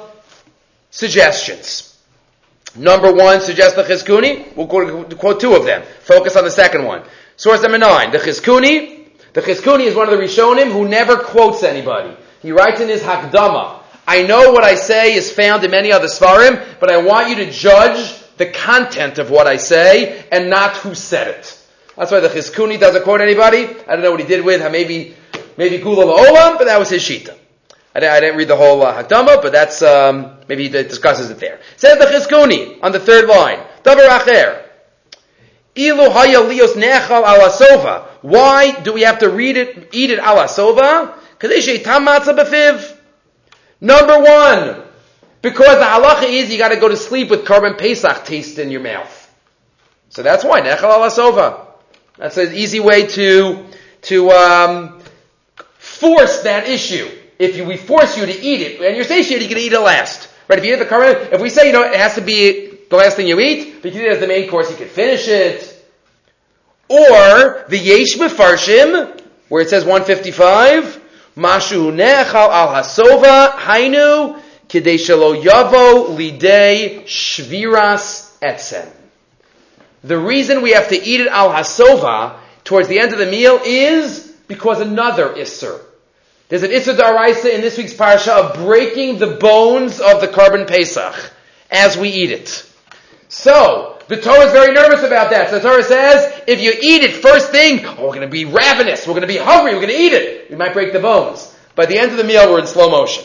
suggestions. 0.90 1.98
Number 2.76 3.12
one 3.12 3.40
suggests 3.40 3.74
the 3.74 3.82
Chizkuni. 3.82 4.54
We'll 4.54 4.66
quote 4.66 5.40
two 5.40 5.54
of 5.54 5.64
them. 5.64 5.82
Focus 6.02 6.36
on 6.36 6.44
the 6.44 6.50
second 6.50 6.84
one. 6.84 7.02
Source 7.36 7.62
number 7.62 7.78
nine. 7.78 8.10
The 8.10 8.18
Chizkuni. 8.18 9.08
The 9.32 9.40
Chizkuni 9.40 9.84
is 9.84 9.94
one 9.94 10.08
of 10.08 10.18
the 10.18 10.22
Rishonim 10.22 10.72
who 10.72 10.88
never 10.88 11.16
quotes 11.16 11.62
anybody. 11.62 12.16
He 12.42 12.52
writes 12.52 12.80
in 12.80 12.88
his 12.88 13.02
Hakdama. 13.02 13.80
I 14.06 14.22
know 14.22 14.52
what 14.52 14.64
I 14.64 14.74
say 14.74 15.14
is 15.14 15.32
found 15.32 15.64
in 15.64 15.70
many 15.70 15.92
other 15.92 16.06
Svarim, 16.06 16.62
but 16.78 16.90
I 16.90 16.98
want 16.98 17.28
you 17.28 17.36
to 17.36 17.50
judge 17.50 18.14
the 18.36 18.46
content 18.46 19.18
of 19.18 19.30
what 19.30 19.46
I 19.46 19.56
say 19.56 20.26
and 20.30 20.48
not 20.48 20.76
who 20.76 20.94
said 20.94 21.28
it. 21.28 21.55
That's 21.96 22.12
why 22.12 22.20
the 22.20 22.28
Chizkuni 22.28 22.78
doesn't 22.78 23.04
quote 23.04 23.20
anybody. 23.22 23.64
I 23.64 23.96
don't 23.96 24.02
know 24.02 24.10
what 24.10 24.20
he 24.20 24.26
did 24.26 24.44
with, 24.44 24.60
maybe, 24.70 25.14
maybe 25.56 25.78
Gula 25.78 26.04
Olam, 26.04 26.58
but 26.58 26.64
that 26.64 26.78
was 26.78 26.90
his 26.90 27.02
Shita. 27.02 27.36
I 27.94 28.00
didn't, 28.00 28.12
I 28.12 28.20
didn't 28.20 28.36
read 28.36 28.48
the 28.48 28.56
whole 28.56 28.82
uh, 28.82 29.02
Hakdama, 29.02 29.40
but 29.40 29.52
that's, 29.52 29.80
um, 29.80 30.36
maybe 30.48 30.64
he 30.64 30.68
discusses 30.68 31.30
it 31.30 31.38
there. 31.38 31.60
Says 31.78 31.98
the 31.98 32.04
Chizkuni 32.04 32.78
on 32.82 32.92
the 32.92 33.00
third 33.00 33.26
line. 33.26 33.60
Acher. 33.82 34.64
Ilu 35.74 36.10
haya 36.10 36.40
lios 36.40 36.74
nechal 36.74 37.22
ala 37.22 37.50
sova. 37.50 38.06
Why 38.20 38.78
do 38.82 38.92
we 38.92 39.02
have 39.02 39.20
to 39.20 39.30
read 39.30 39.56
it, 39.56 39.88
eat 39.92 40.10
it 40.10 40.18
ala 40.18 40.44
sova? 40.44 41.14
Number 43.80 44.20
one, 44.20 44.82
because 45.40 45.78
the 45.78 45.84
halacha 45.84 46.24
is 46.24 46.50
you 46.50 46.58
got 46.58 46.68
to 46.68 46.76
go 46.76 46.88
to 46.88 46.96
sleep 46.96 47.30
with 47.30 47.44
korban 47.46 47.78
pesach 47.78 48.24
taste 48.24 48.58
in 48.58 48.70
your 48.70 48.80
mouth. 48.82 49.34
So 50.10 50.22
that's 50.22 50.44
why 50.44 50.60
nechal 50.60 50.84
ala 50.84 51.10
sova. 51.10 51.65
That's 52.18 52.36
an 52.36 52.54
easy 52.54 52.80
way 52.80 53.06
to, 53.06 53.66
to 54.02 54.30
um, 54.30 55.00
force 55.78 56.42
that 56.42 56.68
issue. 56.68 57.08
If 57.38 57.56
you, 57.56 57.64
we 57.66 57.76
force 57.76 58.16
you 58.16 58.24
to 58.24 58.40
eat 58.40 58.62
it, 58.62 58.80
and 58.80 58.96
you're 58.96 59.04
satiated, 59.04 59.48
you 59.48 59.54
can 59.54 59.62
eat 59.62 59.72
it 59.72 59.80
last. 59.80 60.30
Right? 60.48 60.58
If 60.58 60.64
you 60.64 60.74
eat 60.74 60.78
the 60.78 60.86
current, 60.86 61.32
if 61.32 61.40
we 61.40 61.50
say, 61.50 61.66
you 61.66 61.72
know, 61.72 61.82
it 61.82 61.96
has 61.96 62.14
to 62.14 62.22
be 62.22 62.70
the 62.88 62.96
last 62.96 63.16
thing 63.16 63.26
you 63.26 63.38
eat, 63.40 63.84
eat 63.84 63.94
it 63.94 64.08
as 64.08 64.20
the 64.20 64.26
main 64.26 64.48
course, 64.48 64.70
you 64.70 64.76
can 64.76 64.88
finish 64.88 65.28
it. 65.28 65.72
Or, 66.88 67.64
the 67.68 67.78
Yesh 67.78 68.16
Mefarshim, 68.16 69.20
where 69.48 69.62
it 69.62 69.68
says 69.68 69.84
155, 69.84 71.02
Mashu 71.36 71.92
nechal 71.92 72.48
al 72.48 72.68
hasova, 72.68 73.50
hainu, 73.50 74.40
kidei 74.68 74.96
shelo 74.96 75.42
yavo 75.42 76.16
lidei 76.16 77.02
shviras 77.04 78.38
etzem. 78.40 78.88
The 80.04 80.18
reason 80.18 80.62
we 80.62 80.72
have 80.72 80.88
to 80.88 81.02
eat 81.02 81.20
it 81.20 81.28
al 81.28 81.50
hasova 81.50 82.38
towards 82.64 82.88
the 82.88 82.98
end 82.98 83.12
of 83.12 83.18
the 83.18 83.26
meal 83.26 83.60
is 83.64 84.34
because 84.48 84.80
another 84.80 85.30
isser. 85.30 85.80
There's 86.48 86.62
an 86.62 86.70
Issa 86.70 86.94
Daraisa 86.94 87.52
in 87.52 87.60
this 87.60 87.76
week's 87.76 87.94
parsha 87.94 88.28
of 88.28 88.56
breaking 88.56 89.18
the 89.18 89.36
bones 89.38 90.00
of 90.00 90.20
the 90.20 90.28
korban 90.28 90.68
Pesach 90.68 91.32
as 91.70 91.96
we 91.96 92.08
eat 92.10 92.30
it. 92.30 92.70
So, 93.28 93.98
the 94.08 94.20
Torah 94.20 94.46
is 94.46 94.52
very 94.52 94.72
nervous 94.72 95.02
about 95.02 95.30
that. 95.30 95.50
So 95.50 95.58
the 95.58 95.68
Torah 95.68 95.82
says, 95.82 96.42
if 96.46 96.60
you 96.60 96.70
eat 96.70 97.02
it 97.02 97.14
first 97.14 97.50
thing, 97.50 97.84
oh, 97.84 98.04
we're 98.04 98.14
going 98.14 98.20
to 98.20 98.28
be 98.28 98.44
ravenous, 98.44 99.06
we're 99.06 99.14
going 99.14 99.22
to 99.22 99.26
be 99.26 99.38
hungry, 99.38 99.74
we're 99.74 99.80
going 99.80 99.92
to 99.92 100.00
eat 100.00 100.12
it. 100.12 100.48
We 100.48 100.56
might 100.56 100.72
break 100.72 100.92
the 100.92 101.00
bones. 101.00 101.52
By 101.74 101.86
the 101.86 101.98
end 101.98 102.12
of 102.12 102.16
the 102.16 102.24
meal, 102.24 102.48
we're 102.48 102.60
in 102.60 102.68
slow 102.68 102.88
motion. 102.88 103.24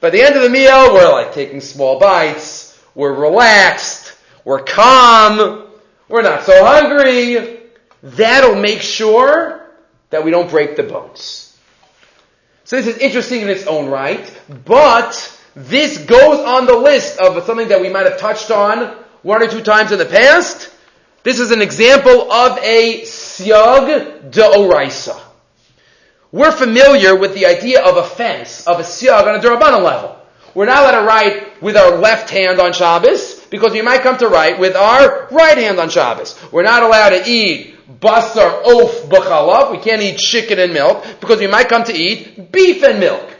By 0.00 0.08
the 0.08 0.22
end 0.22 0.36
of 0.36 0.42
the 0.42 0.48
meal, 0.48 0.94
we're 0.94 1.10
like 1.10 1.34
taking 1.34 1.60
small 1.60 1.98
bites, 1.98 2.82
we're 2.94 3.12
relaxed, 3.12 4.14
we're 4.44 4.62
calm, 4.62 5.65
we're 6.08 6.22
not 6.22 6.44
so 6.44 6.64
hungry. 6.64 7.60
That'll 8.02 8.60
make 8.60 8.80
sure 8.80 9.68
that 10.10 10.24
we 10.24 10.30
don't 10.30 10.48
break 10.48 10.76
the 10.76 10.82
bones. 10.82 11.56
So 12.64 12.76
this 12.76 12.86
is 12.86 12.98
interesting 12.98 13.42
in 13.42 13.48
its 13.48 13.66
own 13.66 13.88
right, 13.88 14.40
but 14.64 15.40
this 15.54 15.98
goes 15.98 16.40
on 16.40 16.66
the 16.66 16.76
list 16.76 17.18
of 17.18 17.42
something 17.44 17.68
that 17.68 17.80
we 17.80 17.88
might 17.88 18.06
have 18.06 18.18
touched 18.18 18.50
on 18.50 18.96
one 19.22 19.42
or 19.42 19.48
two 19.48 19.62
times 19.62 19.92
in 19.92 19.98
the 19.98 20.04
past. 20.04 20.72
This 21.22 21.40
is 21.40 21.50
an 21.50 21.62
example 21.62 22.30
of 22.30 22.58
a 22.58 23.02
siag 23.02 24.30
de 24.30 24.42
oraisa. 24.42 25.20
We're 26.30 26.52
familiar 26.52 27.16
with 27.16 27.34
the 27.34 27.46
idea 27.46 27.84
of 27.84 27.96
a 27.96 28.04
fence, 28.04 28.66
of 28.66 28.78
a 28.78 28.82
siag 28.82 29.26
on 29.26 29.34
a 29.34 29.38
durabana 29.38 29.82
level. 29.82 30.16
We're 30.54 30.66
not 30.66 30.82
allowed 30.82 31.00
to 31.00 31.06
write 31.06 31.62
with 31.62 31.76
our 31.76 31.96
left 31.96 32.30
hand 32.30 32.60
on 32.60 32.72
Shabbos, 32.72 33.35
because 33.56 33.72
we 33.72 33.80
might 33.80 34.02
come 34.02 34.18
to 34.18 34.28
write 34.28 34.58
with 34.58 34.76
our 34.76 35.28
right 35.30 35.56
hand 35.56 35.80
on 35.80 35.88
Shabbos. 35.88 36.38
We're 36.52 36.62
not 36.62 36.82
allowed 36.82 37.08
to 37.10 37.22
eat 37.26 37.74
basar 37.88 38.62
oaf 38.64 39.08
b'chalav. 39.08 39.70
We 39.70 39.78
can't 39.78 40.02
eat 40.02 40.18
chicken 40.18 40.58
and 40.58 40.74
milk 40.74 41.02
because 41.20 41.40
we 41.40 41.46
might 41.46 41.70
come 41.70 41.82
to 41.84 41.94
eat 41.94 42.52
beef 42.52 42.82
and 42.82 43.00
milk. 43.00 43.34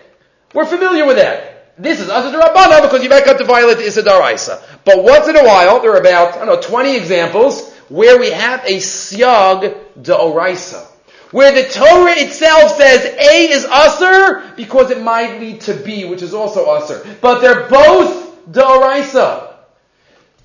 We're 0.55 0.65
familiar 0.65 1.05
with 1.05 1.17
that. 1.19 1.77
This 1.77 2.01
is 2.01 2.09
Asad 2.09 2.33
Rabbana 2.33 2.81
because 2.81 3.03
you 3.03 3.11
might 3.11 3.25
come 3.25 3.37
to 3.37 3.45
violate 3.45 3.77
the 3.77 3.83
Isidar 3.83 4.33
Isa. 4.33 4.63
But 4.87 5.05
once 5.05 5.29
in 5.29 5.37
a 5.37 5.45
while, 5.45 5.81
there 5.83 5.93
are 5.93 6.01
about, 6.01 6.37
I 6.37 6.47
don't 6.47 6.47
know, 6.47 6.63
20 6.63 6.97
examples 6.97 7.75
where 7.91 8.19
we 8.19 8.31
have 8.31 8.65
a 8.65 8.79
siag 8.79 9.77
de 10.01 10.15
oraisa. 10.15 10.87
Where 11.31 11.53
the 11.53 11.69
Torah 11.69 12.15
itself 12.17 12.79
says 12.79 13.05
A 13.05 13.51
is 13.51 13.67
usr 13.67 14.57
because 14.57 14.91
it 14.91 15.03
might 15.03 15.39
lead 15.41 15.61
to 15.63 15.75
B, 15.75 16.07
which 16.07 16.23
is 16.23 16.33
also 16.33 16.65
usr. 16.65 17.21
But 17.21 17.41
they're 17.41 17.69
both 17.69 18.51
de. 18.51 19.56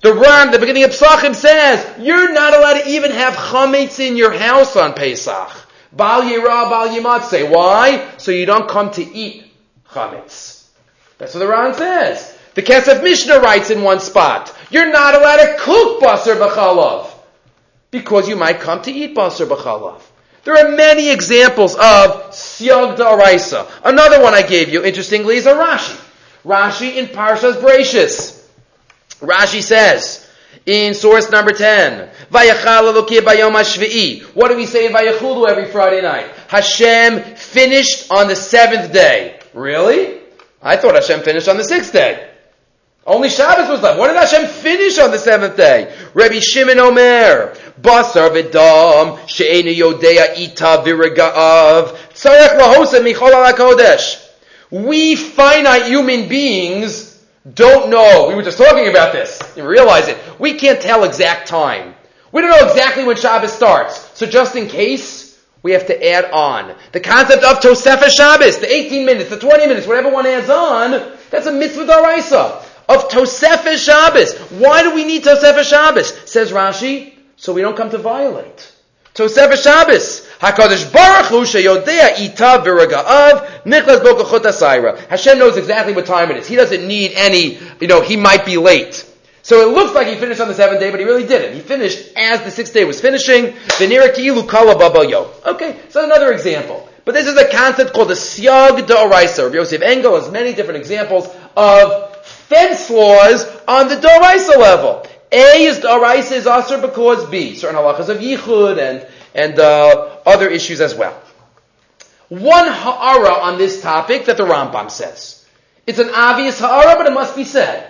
The 0.02 0.12
Ran, 0.12 0.50
the 0.50 0.58
beginning 0.58 0.82
of 0.82 0.90
Psachim 0.90 1.32
says, 1.32 1.86
you're 2.00 2.32
not 2.32 2.54
allowed 2.54 2.82
to 2.82 2.88
even 2.88 3.12
have 3.12 3.34
chametz 3.34 4.00
in 4.00 4.16
your 4.16 4.32
house 4.32 4.76
on 4.76 4.94
Pesach. 4.94 5.50
Bal 5.92 6.22
yira, 6.22 6.68
bal 6.68 6.88
yimatze. 6.88 7.48
Why? 7.48 8.10
So 8.18 8.32
you 8.32 8.44
don't 8.44 8.68
come 8.68 8.90
to 8.92 9.02
eat 9.02 9.44
chametz. 9.90 10.66
That's 11.18 11.34
what 11.34 11.40
the 11.40 11.46
Ran 11.46 11.74
says. 11.74 12.36
The 12.54 12.62
Kesef 12.62 13.00
Mishnah 13.04 13.38
writes 13.38 13.70
in 13.70 13.82
one 13.82 14.00
spot, 14.00 14.52
you're 14.70 14.90
not 14.90 15.14
allowed 15.14 15.36
to 15.36 15.56
cook 15.60 16.02
basar 16.02 16.34
b'chalav. 16.34 17.08
Because 17.92 18.28
you 18.28 18.34
might 18.34 18.58
come 18.58 18.82
to 18.82 18.90
eat 18.90 19.14
basar 19.14 19.46
b'chalav. 19.46 20.02
There 20.42 20.56
are 20.56 20.74
many 20.74 21.10
examples 21.10 21.76
of 21.76 22.32
siyag 22.32 22.96
da'araisa. 22.96 23.70
Another 23.84 24.20
one 24.20 24.34
I 24.34 24.42
gave 24.42 24.68
you, 24.68 24.84
interestingly, 24.84 25.36
is 25.36 25.46
a 25.46 25.52
Rashi. 25.52 25.96
Rashi 26.44 26.96
in 26.96 27.06
Parshas 27.06 27.60
Brachos. 27.62 28.41
Rashi 29.22 29.62
says 29.62 30.28
in 30.66 30.94
source 30.94 31.30
number 31.30 31.52
10, 31.52 32.10
Vayachal 32.30 33.06
bayom 33.06 33.52
hashvi'i. 33.52 34.22
What 34.34 34.48
do 34.48 34.56
we 34.56 34.66
say 34.66 34.86
in 34.86 34.92
Vayachulu 34.92 35.48
every 35.48 35.66
Friday 35.66 36.02
night? 36.02 36.26
Hashem 36.48 37.36
finished 37.36 38.10
on 38.10 38.28
the 38.28 38.36
seventh 38.36 38.92
day. 38.92 39.40
Really? 39.54 40.20
I 40.60 40.76
thought 40.76 40.94
Hashem 40.94 41.20
finished 41.20 41.48
on 41.48 41.56
the 41.56 41.64
sixth 41.64 41.92
day. 41.92 42.28
Only 43.04 43.30
Shabbos 43.30 43.68
was 43.68 43.82
left. 43.82 43.98
What 43.98 44.08
did 44.08 44.16
Hashem 44.16 44.46
finish 44.46 44.98
on 44.98 45.10
the 45.10 45.18
seventh 45.18 45.56
day? 45.56 45.92
Rabbi 46.14 46.38
Shimon 46.38 46.78
Omer, 46.78 47.54
Basar 47.80 48.30
v'dam, 48.30 49.28
she'enu 49.28 49.72
yodea 49.72 50.36
ita 50.36 50.82
viraga'av, 50.84 51.96
tzarech 52.14 52.60
lahosa 52.60 53.02
michol 53.02 54.20
We 54.70 55.16
finite 55.16 55.86
human 55.86 56.28
beings 56.28 57.11
don't 57.50 57.90
know. 57.90 58.28
We 58.28 58.34
were 58.34 58.42
just 58.42 58.58
talking 58.58 58.88
about 58.88 59.12
this. 59.12 59.40
You 59.56 59.66
realize 59.66 60.08
it. 60.08 60.16
We 60.38 60.54
can't 60.54 60.80
tell 60.80 61.04
exact 61.04 61.48
time. 61.48 61.94
We 62.30 62.40
don't 62.40 62.50
know 62.50 62.68
exactly 62.68 63.04
when 63.04 63.16
Shabbos 63.16 63.52
starts. 63.52 64.16
So 64.18 64.26
just 64.26 64.54
in 64.54 64.68
case, 64.68 65.38
we 65.62 65.72
have 65.72 65.86
to 65.86 66.08
add 66.08 66.30
on. 66.32 66.74
The 66.92 67.00
concept 67.00 67.44
of 67.44 67.60
Tosefah 67.60 68.10
Shabbos, 68.10 68.58
the 68.58 68.72
18 68.72 69.04
minutes, 69.04 69.30
the 69.30 69.38
20 69.38 69.66
minutes, 69.66 69.86
whatever 69.86 70.10
one 70.10 70.26
adds 70.26 70.50
on, 70.50 71.16
that's 71.30 71.46
a 71.46 71.52
mitzvah 71.52 71.84
daraisa. 71.84 72.64
Of 72.88 73.08
Tosefah 73.08 73.76
Shabbos. 73.76 74.38
Why 74.50 74.82
do 74.82 74.94
we 74.94 75.04
need 75.04 75.24
Tosefah 75.24 75.62
Shabbos? 75.62 76.30
Says 76.30 76.52
Rashi, 76.52 77.14
so 77.36 77.52
we 77.52 77.60
don't 77.60 77.76
come 77.76 77.90
to 77.90 77.98
violate. 77.98 78.72
Tosefah 79.14 79.62
Shabbos. 79.62 80.28
Hakadosh 80.42 80.92
Baruch 80.92 81.26
Hu 81.26 81.42
sheyodea 81.42 82.18
ita 82.18 82.58
v'rega'av 82.64 83.62
nichlas 83.62 84.00
bokachot 84.02 84.40
asayra. 84.40 84.98
Hashem 85.06 85.38
knows 85.38 85.56
exactly 85.56 85.92
what 85.92 86.04
time 86.04 86.32
it 86.32 86.38
is. 86.38 86.48
He 86.48 86.56
doesn't 86.56 86.84
need 86.84 87.12
any. 87.14 87.58
You 87.80 87.86
know, 87.86 88.00
he 88.00 88.16
might 88.16 88.44
be 88.44 88.56
late. 88.56 89.08
So 89.42 89.60
it 89.68 89.72
looks 89.72 89.94
like 89.94 90.08
he 90.08 90.16
finished 90.16 90.40
on 90.40 90.48
the 90.48 90.54
seventh 90.54 90.80
day, 90.80 90.90
but 90.90 90.98
he 90.98 91.06
really 91.06 91.26
didn't. 91.26 91.54
He 91.54 91.60
finished 91.60 92.12
as 92.16 92.42
the 92.42 92.50
sixth 92.50 92.74
day 92.74 92.84
was 92.84 93.00
finishing. 93.00 93.54
Okay, 95.46 95.80
so 95.88 96.04
another 96.04 96.32
example. 96.32 96.88
But 97.04 97.14
this 97.14 97.26
is 97.26 97.36
a 97.36 97.48
concept 97.48 97.92
called 97.92 98.08
the 98.08 98.14
siag 98.14 98.86
da'oraisa. 98.86 99.44
Rabbi 99.44 99.54
Yosef 99.56 99.82
Engel 99.82 100.14
has 100.20 100.30
many 100.30 100.54
different 100.54 100.78
examples 100.78 101.28
of 101.56 102.16
fence 102.24 102.90
laws 102.90 103.44
on 103.68 103.88
the 103.88 103.96
da'oraisa 103.96 104.56
level. 104.56 105.06
A 105.32 105.64
is 105.64 105.78
Daraisa 105.78 106.32
is 106.32 106.46
Aser 106.46 106.78
because 106.78 107.24
B. 107.30 107.54
Certain 107.56 107.76
halachas 107.76 108.10
of 108.10 108.18
Yichud 108.18 108.78
and, 108.78 109.06
and 109.34 109.58
uh, 109.58 110.18
other 110.26 110.48
issues 110.48 110.80
as 110.80 110.94
well. 110.94 111.20
One 112.28 112.66
ha'ara 112.66 113.34
on 113.42 113.58
this 113.58 113.82
topic 113.82 114.26
that 114.26 114.36
the 114.36 114.44
Rambam 114.44 114.90
says. 114.90 115.46
It's 115.86 115.98
an 115.98 116.10
obvious 116.14 116.58
ha'ara, 116.60 116.96
but 116.96 117.06
it 117.06 117.12
must 117.12 117.36
be 117.36 117.44
said. 117.44 117.88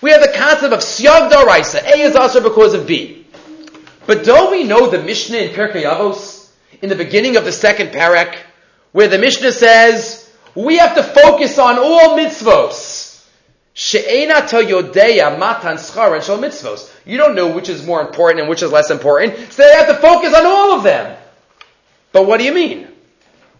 We 0.00 0.10
have 0.10 0.20
the 0.20 0.32
concept 0.36 0.72
of 0.72 0.80
Siyag 0.80 1.30
Daraisa. 1.30 1.82
A 1.82 2.00
is 2.00 2.16
also 2.16 2.42
because 2.42 2.74
of 2.74 2.86
B. 2.86 3.26
But 4.06 4.24
don't 4.24 4.50
we 4.50 4.64
know 4.64 4.90
the 4.90 5.00
Mishnah 5.00 5.38
in 5.38 5.54
Pirkei 5.54 5.84
Avos, 5.84 6.50
in 6.82 6.88
the 6.88 6.96
beginning 6.96 7.36
of 7.36 7.44
the 7.44 7.52
second 7.52 7.90
parak, 7.90 8.36
where 8.90 9.08
the 9.08 9.18
Mishnah 9.18 9.52
says, 9.52 10.30
we 10.54 10.78
have 10.78 10.96
to 10.96 11.02
focus 11.02 11.58
on 11.58 11.78
all 11.78 12.18
mitzvos. 12.18 12.91
Matan 13.74 15.76
schar 15.76 16.14
and 16.14 16.22
shal 16.22 16.38
mitzvos. 16.38 16.92
You 17.06 17.16
don't 17.16 17.34
know 17.34 17.48
which 17.48 17.68
is 17.68 17.86
more 17.86 18.00
important 18.00 18.40
and 18.40 18.48
which 18.48 18.62
is 18.62 18.70
less 18.70 18.90
important, 18.90 19.52
so 19.52 19.62
they 19.62 19.74
have 19.74 19.88
to 19.88 19.94
focus 19.94 20.34
on 20.34 20.46
all 20.46 20.74
of 20.74 20.82
them. 20.82 21.16
But 22.12 22.26
what 22.26 22.38
do 22.38 22.44
you 22.44 22.54
mean? 22.54 22.88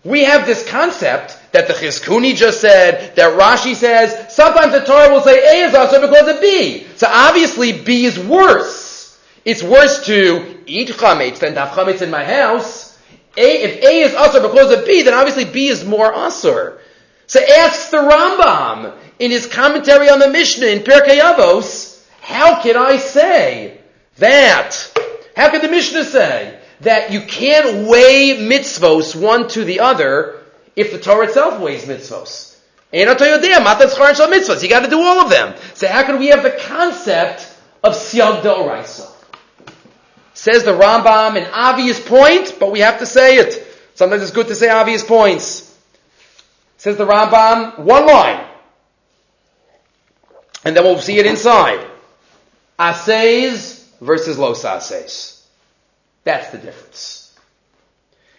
We 0.04 0.24
have 0.24 0.46
this 0.46 0.68
concept 0.68 1.38
that 1.52 1.68
the 1.68 1.74
Chizkuni 1.74 2.34
just 2.34 2.60
said, 2.60 3.14
that 3.16 3.38
Rashi 3.38 3.74
says, 3.74 4.34
sometimes 4.34 4.72
the 4.72 4.80
Torah 4.80 5.12
will 5.12 5.20
say 5.20 5.38
A 5.38 5.68
is 5.68 5.74
also 5.74 6.00
because 6.00 6.28
of 6.28 6.40
B. 6.40 6.86
So 6.96 7.06
obviously 7.08 7.72
B 7.72 8.04
is 8.04 8.18
worse. 8.18 9.20
It's 9.44 9.62
worse 9.62 10.06
to 10.06 10.60
eat 10.66 10.88
chametz 10.88 11.38
than 11.38 11.54
to 11.54 11.60
have 11.60 11.76
chametz 11.76 12.02
in 12.02 12.10
my 12.10 12.24
house. 12.24 12.98
A, 13.36 13.62
if 13.62 13.82
A 13.82 14.00
is 14.02 14.14
usher 14.14 14.40
because 14.40 14.72
of 14.72 14.84
B, 14.84 15.02
then 15.02 15.14
obviously 15.14 15.44
B 15.44 15.68
is 15.68 15.84
more 15.84 16.12
usher. 16.12 16.80
So 17.26 17.40
asks 17.40 17.90
the 17.90 17.98
Rambam, 17.98 18.94
in 19.22 19.30
his 19.30 19.46
commentary 19.46 20.10
on 20.10 20.18
the 20.18 20.28
Mishnah 20.28 20.66
in 20.66 20.80
Pirkei 20.80 21.20
Avos, 21.20 22.04
how 22.20 22.60
can 22.60 22.76
I 22.76 22.96
say 22.96 23.78
that? 24.16 24.92
How 25.36 25.48
can 25.48 25.62
the 25.62 25.68
Mishnah 25.68 26.04
say 26.06 26.58
that 26.80 27.12
you 27.12 27.20
can't 27.20 27.86
weigh 27.86 28.38
mitzvos 28.38 29.14
one 29.14 29.46
to 29.50 29.64
the 29.64 29.78
other 29.78 30.40
if 30.74 30.90
the 30.90 30.98
Torah 30.98 31.28
itself 31.28 31.60
weighs 31.60 31.84
mitzvos? 31.84 32.58
You 32.92 33.06
got 33.06 33.18
to 33.20 34.90
do 34.90 35.00
all 35.00 35.20
of 35.20 35.30
them. 35.30 35.54
So 35.74 35.86
how 35.86 36.02
can 36.02 36.18
we 36.18 36.26
have 36.26 36.42
the 36.42 36.58
concept 36.66 37.48
of 37.84 37.92
siyag 37.92 38.42
oraisa? 38.42 39.08
Says 40.34 40.64
the 40.64 40.72
Rambam, 40.72 41.40
an 41.40 41.48
obvious 41.52 42.04
point, 42.04 42.56
but 42.58 42.72
we 42.72 42.80
have 42.80 42.98
to 42.98 43.06
say 43.06 43.36
it. 43.36 43.64
Sometimes 43.94 44.22
it's 44.22 44.32
good 44.32 44.48
to 44.48 44.56
say 44.56 44.68
obvious 44.68 45.04
points. 45.04 45.78
Says 46.76 46.96
the 46.96 47.06
Rambam, 47.06 47.78
one 47.78 48.08
line 48.08 48.48
and 50.64 50.76
then 50.76 50.84
we'll 50.84 50.98
see 50.98 51.18
it 51.18 51.26
inside. 51.26 51.86
Ases 52.80 53.90
versus 54.00 54.38
los 54.38 54.64
ases. 54.64 55.46
That's 56.24 56.50
the 56.50 56.58
difference. 56.58 57.36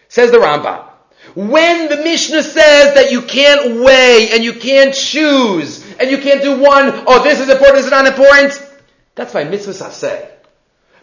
Says 0.07 0.32
the 0.32 0.38
Rambam. 0.38 0.89
When 1.36 1.89
the 1.89 1.97
Mishnah 1.97 2.43
says 2.43 2.95
that 2.95 3.11
you 3.11 3.21
can't 3.21 3.82
weigh 3.82 4.30
and 4.34 4.43
you 4.43 4.53
can't 4.53 4.93
choose 4.93 5.84
and 5.97 6.11
you 6.11 6.17
can't 6.17 6.41
do 6.41 6.59
one, 6.59 7.03
oh, 7.07 7.24
this 7.24 7.39
is 7.39 7.49
important, 7.49 7.78
this 7.78 7.86
is 7.86 7.91
not 7.91 8.05
important, 8.05 8.61
that's 9.15 9.34
by 9.34 9.43
mitzvah 9.43 9.74
say. 9.91 10.30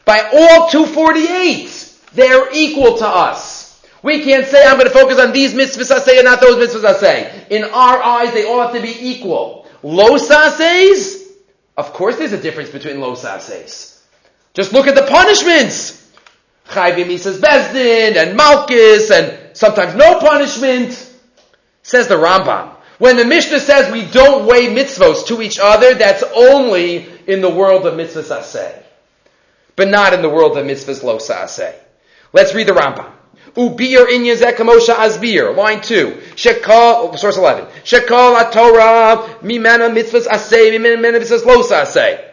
By 0.04 0.20
all 0.32 0.68
248, 0.68 1.98
they're 2.14 2.48
equal 2.52 2.98
to 2.98 3.06
us. 3.06 3.86
We 4.02 4.22
can't 4.22 4.46
say 4.46 4.64
I'm 4.64 4.76
going 4.78 4.88
to 4.88 4.92
focus 4.92 5.18
on 5.18 5.32
these 5.32 5.54
mitzvahs 5.54 6.00
say 6.00 6.18
and 6.18 6.24
not 6.24 6.40
those 6.40 6.56
mitzvahs 6.56 6.96
say. 6.96 7.46
In 7.50 7.64
our 7.64 8.02
eyes, 8.02 8.32
they 8.32 8.44
all 8.44 8.60
have 8.62 8.74
to 8.74 8.80
be 8.80 8.94
equal. 9.08 9.59
Los 9.82 10.28
says, 10.28 11.32
of 11.76 11.92
course 11.92 12.16
there's 12.16 12.32
a 12.32 12.40
difference 12.40 12.70
between 12.70 13.00
los 13.00 13.22
says. 13.22 14.02
Just 14.54 14.72
look 14.72 14.86
at 14.86 14.94
the 14.94 15.06
punishments. 15.06 15.96
Chayvim 16.68 17.08
Mises 17.08 17.40
Bezdin 17.40 18.16
and 18.16 18.36
Malchus 18.36 19.10
and 19.10 19.56
sometimes 19.56 19.94
no 19.94 20.20
punishment. 20.20 21.06
Says 21.82 22.08
the 22.08 22.16
Rambam. 22.16 22.76
When 22.98 23.16
the 23.16 23.24
Mishnah 23.24 23.60
says 23.60 23.90
we 23.90 24.04
don't 24.04 24.46
weigh 24.46 24.66
mitzvos 24.66 25.26
to 25.28 25.40
each 25.40 25.58
other, 25.58 25.94
that's 25.94 26.22
only 26.22 27.08
in 27.26 27.40
the 27.40 27.48
world 27.48 27.86
of 27.86 27.94
mitzvahs 27.94 28.30
aseh. 28.30 28.82
But 29.74 29.88
not 29.88 30.12
in 30.12 30.20
the 30.20 30.28
world 30.28 30.58
of 30.58 30.66
mitzvahs 30.66 31.02
lo 31.02 31.16
aseh. 31.16 31.74
Let's 32.32 32.54
read 32.54 32.68
the 32.68 32.72
Rambam. 32.72 33.10
Ubir 33.56 34.08
in 34.10 34.22
Yazek 34.22 34.56
Moshe 34.56 34.94
Asbir, 34.94 35.56
line 35.56 35.80
two. 35.80 36.18
Shekal, 36.34 37.18
source 37.18 37.36
11. 37.36 37.66
Shekal 37.84 38.50
Torah, 38.52 39.38
mimena 39.42 39.90
mitzvahs 39.92 40.26
aseh, 40.26 40.70
mimena 40.72 41.18
mitzvahs 41.18 41.44
lo 41.44 41.62
aseh. 41.62 42.30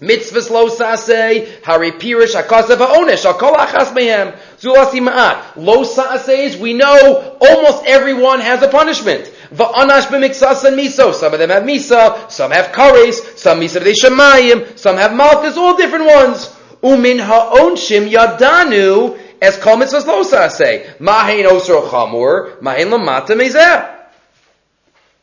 Mitzvahs 0.00 0.48
lo 0.50 0.68
saseh, 0.68 1.62
hari 1.64 1.90
pirish 1.90 2.40
akasav 2.40 2.78
ha'onesh, 2.78 3.26
akol 3.26 3.56
achas 3.56 3.92
mehem, 3.92 4.32
zulasi 4.60 5.00
ma'at. 5.00 5.56
Lo 5.56 5.82
sasehs, 5.82 6.56
we 6.60 6.72
know 6.72 7.36
almost 7.40 7.84
everyone 7.84 8.40
has 8.40 8.62
a 8.62 8.68
punishment. 8.68 9.24
Va'anash 9.52 10.06
b'miksas 10.06 10.64
and 10.64 10.78
miso. 10.78 11.12
Some 11.12 11.32
of 11.32 11.40
them 11.40 11.50
have 11.50 11.64
misa, 11.64 12.30
some 12.30 12.52
have 12.52 12.66
kares, 12.66 13.36
some 13.36 13.60
misa 13.60 13.82
de 13.82 13.92
shemayim, 13.92 14.78
some 14.78 14.96
have 14.96 15.12
malchus, 15.12 15.56
all 15.56 15.76
different 15.76 16.06
ones. 16.06 16.54
Umin 16.80 17.18
ha'onshim 17.18 18.08
yadanu, 18.08 19.18
as 19.40 19.56
kol 19.58 19.76
mitzvahs 19.76 20.06
lo 20.06 20.22
saseh. 20.22 20.98
Mahein 20.98 21.44
osro 21.44 21.88
chamur, 21.88 22.60
mahein 22.60 22.90
lamata 22.90 23.36
mezeh. 23.36 23.96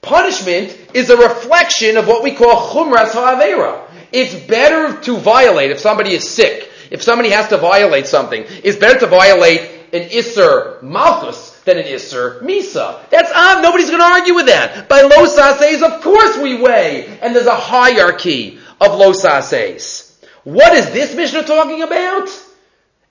Punishment 0.02 0.78
is 0.94 1.10
a 1.10 1.18
reflection 1.18 1.98
of 1.98 2.08
what 2.08 2.22
we 2.24 2.32
call 2.32 2.70
chumras 2.70 3.12
ha'avera. 3.14 3.82
It's 4.12 4.36
better 4.48 5.02
to 5.02 5.18
violate 5.18 5.72
if 5.72 5.80
somebody 5.80 6.14
is 6.14 6.30
sick, 6.30 6.70
if 6.92 7.02
somebody 7.02 7.30
has 7.30 7.50
to 7.50 7.58
violate 7.58 8.06
something. 8.06 8.46
It's 8.64 8.78
better 8.78 9.00
to 9.00 9.08
violate 9.08 9.62
an 9.94 10.10
Isser 10.10 10.82
Malchus 10.84 11.60
than 11.62 11.80
an 11.80 11.86
Isser 11.86 12.42
Misa. 12.42 13.10
That's 13.10 13.32
odd. 13.34 13.64
Nobody's 13.64 13.90
going 13.90 14.02
to 14.02 14.06
argue 14.06 14.36
with 14.36 14.46
that. 14.46 14.88
By 14.88 15.02
Losases, 15.02 15.82
of 15.82 16.04
course 16.04 16.38
we 16.38 16.62
weigh. 16.62 17.18
And 17.22 17.36
there's 17.36 17.48
a 17.48 17.56
hierarchy 17.56 18.60
of 18.80 18.92
Losases. 18.92 20.24
What 20.44 20.74
is 20.74 20.92
this 20.92 21.16
Mishnah 21.16 21.44
talking 21.44 21.82
about? 21.82 22.30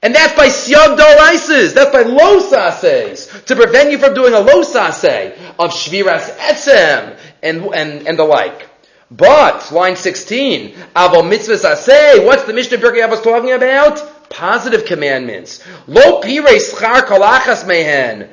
And 0.05 0.15
that's 0.15 0.35
by 0.35 0.49
Siyag 0.49 0.99
Doraises. 0.99 1.73
That's 1.73 1.91
by 1.91 2.03
Losases. 2.03 3.43
To 3.47 3.57
prevent 3.57 3.91
you 3.91 3.99
from 3.99 4.13
doing 4.13 4.35
a 4.35 4.37
Losase 4.37 5.35
of 5.59 5.71
Shviras 5.71 6.37
Etzem 6.37 7.19
and, 7.43 7.65
and, 7.75 8.07
and 8.07 8.19
the 8.19 8.25
like. 8.25 8.69
But, 9.11 9.73
line 9.73 9.97
16, 9.97 10.75
Avo 10.95 11.23
mitzvahs 11.23 11.65
aseh, 11.65 12.25
what's 12.25 12.43
the 12.45 12.53
Mishnah 12.53 12.79
Birkei 12.79 13.09
was 13.09 13.23
talking 13.23 13.53
about? 13.53 14.29
Positive 14.29 14.85
commandments. 14.85 15.65
Lo 15.87 16.21
pire 16.21 16.43
schar 16.59 17.03
kolachas 17.03 17.67
mehen. 17.67 18.29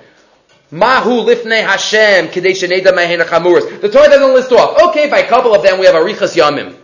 Mahu 0.71 1.25
lifnei 1.25 1.65
Hashem 1.65 2.27
sheneda 2.27 2.93
mehen 2.93 3.19
chamuras. 3.21 3.79
The 3.79 3.89
Torah 3.89 4.09
doesn't 4.09 4.33
list 4.33 4.51
off. 4.51 4.89
Okay, 4.89 5.09
by 5.09 5.19
a 5.19 5.29
couple 5.29 5.55
of 5.55 5.63
them 5.63 5.79
we 5.79 5.85
have 5.85 5.95
arichas 5.95 6.35
yamim. 6.35 6.80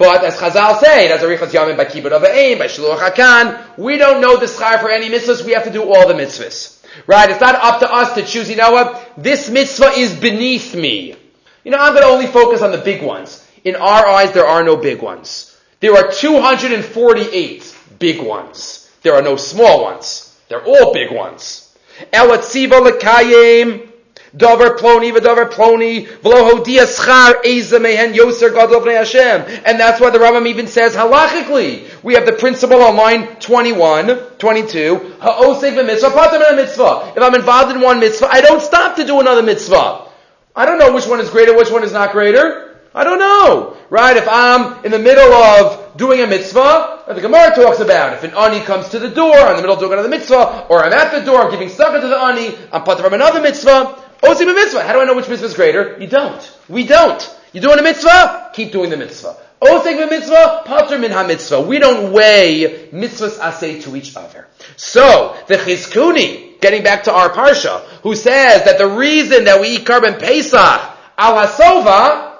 But 0.00 0.24
as 0.24 0.36
Chazal 0.36 0.80
say, 0.80 1.08
has 1.08 1.20
arichas 1.20 1.50
Yamin 1.50 1.76
by 1.76 1.84
kibbut 1.84 2.10
of 2.12 2.24
aim, 2.24 2.56
by 2.58 2.68
shiluach 2.68 3.00
hakan. 3.00 3.76
We 3.76 3.98
don't 3.98 4.22
know 4.22 4.38
the 4.38 4.46
schar 4.46 4.80
for 4.80 4.88
any 4.88 5.10
mitzvahs. 5.10 5.44
We 5.44 5.52
have 5.52 5.64
to 5.64 5.70
do 5.70 5.82
all 5.82 6.08
the 6.08 6.14
mitzvahs. 6.14 6.82
Right? 7.06 7.28
It's 7.28 7.42
not 7.42 7.54
up 7.56 7.80
to 7.80 7.92
us 7.92 8.14
to 8.14 8.22
choose. 8.24 8.48
You 8.48 8.56
know 8.56 8.72
what? 8.72 9.12
This 9.18 9.50
mitzvah 9.50 9.90
is 9.90 10.18
beneath 10.18 10.74
me. 10.74 11.16
You 11.64 11.70
know, 11.70 11.76
I'm 11.76 11.92
going 11.92 12.02
to 12.02 12.08
only 12.08 12.28
focus 12.28 12.62
on 12.62 12.72
the 12.72 12.78
big 12.78 13.02
ones. 13.02 13.46
In 13.62 13.76
our 13.76 14.06
eyes, 14.06 14.32
there 14.32 14.46
are 14.46 14.64
no 14.64 14.74
big 14.78 15.02
ones. 15.02 15.54
There 15.80 15.94
are 15.94 16.10
248 16.10 17.76
big 17.98 18.22
ones. 18.22 18.90
There 19.02 19.12
are 19.12 19.22
no 19.22 19.36
small 19.36 19.82
ones. 19.82 20.34
They're 20.48 20.64
all 20.64 20.94
big 20.94 21.12
ones. 21.12 21.76
Elatziva 22.10 22.80
lekayim, 22.88 23.89
Dover 24.36 24.76
ploni 24.76 25.12
v'dover 25.12 25.50
ploni 25.50 26.06
v'lo 26.06 26.50
hodia 26.50 26.86
schar 26.86 27.44
eza 27.44 27.80
mehen 27.80 28.14
yoser 28.14 28.54
gadol 28.54 28.84
Hashem. 28.84 29.62
And 29.64 29.80
that's 29.80 30.00
why 30.00 30.10
the 30.10 30.18
Rambam 30.18 30.46
even 30.46 30.68
says 30.68 30.94
halachically. 30.94 31.88
We 32.04 32.14
have 32.14 32.26
the 32.26 32.32
principle 32.32 32.80
on 32.80 32.96
line 32.96 33.26
21, 33.40 34.06
22. 34.38 35.16
Ha'osek 35.20 35.74
v'mitzvah, 35.74 36.56
mitzvah. 36.56 37.12
If 37.16 37.22
I'm 37.22 37.34
involved 37.34 37.74
in 37.74 37.80
one 37.80 37.98
mitzvah, 37.98 38.28
I 38.30 38.40
don't 38.40 38.62
stop 38.62 38.96
to 38.96 39.04
do 39.04 39.20
another 39.20 39.42
mitzvah. 39.42 40.06
I 40.54 40.64
don't 40.64 40.78
know 40.78 40.92
which 40.92 41.06
one 41.06 41.20
is 41.20 41.30
greater, 41.30 41.56
which 41.56 41.70
one 41.70 41.82
is 41.82 41.92
not 41.92 42.12
greater. 42.12 42.78
I 42.94 43.04
don't 43.04 43.18
know. 43.18 43.76
Right? 43.88 44.16
If 44.16 44.28
I'm 44.28 44.84
in 44.84 44.92
the 44.92 44.98
middle 44.98 45.32
of 45.32 45.96
doing 45.96 46.20
a 46.20 46.26
mitzvah, 46.26 47.04
that 47.06 47.14
the 47.14 47.20
Gemara 47.20 47.54
talks 47.54 47.80
about, 47.80 48.14
if 48.14 48.24
an 48.24 48.36
ani 48.36 48.64
comes 48.64 48.88
to 48.90 48.98
the 48.98 49.08
door, 49.08 49.34
I'm 49.34 49.50
in 49.50 49.56
the 49.56 49.62
middle 49.62 49.74
of 49.74 49.80
doing 49.80 49.92
another 49.92 50.08
mitzvah, 50.08 50.66
or 50.68 50.84
I'm 50.84 50.92
at 50.92 51.12
the 51.12 51.24
door, 51.24 51.42
I'm 51.42 51.50
giving 51.50 51.68
succor 51.68 52.00
to 52.00 52.06
the 52.06 52.16
ani, 52.16 52.56
I'm 52.72 52.84
part 52.84 53.00
from 53.00 53.14
another 53.14 53.40
mitzvah, 53.40 53.96
Oh, 54.22 54.34
osim 54.34 54.50
a 54.50 54.54
mitzvah. 54.54 54.82
How 54.82 54.92
do 54.92 55.00
I 55.00 55.04
know 55.04 55.14
which 55.14 55.28
mitzvah 55.28 55.46
is 55.46 55.54
greater? 55.54 55.96
You 55.98 56.06
don't. 56.06 56.58
We 56.68 56.86
don't. 56.86 57.36
You're 57.52 57.62
doing 57.62 57.78
a 57.78 57.82
mitzvah? 57.82 58.50
Keep 58.52 58.72
doing 58.72 58.90
the 58.90 58.96
mitzvah. 58.96 59.36
Oh, 59.62 59.80
Osek 59.80 60.08
mitzvah, 60.08 60.62
pater 60.64 60.98
min 60.98 61.10
ha-mitzvah. 61.10 61.60
We 61.60 61.78
don't 61.78 62.12
weigh 62.12 62.88
mitzvahs 62.92 63.38
asay 63.38 63.82
to 63.82 63.94
each 63.94 64.16
other. 64.16 64.46
So, 64.76 65.36
the 65.48 65.56
chizkuni, 65.56 66.60
getting 66.60 66.82
back 66.82 67.04
to 67.04 67.12
our 67.12 67.28
parsha, 67.28 67.82
who 68.02 68.14
says 68.14 68.64
that 68.64 68.78
the 68.78 68.88
reason 68.88 69.44
that 69.44 69.60
we 69.60 69.68
eat 69.68 69.84
korban 69.84 70.18
pesach 70.18 70.80
al 71.18 71.46
hasova 71.46 72.36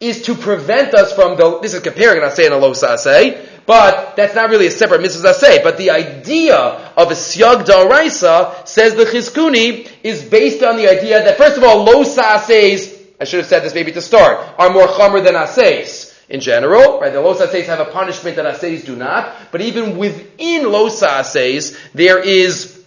is 0.00 0.22
to 0.22 0.34
prevent 0.34 0.94
us 0.94 1.12
from 1.12 1.36
the. 1.36 1.58
This 1.60 1.74
is 1.74 1.80
comparing, 1.80 2.22
not 2.22 2.32
saying 2.32 2.52
a 2.52 2.56
lo 2.56 2.72
say, 2.72 3.46
but 3.66 4.16
that's 4.16 4.34
not 4.34 4.50
really 4.50 4.66
a 4.66 4.70
separate 4.70 5.02
mitzvah 5.02 5.34
say. 5.34 5.62
But 5.62 5.78
the 5.78 5.90
idea 5.90 6.56
of 6.56 7.10
a 7.10 7.14
siyag 7.14 7.64
da'araisa 7.64 8.66
says 8.66 8.94
the 8.94 9.04
chizkuni 9.04 9.88
is 10.02 10.22
based 10.24 10.62
on 10.62 10.76
the 10.76 10.88
idea 10.88 11.22
that 11.24 11.36
first 11.36 11.56
of 11.56 11.64
all, 11.64 11.84
lo 11.84 12.04
says. 12.04 13.00
I 13.20 13.24
should 13.24 13.38
have 13.38 13.46
said 13.46 13.62
this 13.62 13.72
maybe 13.72 13.92
to 13.92 14.02
start, 14.02 14.44
are 14.58 14.70
more 14.70 14.88
chomer 14.88 15.24
than 15.24 15.34
aseis 15.34 16.12
in 16.28 16.40
general, 16.40 16.98
right? 16.98 17.12
The 17.12 17.20
losa 17.20 17.46
aseis 17.46 17.66
have 17.66 17.78
a 17.78 17.84
punishment 17.84 18.34
that 18.34 18.46
aseis 18.46 18.84
do 18.84 18.96
not, 18.96 19.36
but 19.52 19.60
even 19.60 19.96
within 19.96 20.64
losa 20.64 21.20
aseis, 21.20 21.78
there 21.92 22.18
is 22.18 22.82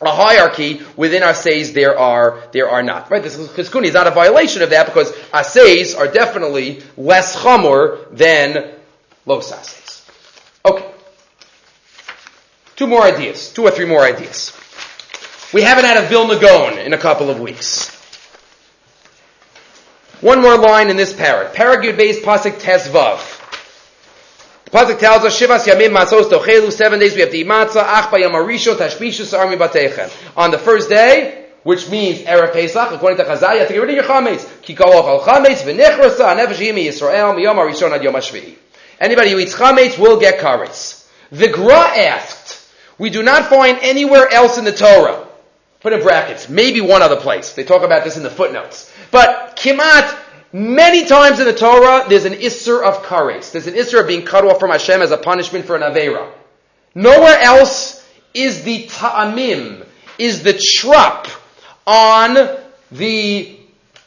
a 0.00 0.10
hierarchy 0.10 0.80
within 0.96 1.22
says 1.34 1.72
there 1.72 1.98
are 1.98 2.42
there 2.52 2.68
are 2.68 2.82
not. 2.82 3.10
Right? 3.10 3.22
This 3.22 3.36
chizkuni 3.36 3.86
is 3.86 3.94
not 3.94 4.06
a 4.06 4.12
violation 4.12 4.62
of 4.62 4.70
that 4.70 4.86
because 4.86 5.12
asays 5.32 5.98
are 5.98 6.08
definitely 6.08 6.82
less 6.96 7.36
chamor 7.36 8.08
than 8.10 8.74
los 9.26 9.52
asays. 9.52 9.77
Okay. 10.64 10.90
Two 12.76 12.86
more 12.86 13.02
ideas. 13.02 13.52
Two 13.52 13.64
or 13.64 13.70
three 13.70 13.86
more 13.86 14.04
ideas. 14.04 14.52
We 15.52 15.62
haven't 15.62 15.84
had 15.84 15.96
a 15.96 16.06
Vilna 16.06 16.38
Gaon 16.38 16.78
in 16.78 16.92
a 16.92 16.98
couple 16.98 17.30
of 17.30 17.40
weeks. 17.40 17.94
One 20.20 20.42
more 20.42 20.58
line 20.58 20.90
in 20.90 20.96
this 20.96 21.12
parak. 21.12 21.54
Parak 21.54 21.82
Yud 21.84 21.96
Beis 21.96 22.20
Pasik 22.20 22.60
Tesvav. 22.60 23.36
The 24.64 24.70
pasuk 24.72 24.98
tells 24.98 25.24
us 25.24 25.40
Shivas 25.40 25.64
Yamim 25.64 25.96
Matzos 25.96 26.30
Tochelu. 26.30 26.70
Seven 26.70 27.00
days 27.00 27.14
we 27.14 27.20
have 27.22 27.30
to 27.30 27.36
eat 27.38 27.46
matzah. 27.46 27.82
Ach 27.82 28.10
Bayam 28.10 28.32
Arisho 28.32 28.74
Tashbishus 28.74 29.36
Armi 29.36 29.56
Batechem. 29.56 30.10
On 30.36 30.50
the 30.50 30.58
first 30.58 30.90
day, 30.90 31.46
which 31.62 31.88
means 31.88 32.20
erev 32.20 32.52
Pesach, 32.52 32.92
according 32.92 33.18
to 33.18 33.24
Chazal, 33.24 33.54
you 33.54 33.58
have 33.60 33.68
to 33.68 33.74
get 33.74 33.80
rid 33.80 33.90
of 33.90 33.96
your 33.96 34.04
chametz. 34.04 34.44
Kikol 34.62 34.92
ochal 34.92 35.20
chametz 35.20 35.62
v'nichrasa 35.62 36.36
nefesh 36.36 36.58
yimi 36.58 36.86
Yisrael 36.86 37.34
miyom 37.34 37.56
arishon 37.56 37.92
ad 37.92 38.02
yom 38.02 38.14
hashvi'i. 38.14 38.56
Anybody 39.00 39.30
who 39.30 39.38
eats 39.38 39.54
chametz 39.54 39.98
will 39.98 40.18
get 40.18 40.40
karetz. 40.40 41.08
The 41.30 41.48
Gra 41.48 41.96
asked, 41.96 42.68
we 42.98 43.10
do 43.10 43.22
not 43.22 43.48
find 43.48 43.78
anywhere 43.80 44.28
else 44.32 44.58
in 44.58 44.64
the 44.64 44.72
Torah. 44.72 45.26
Put 45.80 45.92
in 45.92 46.02
brackets, 46.02 46.48
maybe 46.48 46.80
one 46.80 47.02
other 47.02 47.16
place. 47.16 47.52
They 47.52 47.62
talk 47.62 47.82
about 47.82 48.02
this 48.02 48.16
in 48.16 48.22
the 48.24 48.30
footnotes. 48.30 48.92
But 49.12 49.56
kimat 49.56 50.16
Many 50.52 51.04
times 51.04 51.40
in 51.40 51.46
the 51.46 51.52
Torah, 51.52 52.06
there's 52.08 52.24
an 52.24 52.32
Isser 52.32 52.82
of 52.82 53.02
Kares. 53.02 53.52
There's 53.52 53.66
an 53.66 53.74
Isser 53.74 54.00
of 54.00 54.06
being 54.06 54.24
cut 54.24 54.46
off 54.46 54.58
from 54.58 54.70
Hashem 54.70 55.02
as 55.02 55.10
a 55.10 55.18
punishment 55.18 55.66
for 55.66 55.76
an 55.76 55.82
Avera. 55.82 56.32
Nowhere 56.94 57.38
else 57.38 58.02
is 58.32 58.62
the 58.62 58.86
Ta'amim, 58.86 59.84
is 60.18 60.42
the 60.42 60.54
trap 60.54 61.26
on 61.86 62.56
the 62.90 63.58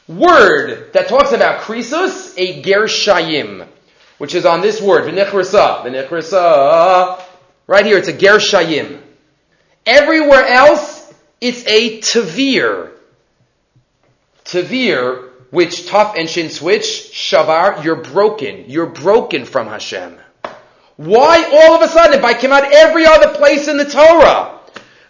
word 0.08 0.92
that 0.94 1.06
talks 1.06 1.30
about 1.30 1.60
Krisus, 1.60 2.34
a 2.36 2.60
Gershayim, 2.60 3.68
which 4.22 4.36
is 4.36 4.46
on 4.46 4.60
this 4.60 4.80
word, 4.80 5.12
V'nichrasa, 5.12 5.84
V'nichrasa, 5.84 7.20
right 7.66 7.84
here, 7.84 7.98
it's 7.98 8.06
a 8.06 8.12
Gershayim. 8.12 9.00
Everywhere 9.84 10.46
else, 10.46 11.12
it's 11.40 11.66
a 11.66 11.98
Tavir. 11.98 12.92
Tavir 14.44 15.28
which 15.50 15.88
tough 15.88 16.14
and 16.16 16.30
shin 16.30 16.50
switch, 16.50 16.84
shavar, 17.12 17.82
you're 17.82 17.96
broken. 17.96 18.66
You're 18.68 18.86
broken 18.86 19.44
from 19.44 19.66
Hashem. 19.66 20.16
Why 20.94 21.42
all 21.42 21.74
of 21.74 21.82
a 21.82 21.88
sudden, 21.88 22.16
if 22.16 22.24
I 22.24 22.34
came 22.34 22.52
out 22.52 22.72
every 22.72 23.04
other 23.04 23.34
place 23.34 23.66
in 23.66 23.76
the 23.76 23.86
Torah, 23.86 24.60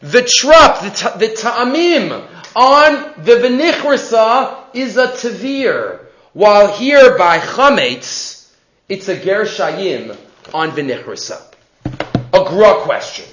The 0.01 0.23
trup, 0.23 0.81
the, 0.81 1.19
the 1.19 1.29
ta'amim 1.35 2.27
on 2.57 3.23
the 3.23 3.33
v'nichrasa 3.33 4.69
is 4.73 4.97
a 4.97 5.09
tavir, 5.09 6.01
while 6.33 6.73
here 6.73 7.19
by 7.19 7.41
chametz, 7.41 8.32
it's 8.93 9.09
a 9.09 9.17
ger 9.17 9.45
shayim 9.45 10.15
on 10.53 10.71
v'nichrasa. 10.73 11.41
A 11.87 12.45
gra 12.45 12.75
question. 12.83 13.25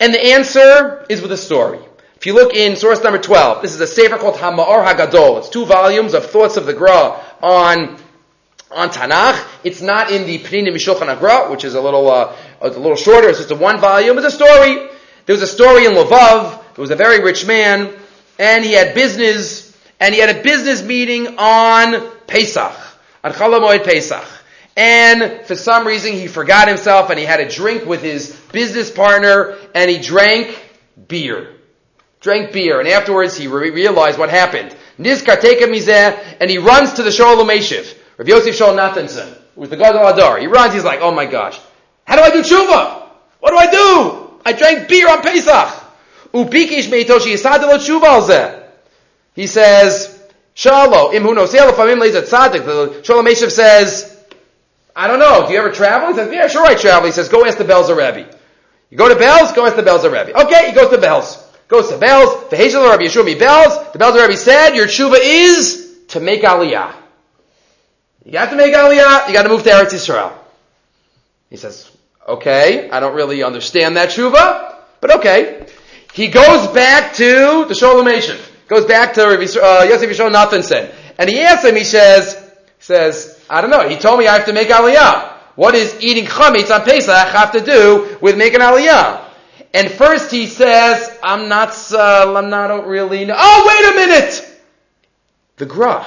And 0.00 0.14
the 0.14 0.24
answer 0.32 1.04
is 1.10 1.20
with 1.20 1.30
a 1.30 1.36
story. 1.36 1.80
If 2.16 2.24
you 2.24 2.32
look 2.32 2.54
in 2.54 2.76
source 2.76 3.02
number 3.04 3.18
12, 3.18 3.60
this 3.60 3.74
is 3.74 3.80
a 3.80 3.86
sefer 3.86 4.16
called 4.16 4.36
Hama'or 4.36 4.82
HaGadol. 4.82 5.38
It's 5.38 5.50
two 5.50 5.66
volumes 5.66 6.14
of 6.14 6.30
thoughts 6.30 6.56
of 6.56 6.64
the 6.64 6.72
Gra 6.72 7.20
on, 7.42 7.98
on 8.70 8.88
Tanakh. 8.88 9.46
It's 9.62 9.82
not 9.82 10.10
in 10.10 10.26
the 10.26 10.38
Pnina 10.38 10.68
Mishulchan 10.68 11.14
HaGra, 11.14 11.50
which 11.50 11.64
is 11.64 11.74
a 11.74 11.80
little, 11.80 12.10
uh, 12.10 12.34
a 12.62 12.68
little 12.70 12.96
shorter. 12.96 13.28
It's 13.28 13.38
just 13.38 13.50
a 13.50 13.56
one 13.56 13.78
volume. 13.78 14.16
It's 14.16 14.26
a 14.26 14.30
story. 14.30 14.88
There 15.26 15.34
was 15.34 15.42
a 15.42 15.46
story 15.46 15.84
in 15.84 15.92
Lvov. 15.92 16.64
There 16.74 16.82
was 16.82 16.90
a 16.90 16.96
very 16.96 17.22
rich 17.22 17.46
man, 17.46 17.92
and 18.38 18.64
he 18.64 18.72
had 18.72 18.94
business, 18.94 19.76
and 20.00 20.14
he 20.14 20.20
had 20.20 20.34
a 20.34 20.42
business 20.42 20.82
meeting 20.82 21.36
on 21.38 22.10
Pesach, 22.26 22.87
on 23.32 23.84
Pesach. 23.84 24.24
And 24.76 25.44
for 25.46 25.56
some 25.56 25.86
reason 25.86 26.12
he 26.12 26.28
forgot 26.28 26.68
himself 26.68 27.10
and 27.10 27.18
he 27.18 27.24
had 27.24 27.40
a 27.40 27.48
drink 27.48 27.84
with 27.84 28.02
his 28.02 28.38
business 28.52 28.90
partner 28.90 29.56
and 29.74 29.90
he 29.90 29.98
drank 29.98 30.56
beer 31.08 31.54
drank 32.20 32.52
beer, 32.52 32.80
and 32.80 32.88
afterwards 32.88 33.36
he 33.36 33.46
re- 33.46 33.70
realized 33.70 34.18
what 34.18 34.30
happened. 34.30 34.74
Nizkar 34.98 35.40
take 35.40 35.60
mizeh, 35.60 36.36
and 36.40 36.50
he 36.50 36.58
runs 36.58 36.94
to 36.94 37.02
the 37.02 37.10
Shoel 37.10 37.42
U'Meshiv, 37.42 37.96
Rav 38.16 38.28
Yosef 38.28 38.58
Shol 38.58 38.76
Nathanson, 38.76 39.36
with 39.54 39.70
the 39.70 39.76
Gadol 39.76 40.06
Adar. 40.06 40.38
He 40.38 40.46
runs, 40.46 40.74
he's 40.74 40.84
like, 40.84 41.00
oh 41.00 41.12
my 41.12 41.26
gosh, 41.26 41.58
how 42.04 42.16
do 42.16 42.22
I 42.22 42.30
do 42.30 42.42
tshuva? 42.42 43.08
What 43.40 43.50
do 43.50 43.56
I 43.56 43.70
do? 43.70 44.40
I 44.44 44.52
drank 44.52 44.88
beer 44.88 45.08
on 45.08 45.22
Pesach. 45.22 45.84
Upikish 46.32 46.88
meitoshi 46.88 47.32
yisad 47.32 47.60
lo 47.62 47.78
tshuva 47.78 48.64
He 49.34 49.46
says, 49.46 50.17
Shalo, 50.58 51.14
im 51.14 51.22
hu 51.22 51.34
nosel 51.34 51.70
famim 51.72 52.00
leis 52.00 52.14
tzaddik. 52.14 52.66
The 52.66 53.00
Shoel 53.02 53.22
U'Meshiv 53.22 53.50
says, 53.50 54.14
I 54.94 55.06
don't 55.06 55.20
know, 55.20 55.46
do 55.46 55.52
you 55.52 55.58
ever 55.60 55.70
travel? 55.70 56.08
He 56.08 56.14
says, 56.14 56.32
yeah, 56.32 56.48
sure 56.48 56.66
I 56.66 56.74
travel. 56.74 57.06
He 57.06 57.12
says, 57.12 57.28
go 57.28 57.46
ask 57.46 57.56
the 57.56 57.64
Belzer 57.64 57.96
Rebbe. 57.96 58.28
You 58.90 58.98
go 58.98 59.08
to 59.08 59.14
Belz, 59.14 59.54
go 59.54 59.64
ask 59.64 59.76
the 59.76 59.82
Belzer 59.82 60.12
Rebbe. 60.12 60.36
Okay, 60.44 60.68
he 60.68 60.74
goes 60.74 60.90
to 60.90 60.98
Belz 60.98 61.44
goes 61.68 61.90
to 61.90 61.96
Belz. 61.96 62.48
The 62.50 62.56
Hazel 62.56 62.82
Rabbi 62.84 63.04
Yeshua 63.04 63.38
Belz. 63.38 63.92
The 63.92 63.98
Belz 63.98 64.16
Rabbi 64.16 64.34
said, 64.34 64.74
your 64.74 64.86
tshuva 64.86 65.18
is 65.20 65.98
to 66.08 66.20
make 66.20 66.42
aliyah. 66.42 66.94
You 68.24 68.32
got 68.32 68.50
to 68.50 68.56
make 68.56 68.74
aliyah. 68.74 69.28
You 69.28 69.34
got 69.34 69.42
to 69.42 69.48
move 69.48 69.62
to 69.62 69.70
Eretz 69.70 69.92
Yisrael. 69.92 70.32
He 71.50 71.56
says, 71.56 71.90
okay, 72.26 72.90
I 72.90 73.00
don't 73.00 73.14
really 73.14 73.42
understand 73.42 73.96
that 73.96 74.10
tshuva, 74.10 74.76
but 75.00 75.16
okay. 75.16 75.66
He 76.14 76.28
goes 76.28 76.68
back 76.68 77.14
to 77.14 77.66
the 77.66 77.74
Sholem 77.74 78.08
Goes 78.68 78.84
back 78.84 79.14
to 79.14 79.26
uh, 79.26 79.82
Yosef 79.88 80.10
Yishon 80.10 80.32
Nathanson. 80.32 80.94
And 81.18 81.28
he 81.28 81.40
asks 81.40 81.64
him, 81.64 81.74
he 81.74 81.84
says, 81.84 82.52
says, 82.78 83.42
I 83.48 83.62
don't 83.62 83.70
know, 83.70 83.88
he 83.88 83.96
told 83.96 84.20
me 84.20 84.26
I 84.28 84.34
have 84.34 84.46
to 84.46 84.52
make 84.52 84.68
aliyah. 84.68 85.32
What 85.56 85.74
is 85.74 86.00
eating 86.00 86.26
chametz 86.26 86.72
on 86.72 86.84
Pesach 86.84 87.28
have 87.28 87.52
to 87.52 87.60
do 87.60 88.18
with 88.20 88.36
making 88.36 88.60
aliyah? 88.60 89.24
And 89.72 89.90
first 89.90 90.30
he 90.30 90.46
says, 90.46 91.18
I'm 91.22 91.48
not, 91.48 91.70
uh, 91.92 92.34
I'm 92.36 92.50
not, 92.50 92.86
really 92.86 93.24
know. 93.24 93.34
Oh, 93.36 93.64
wait 93.66 93.92
a 93.92 94.06
minute! 94.06 94.44
The 95.56 95.66
gra. 95.66 96.06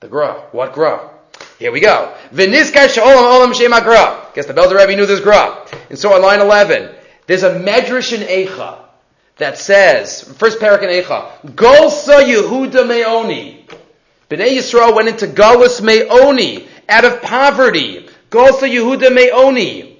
The 0.00 0.08
gra. 0.08 0.48
What 0.52 0.72
gra? 0.72 1.10
Here 1.58 1.72
we 1.72 1.80
go. 1.80 2.14
V'niskar 2.32 2.92
she'olam 2.92 3.24
olam 3.24 3.54
shema 3.54 3.80
gra. 3.80 4.26
Guess 4.34 4.46
the 4.46 4.54
Belzer 4.54 4.76
Rebbe 4.76 4.96
knew 4.96 5.06
this 5.06 5.20
gra. 5.20 5.66
And 5.88 5.98
so 5.98 6.12
on 6.12 6.22
line 6.22 6.40
11, 6.40 6.94
there's 7.26 7.44
a 7.44 7.58
medrash 7.58 8.12
in 8.12 8.26
Eicha 8.26 8.89
that 9.40 9.58
says, 9.58 10.22
first 10.38 10.58
parak 10.58 10.82
in 10.82 10.88
Eicha, 10.88 11.30
Golsa 11.54 12.22
Yehuda 12.22 12.86
Meoni. 12.86 13.66
Bnei 14.28 14.56
Yisrael 14.56 14.94
went 14.94 15.08
into 15.08 15.26
Galus 15.26 15.80
Meoni, 15.80 16.68
out 16.88 17.04
of 17.04 17.20
poverty. 17.22 18.08
Golsa 18.30 18.70
Yehuda 18.70 19.08
Meoni. 19.08 19.96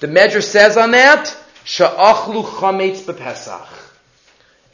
The 0.00 0.06
medrash 0.06 0.44
says 0.44 0.76
on 0.76 0.92
that, 0.92 1.36
Sha'achlu 1.64 2.44
chametz 2.44 3.02
bepesach. 3.02 3.68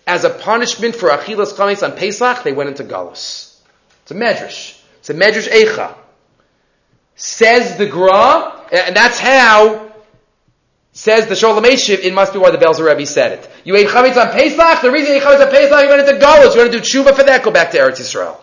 As 0.06 0.24
a 0.24 0.30
punishment 0.30 0.96
for 0.96 1.10
achilas 1.10 1.54
chametz 1.54 1.82
on 1.82 1.96
Pesach, 1.96 2.42
they 2.42 2.52
went 2.52 2.70
into 2.70 2.84
galus. 2.84 3.60
It's 4.02 4.10
a 4.10 4.14
medrash. 4.14 4.80
It's 4.98 5.10
a 5.10 5.14
medrash 5.14 5.48
eicha. 5.48 5.94
Says 7.14 7.76
the 7.76 7.86
Gra, 7.86 8.66
and 8.72 8.96
that's 8.96 9.18
how, 9.18 9.87
says 10.98 11.28
the 11.28 11.34
Shoel 11.34 11.62
U'Meshiv, 11.62 12.00
it 12.00 12.12
must 12.12 12.32
be 12.32 12.40
why 12.40 12.50
the 12.50 12.58
Belzer 12.58 12.84
Rebbe 12.84 13.06
said 13.06 13.32
it. 13.32 13.50
You 13.62 13.76
ate 13.76 13.86
chametz 13.86 14.16
on 14.16 14.32
Pesach, 14.32 14.82
the 14.82 14.90
reason 14.90 15.14
you 15.14 15.20
ate 15.20 15.22
chametz 15.22 15.46
on 15.46 15.50
Pesach, 15.50 15.82
you 15.82 15.88
went 15.88 16.08
into 16.08 16.18
galus. 16.18 16.54
You 16.54 16.60
want 16.60 16.72
to 16.72 16.78
do 16.78 16.82
tshuva 16.82 17.14
for 17.14 17.22
that, 17.22 17.44
go 17.44 17.52
back 17.52 17.70
to 17.70 17.78
Eretz 17.78 18.00
Yisrael. 18.00 18.36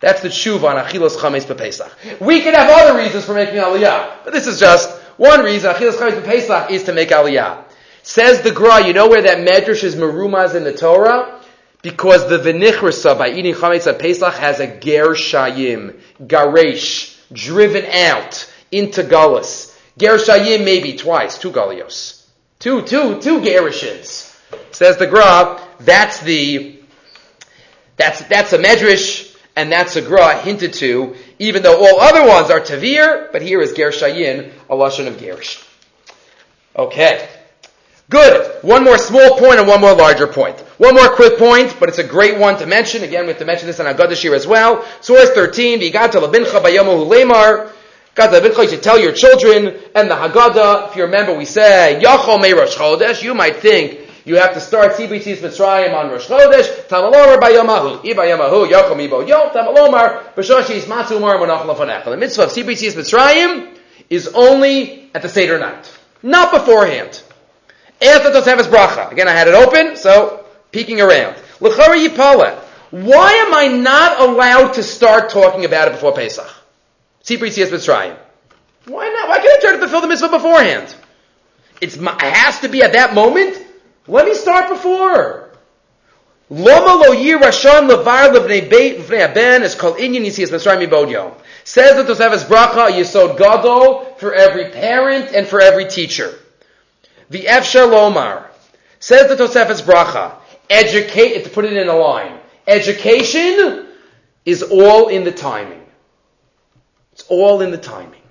That's 0.00 0.22
the 0.22 0.28
tshuva 0.28 0.64
on 0.64 0.82
achilas 0.82 1.16
chametz 1.18 1.44
bepesach. 1.44 2.20
We 2.20 2.40
can 2.40 2.54
have 2.54 2.70
other 2.70 2.98
reasons 2.98 3.26
for 3.26 3.34
making 3.34 3.56
aliyah, 3.56 4.24
but 4.24 4.32
this 4.32 4.46
is 4.46 4.58
just 4.58 4.90
one 5.20 5.44
reason, 5.44 5.70
Achilas 5.70 5.98
Chametz 5.98 6.24
Pesach, 6.24 6.70
is 6.70 6.84
to 6.84 6.94
make 6.94 7.10
Aliyah. 7.10 7.64
Says 8.02 8.40
the 8.40 8.52
Gra, 8.52 8.86
you 8.86 8.94
know 8.94 9.06
where 9.06 9.20
that 9.20 9.46
medrash 9.46 9.84
is 9.84 9.94
merumaz 9.94 10.54
in 10.54 10.64
the 10.64 10.72
Torah? 10.72 11.42
Because 11.82 12.26
the 12.30 12.38
Vinichrasa, 12.38 13.18
by 13.18 13.28
eating 13.28 13.52
Chametz 13.52 13.86
on 13.86 13.98
Pesach, 13.98 14.32
has 14.32 14.60
a 14.60 14.66
Ger 14.80 15.08
Shayim, 15.08 16.00
Garesh, 16.22 17.18
driven 17.34 17.84
out 17.84 18.50
into 18.72 19.02
Gullus. 19.02 19.69
Ger 19.98 20.16
Shayim 20.16 20.64
maybe 20.64 20.96
twice, 20.96 21.38
two 21.38 21.50
Galios. 21.50 22.24
Two, 22.58 22.82
two, 22.82 23.20
two 23.20 23.40
Gerishins. 23.40 24.36
Says 24.72 24.96
the 24.98 25.06
Gra, 25.06 25.60
that's 25.80 26.20
the, 26.20 26.78
that's, 27.96 28.22
that's 28.24 28.52
a 28.52 28.58
medrash, 28.58 29.36
and 29.56 29.70
that's 29.70 29.96
a 29.96 30.02
Gra 30.02 30.38
hinted 30.38 30.74
to 30.74 31.14
even 31.40 31.62
though 31.62 31.78
all 31.78 32.00
other 32.00 32.28
ones 32.28 32.50
are 32.50 32.60
Tavir, 32.60 33.32
but 33.32 33.40
here 33.40 33.62
is 33.62 33.72
Gershayim, 33.72 34.52
a 34.68 34.76
Lashon 34.76 35.06
of 35.06 35.16
Gerish. 35.16 35.66
Okay. 36.76 37.26
Good. 38.10 38.62
One 38.62 38.84
more 38.84 38.98
small 38.98 39.38
point 39.38 39.58
and 39.58 39.66
one 39.66 39.80
more 39.80 39.94
larger 39.94 40.26
point. 40.26 40.60
One 40.76 40.94
more 40.94 41.08
quick 41.08 41.38
point, 41.38 41.76
but 41.80 41.88
it's 41.88 41.98
a 41.98 42.04
great 42.04 42.38
one 42.38 42.58
to 42.58 42.66
mention. 42.66 43.02
Again, 43.04 43.22
we 43.22 43.28
have 43.28 43.38
to 43.38 43.46
mention 43.46 43.68
this 43.68 43.80
in 43.80 43.86
Agadashir 43.86 44.36
as 44.36 44.46
well. 44.46 44.84
Source 45.00 45.30
13, 45.30 45.80
Vigata 45.80 46.20
Labincha 46.20 46.62
Bayomu 46.62 47.08
Lemar. 47.08 47.72
You 48.18 48.68
should 48.68 48.82
tell 48.82 48.98
your 48.98 49.12
children, 49.12 49.80
and 49.94 50.10
the 50.10 50.14
Haggadah, 50.14 50.90
if 50.90 50.96
you 50.96 51.04
remember, 51.04 51.36
we 51.36 51.44
say, 51.44 52.00
Yachol 52.02 52.42
Me 52.42 52.52
Rosh 52.52 52.76
Chodesh, 52.76 53.22
you 53.22 53.34
might 53.34 53.56
think, 53.56 54.00
you 54.24 54.36
have 54.36 54.54
to 54.54 54.60
start 54.60 54.92
CBT's 54.92 55.40
Mitzrayim 55.40 55.94
on 55.94 56.10
Rosh 56.10 56.28
Chodesh. 56.28 56.86
Tamalomar. 56.88 57.38
Iba 57.38 58.02
Yomahu, 58.02 58.70
Yochom 58.70 59.02
Ibo 59.02 59.26
Yom. 59.26 59.50
Tamalomar, 59.50 60.34
B'shoshis 60.34 60.82
Matzumar 60.82 61.38
Monach 61.38 61.64
Lafanech. 61.64 62.04
The 62.04 62.16
mitzvah 62.16 62.44
of 62.44 62.50
CBT's 62.50 62.94
Mitzrayim 62.94 63.76
is 64.10 64.28
only 64.28 65.10
at 65.14 65.22
the 65.22 65.28
Seder 65.28 65.58
night. 65.58 65.90
Not 66.22 66.52
beforehand. 66.52 67.22
After 68.02 68.30
Tosefes 68.30 68.64
Bracha. 68.64 69.10
Again, 69.10 69.26
I 69.26 69.32
had 69.32 69.48
it 69.48 69.54
open, 69.54 69.96
so 69.96 70.44
peeking 70.70 71.00
around. 71.00 71.36
L'chara 71.60 72.06
Yipala. 72.06 72.58
Why 72.90 73.32
am 73.32 73.54
I 73.54 73.68
not 73.68 74.20
allowed 74.20 74.74
to 74.74 74.82
start 74.82 75.30
talking 75.30 75.64
about 75.64 75.88
it 75.88 75.92
before 75.92 76.12
Pesach? 76.12 76.59
CBT's 77.24 77.70
Mitzrayim. 77.70 78.16
Why 78.86 79.08
not? 79.08 79.28
Why 79.28 79.38
can't 79.38 79.58
I 79.58 79.60
try 79.60 79.72
to 79.72 79.78
fulfill 79.78 80.00
the 80.00 80.08
mitzvah 80.08 80.28
beforehand? 80.28 80.94
It's, 81.80 81.96
it 81.96 82.20
has 82.20 82.60
to 82.60 82.68
be 82.68 82.82
at 82.82 82.92
that 82.92 83.14
moment? 83.14 83.58
Let 84.06 84.26
me 84.26 84.34
start 84.34 84.68
before. 84.68 85.50
Loma 86.48 87.04
lo 87.04 87.12
yir 87.12 87.38
rashan 87.38 87.88
levar 87.88 88.34
levnei 88.34 88.68
beit 88.68 88.98
v'nei 88.98 89.30
aben 89.30 89.62
is 89.62 89.76
called 89.76 89.98
inyan 89.98 90.26
yisiyas 90.26 90.50
Mitzrayim 90.50 90.86
yibod 90.86 91.34
Says 91.62 91.96
the 91.96 92.12
Tosefes 92.12 92.44
bracha 92.44 92.90
yisod 92.90 93.38
gadol 93.38 94.16
for 94.16 94.34
every 94.34 94.70
parent 94.70 95.32
and 95.32 95.46
for 95.46 95.60
every 95.60 95.86
teacher. 95.86 96.34
The 97.28 97.44
Efshar 97.44 97.88
Lomar 97.88 98.46
says 98.98 99.28
the 99.28 99.36
Tosefes 99.36 99.82
bracha. 99.82 100.34
Educate 100.68 101.44
to 101.44 101.50
put 101.50 101.64
it 101.64 101.74
in 101.74 101.88
a 101.88 101.94
line. 101.94 102.38
Education 102.66 103.86
is 104.44 104.62
all 104.62 105.08
in 105.08 105.24
the 105.24 105.32
timing. 105.32 105.79
It's 107.20 107.28
all 107.28 107.60
in 107.60 107.70
the 107.70 107.76
timing. 107.76 108.22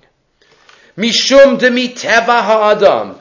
Mishum 0.96 1.60
demi 1.60 1.90
teva 1.90 2.42
ha'adam. 2.42 3.20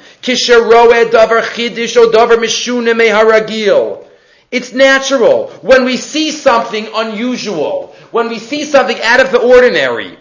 It's 4.52 4.74
natural. 4.74 5.48
When 5.62 5.86
we 5.86 5.98
see 5.98 6.32
something 6.32 6.88
unusual, 6.92 7.96
when 8.10 8.30
we 8.30 8.40
see 8.40 8.66
something 8.66 9.00
out 9.00 9.20
of 9.20 9.32
the 9.32 9.40
ordinary, 9.40 10.18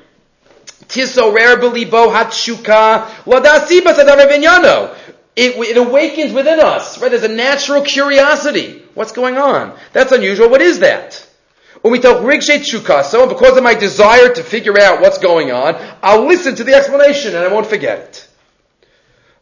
it, 5.36 5.57
it 5.57 5.76
awakens 5.78 6.32
within 6.34 6.61
us, 6.61 7.01
right? 7.01 7.11
There's 7.11 7.22
a 7.22 7.28
natural 7.28 7.80
curiosity. 7.82 8.82
What's 8.92 9.12
going 9.12 9.38
on? 9.38 9.78
That's 9.94 10.12
unusual. 10.12 10.51
What 10.51 10.61
is 10.61 10.80
that? 10.80 11.26
So 11.83 13.29
because 13.29 13.57
of 13.57 13.62
my 13.62 13.74
desire 13.74 14.33
to 14.35 14.43
figure 14.43 14.79
out 14.81 15.01
what's 15.01 15.18
going 15.18 15.53
on, 15.53 15.76
I'll 16.03 16.26
listen 16.26 16.55
to 16.57 16.64
the 16.64 16.74
explanation 16.74 17.35
and 17.35 17.45
I 17.45 17.53
won't 17.53 17.66
forget 17.66 17.99
it. 17.99 18.29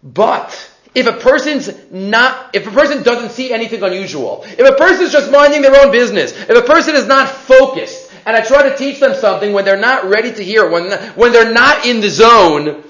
But 0.03 0.71
if 0.95 1.07
a 1.07 1.13
person's 1.13 1.71
not, 1.91 2.55
if 2.55 2.67
a 2.67 2.71
person 2.71 3.03
doesn't 3.03 3.31
see 3.31 3.53
anything 3.53 3.83
unusual, 3.83 4.45
if 4.47 4.61
a 4.61 4.77
person's 4.77 5.13
just 5.13 5.31
minding 5.31 5.63
their 5.63 5.85
own 5.85 5.93
business, 5.93 6.33
if 6.33 6.57
a 6.57 6.63
person 6.63 6.95
is 6.95 7.07
not 7.07 7.29
focused, 7.29 8.13
and 8.25 8.37
I 8.37 8.41
try 8.41 8.69
to 8.69 8.77
teach 8.77 8.99
them 8.99 9.15
something 9.15 9.53
when 9.53 9.65
they're 9.65 9.77
not 9.77 10.07
ready 10.07 10.33
to 10.33 10.43
hear, 10.43 10.69
when, 10.69 10.91
when 11.15 11.33
they're 11.33 11.53
not 11.53 11.87
in 11.87 12.01
the 12.01 12.11
zone, 12.11 12.83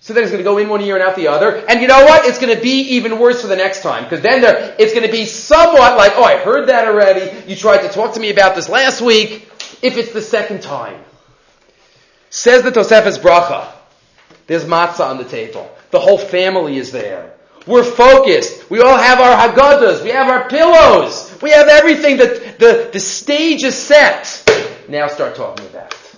so 0.00 0.14
then 0.14 0.22
it's 0.22 0.30
going 0.30 0.42
to 0.42 0.48
go 0.48 0.58
in 0.58 0.68
one 0.68 0.80
ear 0.80 0.94
and 0.96 1.04
out 1.04 1.16
the 1.16 1.28
other. 1.28 1.56
And 1.68 1.80
you 1.80 1.88
know 1.88 2.04
what? 2.04 2.24
It's 2.24 2.38
going 2.38 2.54
to 2.54 2.62
be 2.62 2.80
even 2.96 3.18
worse 3.18 3.42
for 3.42 3.48
the 3.48 3.56
next 3.56 3.82
time. 3.82 4.04
Because 4.04 4.20
then 4.20 4.40
there, 4.40 4.76
it's 4.78 4.92
going 4.92 5.04
to 5.04 5.10
be 5.10 5.24
somewhat 5.24 5.96
like, 5.96 6.12
oh, 6.14 6.22
I 6.22 6.38
heard 6.38 6.68
that 6.68 6.86
already. 6.86 7.48
You 7.48 7.56
tried 7.56 7.82
to 7.82 7.88
talk 7.88 8.14
to 8.14 8.20
me 8.20 8.30
about 8.30 8.54
this 8.54 8.68
last 8.68 9.00
week. 9.00 9.50
If 9.82 9.96
it's 9.96 10.12
the 10.12 10.22
second 10.22 10.62
time. 10.62 11.02
Says 12.30 12.62
the 12.62 12.70
Tosefes 12.70 13.18
Bracha. 13.18 13.72
There's 14.46 14.64
matzah 14.64 15.06
on 15.06 15.18
the 15.18 15.24
table. 15.24 15.70
The 15.90 16.00
whole 16.00 16.18
family 16.18 16.78
is 16.78 16.92
there. 16.92 17.34
We're 17.66 17.84
focused. 17.84 18.70
We 18.70 18.80
all 18.80 18.96
have 18.96 19.20
our 19.20 19.48
haggadahs. 19.48 20.02
We 20.02 20.10
have 20.10 20.28
our 20.28 20.48
pillows. 20.48 21.36
We 21.42 21.50
have 21.50 21.68
everything. 21.68 22.16
That 22.16 22.58
the, 22.58 22.88
the 22.92 23.00
stage 23.00 23.62
is 23.62 23.74
set. 23.74 24.42
Now 24.88 25.08
start 25.08 25.34
talking 25.34 25.66
about 25.66 25.92
it. 25.92 26.16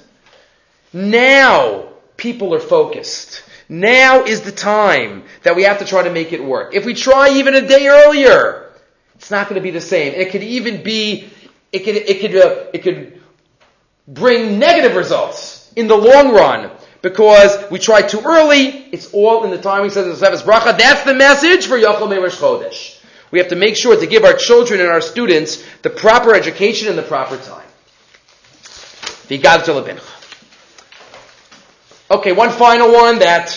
Now 0.93 1.89
people 2.17 2.55
are 2.55 2.61
focused. 2.61 3.43
Now 3.71 4.25
is 4.25 4.41
the 4.41 4.51
time 4.51 5.23
that 5.45 5.55
we 5.55 5.63
have 5.63 5.79
to 5.79 5.85
try 5.85 6.03
to 6.03 6.11
make 6.11 6.33
it 6.33 6.43
work. 6.43 6.75
If 6.75 6.85
we 6.85 6.93
try 6.93 7.37
even 7.37 7.55
a 7.55 7.67
day 7.67 7.87
earlier, 7.87 8.69
it's 9.15 9.31
not 9.31 9.49
going 9.49 9.61
to 9.61 9.63
be 9.63 9.71
the 9.71 9.81
same. 9.81 10.13
It 10.13 10.33
could 10.33 10.43
even 10.43 10.83
be, 10.83 11.31
it 11.71 11.85
could, 11.85 11.95
it 11.95 12.21
could, 12.21 12.37
uh, 12.37 12.65
it 12.75 12.83
could 12.83 13.23
bring 14.09 14.59
negative 14.59 14.97
results 14.97 15.73
in 15.77 15.87
the 15.87 15.97
long 15.97 16.35
run 16.35 16.73
because 17.01 17.71
we 17.71 17.79
try 17.79 18.03
too 18.03 18.21
early. 18.25 18.67
It's 18.91 19.15
all 19.15 19.45
in 19.45 19.51
the 19.51 19.63
timing. 19.63 19.91
Says 19.91 20.19
the 20.19 20.27
Tosefes 20.27 20.43
Bracha. 20.43 20.77
That's 20.77 21.05
the 21.05 21.15
message 21.15 21.69
for 21.69 21.79
Yochel 21.79 22.09
Meirish 22.09 22.41
Chodesh. 22.41 23.01
We 23.31 23.39
have 23.39 23.49
to 23.49 23.57
make 23.57 23.77
sure 23.77 23.97
to 23.97 24.07
give 24.09 24.25
our 24.25 24.35
children 24.35 24.81
and 24.81 24.89
our 24.89 25.01
students 25.01 25.65
the 25.83 25.91
proper 25.91 26.35
education 26.35 26.89
and 26.89 26.99
the 26.99 27.05
proper 27.05 27.37
time. 27.37 27.69
Okay, 32.11 32.33
one 32.33 32.51
final 32.51 32.93
one 32.93 33.21
that 33.21 33.57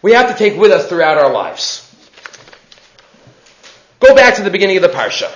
we 0.00 0.12
have 0.12 0.30
to 0.30 0.36
take 0.36 0.56
with 0.56 0.70
us 0.70 0.88
throughout 0.88 1.18
our 1.18 1.32
lives. 1.32 1.82
Go 3.98 4.14
back 4.14 4.36
to 4.36 4.42
the 4.42 4.50
beginning 4.50 4.76
of 4.76 4.82
the 4.82 4.88
Parsha. 4.88 5.34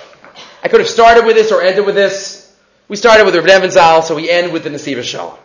I 0.63 0.69
could 0.69 0.79
have 0.79 0.89
started 0.89 1.25
with 1.25 1.35
this 1.35 1.51
or 1.51 1.61
ended 1.61 1.85
with 1.85 1.95
this. 1.95 2.55
We 2.87 2.95
started 2.95 3.25
with 3.25 3.35
Rav 3.35 3.69
Zal, 3.69 4.03
so 4.03 4.15
we 4.15 4.29
end 4.29 4.53
with 4.53 4.63
the 4.63 4.69
Nesiva 4.69 5.03
Shalom. 5.03 5.37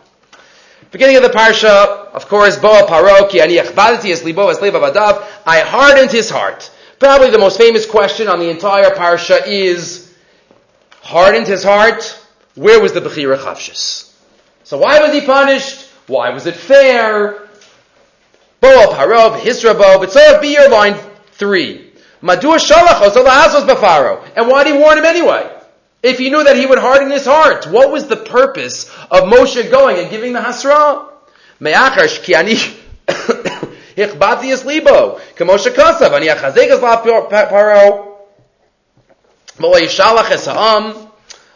Beginning 0.91 1.17
of 1.17 1.23
the 1.23 1.29
Parsha, 1.29 2.13
of 2.13 2.29
course, 2.29 2.57
Boa 2.57 2.83
Paro, 2.83 3.29
ki 3.29 3.41
ani 3.41 3.59
es 3.59 4.23
libo 4.23 4.47
es 4.47 4.59
badav. 4.59 5.27
I 5.45 5.59
hardened 5.59 6.11
his 6.11 6.29
heart. 6.29 6.71
Probably 6.97 7.29
the 7.29 7.39
most 7.39 7.57
famous 7.57 7.85
question 7.85 8.29
on 8.29 8.39
the 8.39 8.49
entire 8.49 8.91
Parsha 8.91 9.45
is, 9.45 10.15
hardened 11.01 11.47
his 11.47 11.63
heart? 11.63 12.17
Where 12.55 12.81
was 12.81 12.93
the 12.93 13.01
Bechira 13.01 13.37
Chavshis? 13.37 14.13
So 14.63 14.77
why 14.77 15.01
was 15.01 15.13
he 15.13 15.25
punished? 15.25 15.86
Why 16.07 16.29
was 16.29 16.45
it 16.45 16.55
fair? 16.55 17.47
Boa 18.59 18.87
parov, 18.95 19.39
hisrabo, 19.39 20.09
so 20.09 20.41
be 20.41 20.49
your 20.49 20.69
line 20.69 20.95
three. 21.33 21.91
Madua 22.23 22.57
shalachos 22.57 23.11
alahazos 23.11 23.67
bafaro. 23.67 24.25
And 24.35 24.47
why 24.47 24.63
did 24.63 24.75
he 24.75 24.79
warn 24.79 24.97
him 24.97 25.05
anyway? 25.05 25.49
If 26.01 26.17
he 26.17 26.29
knew 26.29 26.43
that 26.43 26.55
he 26.55 26.65
would 26.65 26.79
harden 26.79 27.11
his 27.11 27.25
heart, 27.25 27.67
what 27.67 27.91
was 27.91 28.07
the 28.07 28.15
purpose 28.15 28.89
of 29.11 29.23
Moshe 29.23 29.69
going 29.69 29.97
and 29.99 30.09
giving 30.09 30.33
the 30.33 30.39
hasra? 30.39 31.09
Me'achash 31.59 32.23
ki 32.23 32.35
ani 32.35 32.53
hichbati 33.95 34.51
es 34.51 34.63
libo, 34.63 35.19
k'moshe 35.35 35.73
kasav, 35.73 36.13
ani 36.13 36.27
achazek 36.27 36.69
es 36.69 36.81
la 36.81 37.03
paro. 37.03 38.13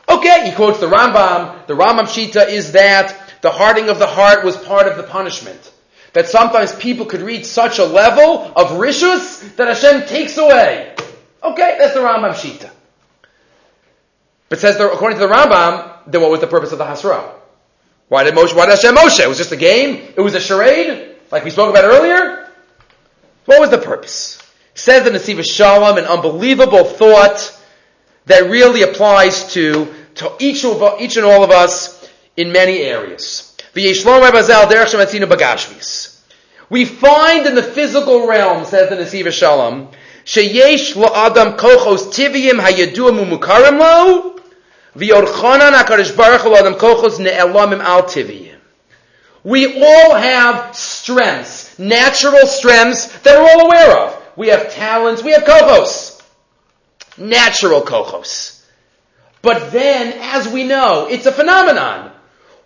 Okay, 0.10 0.49
he 0.49 0.52
quotes 0.56 0.80
the 0.80 0.88
Rambam. 0.88 1.68
The 1.68 1.76
Rambam 1.76 2.06
Shita 2.06 2.49
is 2.49 2.72
that 2.72 3.20
the 3.42 3.52
hardening 3.52 3.89
of 3.89 4.00
the 4.00 4.08
heart 4.08 4.44
was 4.44 4.56
part 4.56 4.88
of 4.88 4.98
the 4.98 5.04
punishment. 5.04 5.72
That 6.14 6.28
sometimes 6.28 6.76
people 6.76 7.06
could 7.06 7.22
reach 7.22 7.46
such 7.46 7.80
a 7.80 7.86
level 7.86 8.52
of 8.56 8.80
rishus 8.80 9.56
that 9.56 9.68
Hashem 9.68 10.08
takes 10.08 10.38
away. 10.38 10.94
Okay, 11.44 11.76
that's 11.80 11.94
the 11.94 12.02
Rambam 12.02 12.34
Shita. 12.34 12.70
But 14.50 14.60
says, 14.60 14.78
the, 14.78 14.92
according 14.92 15.18
to 15.18 15.26
the 15.26 15.34
Rambam, 15.34 16.00
then 16.08 16.22
what 16.22 16.30
was 16.30 16.42
the 16.42 16.48
purpose 16.48 16.74
of 16.74 16.78
the 16.78 16.84
Hasra? 16.86 17.32
Why 18.10 18.26
did 18.26 18.34
Moshe, 18.34 18.54
why 18.54 18.66
did 18.66 18.74
Hashem 18.74 18.94
Moshe? 18.94 19.22
It 19.22 19.28
was 19.30 19.38
just 19.38 19.54
a 19.54 19.58
game? 19.58 20.14
It 20.18 20.20
was 20.20 20.36
a 20.36 20.42
charade? 20.42 21.16
Like 21.32 21.46
we 21.46 21.50
spoke 21.50 21.70
about 21.70 21.86
earlier? 21.86 22.50
What 23.46 23.62
was 23.62 23.70
the 23.70 23.78
purpose? 23.78 24.38
Says 24.74 25.06
the 25.06 25.12
Nesiva 25.12 25.50
Shalom, 25.50 25.98
an 25.98 26.04
unbelievable 26.04 26.84
thought 26.84 27.58
that 28.26 28.50
really 28.50 28.84
applies 28.84 29.54
to, 29.54 29.94
to 30.16 30.34
each, 30.39 30.66
of, 30.66 31.02
each 31.02 31.16
and 31.16 31.26
all 31.26 31.44
of 31.44 31.52
us 31.52 32.01
in 32.42 32.52
many 32.52 32.80
areas. 32.80 33.56
We 33.74 33.94
find 36.86 37.46
in 37.46 37.56
the 37.56 37.64
physical 37.64 38.28
realm, 38.28 38.66
says 38.66 38.89
the 38.89 38.96
Nesiva 38.96 39.32
Shalom, 39.32 39.89
sheyesh 40.26 40.96
la'adam 40.96 41.58
kochos 41.58 42.12
tiviyim 42.14 42.60
hayadua 42.60 43.12
mumukarim 43.12 43.80
lo, 43.80 44.39
v'yorchanan 44.96 45.74
HaKadosh 45.74 46.18
Baruch 46.18 46.42
Hu 46.42 46.56
adam 46.56 46.74
kochos 46.76 47.20
ne'elamim 47.20 47.82
al 47.82 48.04
tiviyim. 48.04 48.58
We 49.44 49.82
all 49.84 50.16
have 50.16 50.76
strengths, 50.76 51.80
natural 51.80 52.46
strengths 52.48 53.08
that 53.22 53.39
we're 53.39 53.50
all 53.50 53.66
aware 53.68 53.98
of. 53.98 54.22
We 54.36 54.50
have 54.50 54.72
talents, 54.72 55.24
we 55.24 55.32
have 55.32 55.44
kochos. 55.44 56.22
Natural 57.18 57.82
kochos. 57.82 58.64
But 59.42 59.72
then, 59.72 60.14
as 60.20 60.48
we 60.48 60.64
know, 60.64 61.08
it's 61.10 61.26
a 61.26 61.32
phenomenon. 61.32 62.11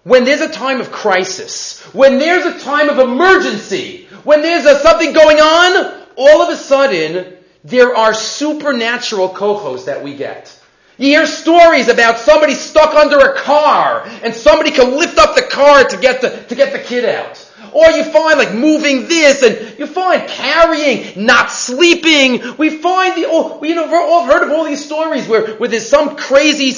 When 0.06 0.24
there's 0.24 0.42
a 0.42 0.50
time 0.50 0.82
of 0.82 0.92
crisis, 0.92 1.82
when 1.92 2.20
there's 2.20 2.46
a 2.46 2.60
time 2.60 2.90
of 2.90 3.00
emergency, 3.00 4.08
when 4.24 4.44
there's 4.44 4.64
a, 4.64 4.80
something 4.82 5.14
going 5.14 5.38
on, 5.38 6.06
all 6.16 6.44
of 6.44 6.50
a 6.50 6.56
sudden, 6.56 7.34
there 7.64 7.96
are 7.96 8.14
supernatural 8.14 9.30
kohos 9.30 9.86
that 9.86 10.04
we 10.04 10.16
get. 10.16 10.62
You 11.00 11.08
hear 11.08 11.26
stories 11.26 11.88
about 11.88 12.20
somebody 12.20 12.54
stuck 12.54 12.94
under 12.94 13.18
a 13.18 13.36
car, 13.36 14.08
and 14.22 14.36
somebody 14.36 14.70
can 14.70 14.96
lift 14.96 15.18
up 15.18 15.36
the 15.36 15.42
car 15.42 15.84
to 15.84 15.98
get 15.98 16.22
the, 16.22 16.30
to 16.30 16.56
get 16.56 16.72
the 16.72 16.80
kid 16.80 17.06
out. 17.06 17.45
Or 17.76 17.90
you 17.90 18.06
find 18.06 18.40
like 18.40 18.54
moving 18.54 19.10
this, 19.10 19.44
and 19.44 19.78
you 19.78 19.86
find 19.86 20.26
carrying, 20.30 21.26
not 21.26 21.52
sleeping. 21.52 22.56
We 22.56 22.70
find 22.70 23.18
the, 23.18 23.26
oh, 23.28 23.62
you 23.66 23.76
know, 23.76 23.84
we've 23.84 23.94
all 23.94 24.24
heard 24.24 24.44
of 24.44 24.52
all 24.52 24.64
these 24.64 24.86
stories 24.86 25.28
where, 25.28 25.56
where 25.58 25.68
there's 25.68 25.90
some 25.90 26.16
crazy, 26.16 26.70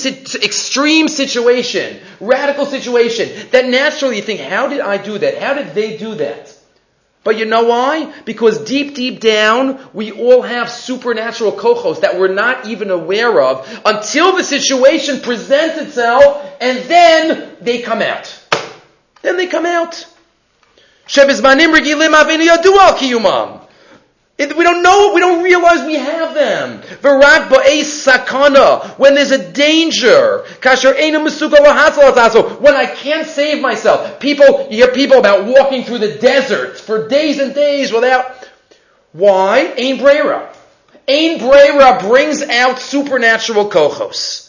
extreme 0.44 1.08
situation, 1.08 2.00
radical 2.20 2.66
situation, 2.66 3.30
that 3.52 3.68
naturally 3.68 4.16
you 4.16 4.24
think, 4.24 4.40
how 4.40 4.70
did 4.70 4.80
I 4.80 4.98
do 4.98 5.20
that? 5.20 5.38
How 5.38 5.54
did 5.54 5.76
they 5.76 5.98
do 5.98 6.16
that? 6.16 6.58
But 7.24 7.38
you 7.38 7.46
know 7.46 7.66
why? 7.66 8.12
Because 8.26 8.64
deep, 8.64 8.96
deep 8.96 9.20
down, 9.20 9.88
we 9.94 10.12
all 10.12 10.42
have 10.42 10.72
supernatural 10.72 11.52
kohos 11.52 12.02
that 12.02 12.18
we're 12.18 12.34
not 12.34 12.66
even 12.66 12.90
aware 12.90 13.40
of 13.40 13.70
until 13.86 14.36
the 14.36 14.44
situation 14.44 15.22
presents 15.22 15.78
itself, 15.78 16.44
and 16.60 16.80
then 16.90 17.56
they 17.62 17.84
come 17.84 18.02
out. 18.02 18.44
Then 19.22 19.38
they 19.38 19.46
come 19.46 19.68
out. 19.68 20.08
Shebizmanim 21.08 21.74
regilim 21.74 22.14
avinu 22.14 22.44
yadua 22.46 22.98
kiyumam. 22.98 23.62
We 24.40 24.46
don't 24.46 24.84
know, 24.84 25.14
we 25.16 25.20
don't 25.20 25.42
realize 25.42 25.84
we 25.88 25.96
have 25.96 26.36
them. 26.36 26.82
Sakana, 27.02 29.00
when 29.00 29.16
there's 29.16 29.32
a 29.32 29.52
danger. 29.52 30.44
Kasher 30.62 30.96
ena 30.96 31.20
mesuka 31.20 32.62
when 32.62 32.76
I 32.76 32.86
can't 32.86 33.26
save 33.26 33.62
myself. 33.62 34.20
People, 34.20 34.68
you 34.70 34.84
hear 34.84 34.92
people 34.92 35.18
about 35.18 35.46
walking 35.46 35.86
through 35.86 35.98
the 36.00 36.20
desert 36.20 36.78
for 36.78 37.08
days 37.08 37.40
and 37.40 37.56
days 37.56 37.92
without, 37.92 38.48
why? 39.12 39.74
Ain 39.76 39.98
brera. 39.98 40.54
Ain 41.08 41.40
brera 41.40 42.00
brings 42.00 42.44
out 42.44 42.78
supernatural 42.78 43.72
kochos. 43.72 44.47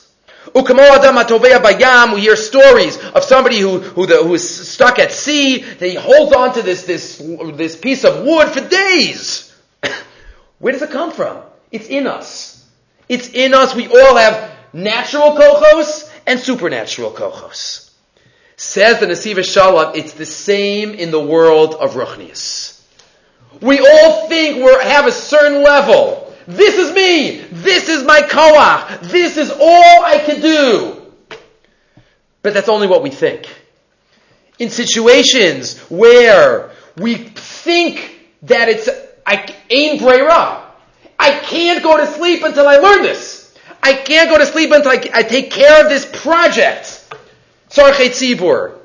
We 0.55 2.21
hear 2.21 2.37
stories 2.37 2.99
of 2.99 3.25
somebody 3.25 3.59
who, 3.61 3.81
who, 3.81 4.07
the, 4.07 4.23
who 4.23 4.35
is 4.35 4.69
stuck 4.69 4.99
at 4.99 5.13
sea. 5.13 5.59
They 5.63 5.95
holds 5.95 6.35
on 6.35 6.55
to 6.55 6.63
this, 6.63 6.85
this, 6.85 7.23
this 7.55 7.77
piece 7.77 8.05
of 8.05 8.25
wood 8.25 8.49
for 8.49 8.67
days. 8.67 9.55
Where 10.59 10.73
does 10.73 10.83
it 10.83 10.91
come 10.91 11.13
from? 11.13 11.43
It's 11.71 11.89
in 11.89 12.07
us. 12.07 12.67
It's 13.09 13.31
in 13.31 13.55
us. 13.55 13.75
We 13.75 13.89
all 13.89 14.17
have 14.17 14.53
natural 14.73 15.33
kochos 15.33 16.11
and 16.27 16.39
supernatural 16.39 17.13
kochos. 17.13 17.91
Says 18.57 19.01
the 19.01 19.07
Nesiva 19.07 19.45
Shalom, 19.45 19.95
it's 19.95 20.15
the 20.15 20.27
same 20.27 20.91
in 20.95 21.11
the 21.11 21.21
world 21.21 21.75
of 21.75 21.95
Ruchnius. 21.95 22.83
We 23.61 23.79
all 23.79 24.29
think 24.29 24.57
we 24.57 24.85
have 24.85 25.07
a 25.07 25.13
certain 25.13 25.63
level. 25.63 26.28
This 26.49 26.77
is 26.77 26.95
me. 26.95 27.43
This 27.53 27.91
is 27.91 28.05
my 28.05 28.23
koach. 28.23 29.01
This 29.03 29.37
is 29.37 29.51
all 29.51 30.03
I 30.03 30.19
can 30.25 30.41
do. 30.41 31.03
But 32.41 32.55
that's 32.55 32.71
only 32.71 32.87
what 32.87 33.03
we 33.03 33.11
think. 33.11 33.47
In 34.59 34.71
situations 34.71 35.79
where 35.91 36.71
we 36.97 37.17
think 37.17 38.19
that 38.45 38.71
it's 38.71 38.89
I 39.27 39.55
ain't 39.69 40.01
brera. 40.01 40.65
I 41.19 41.39
can't 41.41 41.83
go 41.83 41.99
to 41.99 42.07
sleep 42.07 42.43
until 42.43 42.67
I 42.67 42.77
learn 42.77 43.03
this. 43.03 43.55
I 43.83 43.93
can't 43.93 44.31
go 44.31 44.39
to 44.39 44.47
sleep 44.47 44.71
until 44.73 44.93
I, 44.93 45.11
I 45.13 45.23
take 45.25 45.51
care 45.51 45.85
of 45.85 45.91
this 45.91 46.07
project. 46.07 47.15
Sarchet 47.69 48.13
Tzibur. 48.13 48.79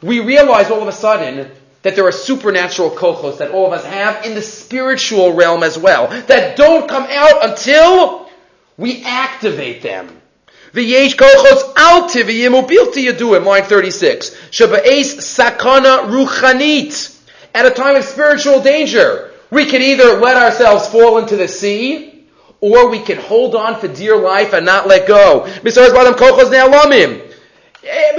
We 0.00 0.20
realize 0.20 0.70
all 0.70 0.80
of 0.80 0.88
a 0.88 0.92
sudden 0.92 1.50
that 1.84 1.94
there 1.94 2.06
are 2.06 2.12
supernatural 2.12 2.90
kochos 2.90 3.38
that 3.38 3.50
all 3.50 3.66
of 3.66 3.72
us 3.74 3.84
have 3.84 4.24
in 4.24 4.34
the 4.34 4.42
spiritual 4.42 5.34
realm 5.34 5.62
as 5.62 5.78
well, 5.78 6.08
that 6.26 6.56
don't 6.56 6.88
come 6.88 7.06
out 7.08 7.48
until 7.48 8.28
we 8.78 9.04
activate 9.04 9.82
them. 9.82 10.08
The 10.72 10.80
V'yesh 10.80 11.14
kochos 11.14 11.72
al 11.76 12.08
tiviyim 12.08 12.60
ubilti 12.60 13.06
yaduim, 13.06 13.44
line 13.44 13.64
36. 13.64 14.30
Shaba'es 14.50 15.18
sakana 15.18 16.08
ruchanit. 16.08 17.12
At 17.54 17.66
a 17.66 17.70
time 17.70 17.96
of 17.96 18.04
spiritual 18.04 18.62
danger, 18.62 19.30
we 19.50 19.66
can 19.66 19.82
either 19.82 20.18
let 20.18 20.36
ourselves 20.36 20.88
fall 20.88 21.18
into 21.18 21.36
the 21.36 21.46
sea, 21.46 22.24
or 22.60 22.88
we 22.88 22.98
can 22.98 23.18
hold 23.18 23.54
on 23.54 23.78
for 23.78 23.88
dear 23.88 24.16
life 24.16 24.54
and 24.54 24.64
not 24.64 24.88
let 24.88 25.06
go. 25.06 25.44
Eh, 25.44 25.60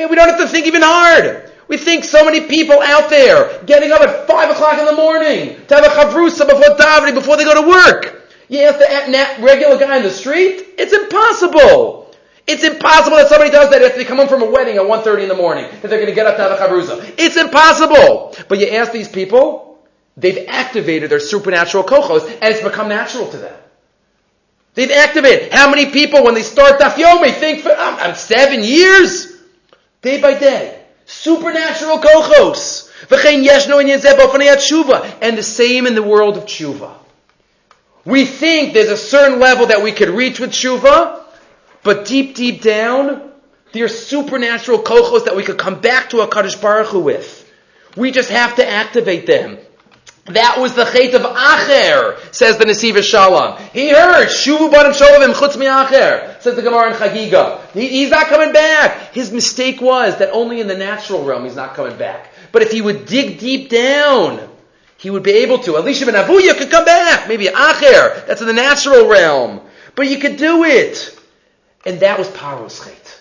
we 0.07 0.15
don't 0.15 0.29
have 0.29 0.39
to 0.39 0.47
think 0.47 0.67
even 0.67 0.83
hard. 0.83 1.44
We 1.67 1.77
think 1.77 2.03
so 2.03 2.23
many 2.23 2.41
people 2.41 2.79
out 2.81 3.09
there 3.09 3.63
getting 3.63 3.91
up 3.91 4.01
at 4.01 4.27
5 4.27 4.49
o'clock 4.51 4.77
in 4.77 4.85
the 4.85 4.93
morning 4.93 5.55
to 5.67 5.75
have 5.75 5.83
a 5.83 5.89
chavrusa 5.89 6.47
before 6.47 6.75
davening, 6.77 7.15
before 7.15 7.37
they 7.37 7.43
go 7.43 7.61
to 7.61 7.67
work. 7.67 8.29
You 8.47 8.61
ask 8.61 8.77
the 8.77 9.43
regular 9.43 9.77
guy 9.77 9.97
in 9.97 10.03
the 10.03 10.11
street, 10.11 10.63
it's 10.77 10.93
impossible. 10.93 12.13
It's 12.47 12.63
impossible 12.63 13.17
that 13.17 13.27
somebody 13.27 13.49
does 13.49 13.71
that 13.71 13.81
if 13.81 13.95
they 13.95 14.05
come 14.05 14.17
home 14.17 14.27
from 14.27 14.43
a 14.43 14.49
wedding 14.51 14.75
at 14.75 14.83
1.30 14.83 15.23
in 15.23 15.29
the 15.29 15.35
morning, 15.35 15.65
that 15.81 15.87
they're 15.87 15.97
going 15.97 16.05
to 16.05 16.13
get 16.13 16.27
up 16.27 16.35
to 16.37 16.43
have 16.43 16.51
a 16.51 16.57
chavrusa. 16.57 17.15
It's 17.17 17.37
impossible. 17.37 18.35
But 18.47 18.59
you 18.59 18.69
ask 18.69 18.91
these 18.91 19.09
people, 19.09 19.79
they've 20.15 20.45
activated 20.47 21.09
their 21.09 21.19
supernatural 21.19 21.83
kochos, 21.83 22.29
and 22.29 22.43
it's 22.43 22.61
become 22.61 22.87
natural 22.87 23.27
to 23.31 23.37
them. 23.37 23.55
They've 24.75 24.91
activated. 24.91 25.53
How 25.53 25.69
many 25.71 25.89
people, 25.89 26.23
when 26.23 26.35
they 26.35 26.43
start 26.43 26.79
Daf 26.79 26.91
Yomi, 26.91 27.33
think, 27.33 27.61
for, 27.61 27.71
I'm 27.71 28.13
seven 28.13 28.63
years? 28.63 29.33
Day 30.03 30.21
by 30.21 30.37
day. 30.37 30.84
Supernatural 31.05 31.99
kochos. 31.99 32.89
And 35.21 35.37
the 35.37 35.43
same 35.43 35.87
in 35.87 35.95
the 35.95 36.03
world 36.03 36.37
of 36.37 36.45
tshuva. 36.45 36.93
We 38.05 38.25
think 38.25 38.73
there's 38.73 38.89
a 38.89 38.97
certain 38.97 39.39
level 39.39 39.67
that 39.67 39.81
we 39.81 39.91
could 39.91 40.09
reach 40.09 40.39
with 40.39 40.51
tshuva, 40.51 41.21
but 41.83 42.05
deep, 42.05 42.35
deep 42.35 42.61
down, 42.61 43.31
there 43.73 43.85
are 43.85 43.89
supernatural 43.89 44.79
kochos 44.79 45.25
that 45.25 45.35
we 45.35 45.43
could 45.43 45.57
come 45.57 45.81
back 45.81 46.11
to 46.11 46.21
a 46.21 46.27
Kadosh 46.27 46.59
Baruch 46.61 46.87
Hu 46.87 46.99
with. 46.99 47.51
We 47.97 48.11
just 48.11 48.29
have 48.29 48.55
to 48.55 48.67
activate 48.67 49.25
them. 49.25 49.57
That 50.25 50.57
was 50.59 50.73
the 50.73 50.85
chait 50.85 51.13
of 51.13 51.21
Acher, 51.21 52.33
says 52.33 52.57
the 52.57 52.65
Nesivos 52.65 53.03
Shalom. 53.03 53.61
He 53.73 53.91
heard, 53.91 54.27
Shuvu 54.27 54.71
banim 54.71 54.93
shovavim 54.93 55.33
chutz 55.33 55.55
Acher, 55.55 56.41
says 56.41 56.55
the 56.55 56.63
Gemara 56.63 56.91
in 56.91 56.95
Chagiga. 56.95 57.61
He, 57.73 57.87
he's 57.89 58.09
not 58.09 58.25
coming 58.25 58.51
back. 58.51 59.13
His 59.13 59.31
mistake 59.31 59.81
was 59.81 60.17
that 60.17 60.31
only 60.31 60.61
in 60.61 60.67
the 60.67 60.75
natural 60.75 61.23
realm 61.23 61.43
he's 61.43 61.55
not 61.55 61.75
coming 61.75 61.95
back. 61.97 62.31
But 62.51 62.63
if 62.63 62.71
he 62.71 62.81
would 62.81 63.05
dig 63.05 63.37
deep 63.37 63.69
down, 63.69 64.49
he 64.97 65.11
would 65.11 65.21
be 65.21 65.43
able 65.43 65.59
to. 65.59 65.77
Elisha 65.77 66.07
ben 66.07 66.15
Avuya 66.15 66.57
could 66.57 66.71
come 66.71 66.85
back. 66.85 67.27
Maybe 67.27 67.45
Acher, 67.45 68.25
that's 68.25 68.41
in 68.41 68.47
the 68.47 68.53
natural 68.53 69.07
realm. 69.07 69.61
But 69.93 70.07
you 70.07 70.17
could 70.17 70.37
do 70.37 70.63
it. 70.63 71.19
And 71.85 71.99
that 71.99 72.17
was 72.17 72.27
Paro's 72.29 72.79
chait. 72.79 73.19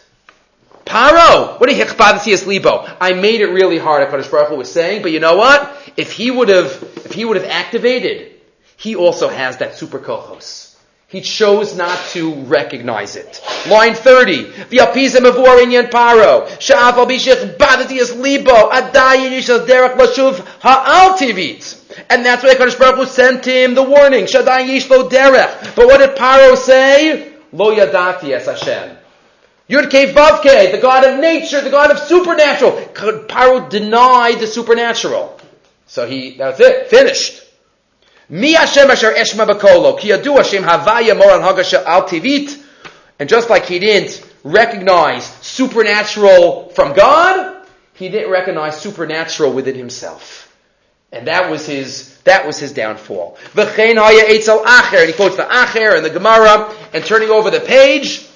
Paro, 0.85 1.59
what 1.59 1.71
a 1.71 2.47
libo. 2.47 2.87
I 3.01 3.15
made 3.15 3.41
it 3.41 3.47
really 3.47 3.79
hard. 3.79 4.07
Hakadosh 4.07 4.31
Baruch 4.31 4.49
Hu 4.49 4.57
was 4.57 4.71
saying, 4.71 5.03
but 5.03 5.13
you 5.13 5.21
know 5.21 5.37
what? 5.37 5.77
If 5.97 6.13
he 6.13 6.31
would 6.31 6.49
have, 6.49 6.67
if 7.05 7.13
he 7.13 7.25
would 7.25 7.37
have 7.37 7.51
activated, 7.51 8.33
he 8.77 8.97
also 8.97 9.29
has 9.29 9.59
that 9.59 9.77
super 9.77 9.99
kochos. 9.99 10.75
He 11.09 11.21
chose 11.21 11.77
not 11.77 11.97
to 12.09 12.35
recognize 12.35 13.15
it. 13.15 13.41
Line 13.69 13.95
30. 13.95 14.45
V'apiza 14.45 15.21
mavor 15.21 15.63
inyan 15.63 15.89
paro. 15.89 16.49
Sha'af 16.59 16.95
al 16.95 17.07
bishich 17.07 17.57
badati 17.57 18.21
libo. 18.21 18.71
Adai 18.71 19.31
yishal 19.31 19.65
derech 19.65 19.97
lashuv 19.97 20.45
ha'al 20.61 21.17
tivit. 21.17 22.05
And 22.11 22.27
that's 22.27 22.43
why 22.43 22.55
Hakadosh 22.55 22.79
Baruch 22.79 22.97
Hu 22.97 23.07
sent 23.07 23.45
him 23.45 23.75
the 23.75 23.83
warning. 23.85 24.25
Shadai 24.25 24.69
yishlo 24.69 25.09
derech. 25.09 25.77
But 25.77 25.87
what 25.87 25.99
did 25.99 26.17
Paro 26.17 26.57
say? 26.57 27.33
Lo 27.53 27.73
yadati 27.73 28.31
es 28.31 28.47
Hashem. 28.47 28.97
Yud 29.69 29.91
Kei 29.91 30.13
Vav 30.13 30.43
Kei, 30.43 30.73
the 30.73 30.79
God 30.79 31.05
of 31.05 31.21
nature, 31.21 31.61
the 31.61 31.71
God 31.71 31.91
of 31.91 31.99
supernatural. 31.99 32.73
Paro 32.73 33.69
denied 33.69 34.41
the 34.41 34.47
supernatural. 34.47 35.41
So 35.87 36.07
he, 36.07 36.37
that's 36.37 36.61
it, 36.61 36.89
finished. 36.89 37.43
Mi 38.29 38.53
Hashem 38.53 38.91
asher 38.91 39.13
eshma 39.13 39.47
bakolo, 39.47 39.99
ki 39.99 40.11
yadu 40.11 40.37
Hashem 40.37 40.63
havaya 40.63 41.17
moral 41.17 41.41
hagasha 41.41 41.85
al 41.85 42.07
tivit. 42.09 42.63
And 43.19 43.29
just 43.29 43.49
like 43.49 43.67
he 43.67 43.79
didn't 43.79 44.29
recognize 44.43 45.25
supernatural 45.25 46.71
from 46.71 46.95
God, 46.95 47.67
he 47.95 48.09
didn't 48.09 48.31
recognize 48.31 48.81
supernatural 48.81 49.53
within 49.53 49.77
himself. 49.77 50.53
And 51.13 51.29
that 51.29 51.51
was 51.51 51.67
his, 51.67 52.19
that 52.25 52.45
was 52.47 52.59
his 52.59 52.73
downfall. 52.73 53.39
V'chein 53.53 53.97
haya 53.97 54.25
etzel 54.27 54.65
acher, 54.65 54.99
and 54.99 55.07
he 55.07 55.13
quotes 55.13 55.37
the 55.37 55.45
acher 55.45 55.95
and 55.97 56.05
the 56.05 56.11
Gemara, 56.11 56.75
and 56.93 57.05
turning 57.05 57.31
over 57.31 57.51
the 57.51 57.61
page, 57.61 58.27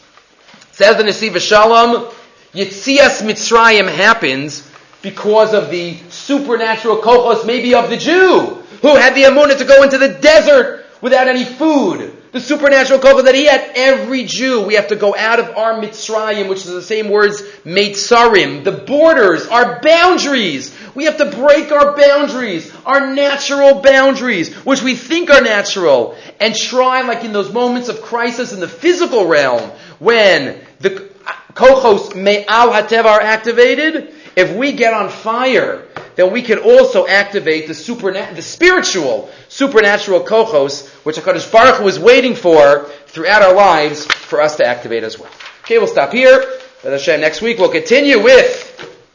Says 0.78 0.96
the 0.96 1.02
Nesivos 1.02 1.40
Shalom, 1.40 2.06
Yetzias 2.54 3.20
Mitzrayim 3.22 3.92
happens 3.92 4.70
because 5.02 5.52
of 5.52 5.70
the 5.70 5.96
supernatural 6.08 6.98
kochos, 6.98 7.44
maybe 7.44 7.74
of 7.74 7.90
the 7.90 7.96
Jew, 7.96 8.62
who 8.82 8.94
had 8.94 9.16
the 9.16 9.24
emunah 9.24 9.58
to 9.58 9.64
go 9.64 9.82
into 9.82 9.98
the 9.98 10.10
desert 10.20 10.86
without 11.00 11.26
any 11.26 11.44
food. 11.44 12.14
The 12.30 12.38
supernatural 12.38 13.00
kochos 13.00 13.24
that 13.24 13.34
he 13.34 13.46
had, 13.46 13.72
every 13.74 14.22
Jew, 14.22 14.64
we 14.64 14.74
have 14.74 14.86
to 14.88 14.94
go 14.94 15.16
out 15.16 15.40
of 15.40 15.56
our 15.56 15.80
Mitzrayim, 15.82 16.48
which 16.48 16.58
is 16.58 16.66
the 16.66 16.80
same 16.80 17.08
words, 17.08 17.42
Mitzrayim, 17.64 18.62
the 18.62 18.70
borders, 18.70 19.48
our 19.48 19.80
boundaries. 19.80 20.72
We 20.94 21.06
have 21.06 21.16
to 21.16 21.24
break 21.24 21.72
our 21.72 21.96
boundaries, 21.96 22.72
our 22.86 23.12
natural 23.12 23.80
boundaries, 23.80 24.54
which 24.54 24.84
we 24.84 24.94
think 24.94 25.28
are 25.28 25.42
natural, 25.42 26.16
and 26.38 26.54
try, 26.54 27.02
like 27.02 27.24
in 27.24 27.32
those 27.32 27.52
moments 27.52 27.88
of 27.88 28.00
crisis 28.00 28.52
in 28.52 28.60
the 28.60 28.68
physical 28.68 29.26
realm, 29.26 29.72
when 29.98 30.60
the 30.80 31.08
kochos 31.54 32.14
me'al 32.14 32.70
hatev 32.70 33.04
are 33.04 33.20
activated, 33.20 34.14
if 34.36 34.54
we 34.54 34.72
get 34.72 34.94
on 34.94 35.08
fire, 35.08 35.84
then 36.14 36.32
we 36.32 36.42
can 36.42 36.58
also 36.58 37.06
activate 37.06 37.66
the 37.66 37.72
supernat- 37.72 38.36
the 38.36 38.42
spiritual, 38.42 39.30
supernatural 39.48 40.20
kochos, 40.20 40.88
which 41.04 41.16
HaKadosh 41.16 41.50
Baruch 41.50 41.76
Hu 41.76 41.88
is 41.88 41.98
waiting 41.98 42.34
for 42.34 42.86
throughout 43.06 43.42
our 43.42 43.54
lives 43.54 44.06
for 44.06 44.40
us 44.40 44.56
to 44.56 44.66
activate 44.66 45.02
as 45.02 45.18
well. 45.18 45.30
Okay, 45.64 45.78
we'll 45.78 45.86
stop 45.86 46.12
here. 46.12 46.44
Next 46.84 47.42
week 47.42 47.58
we'll 47.58 47.68
continue 47.68 48.22
with 48.22 48.64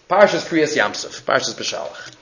Parshas 0.09 0.45
Kriyas 0.47 0.75
Yamsuf, 0.77 1.21
Parshas 1.23 1.55
Beshalach. 1.55 2.12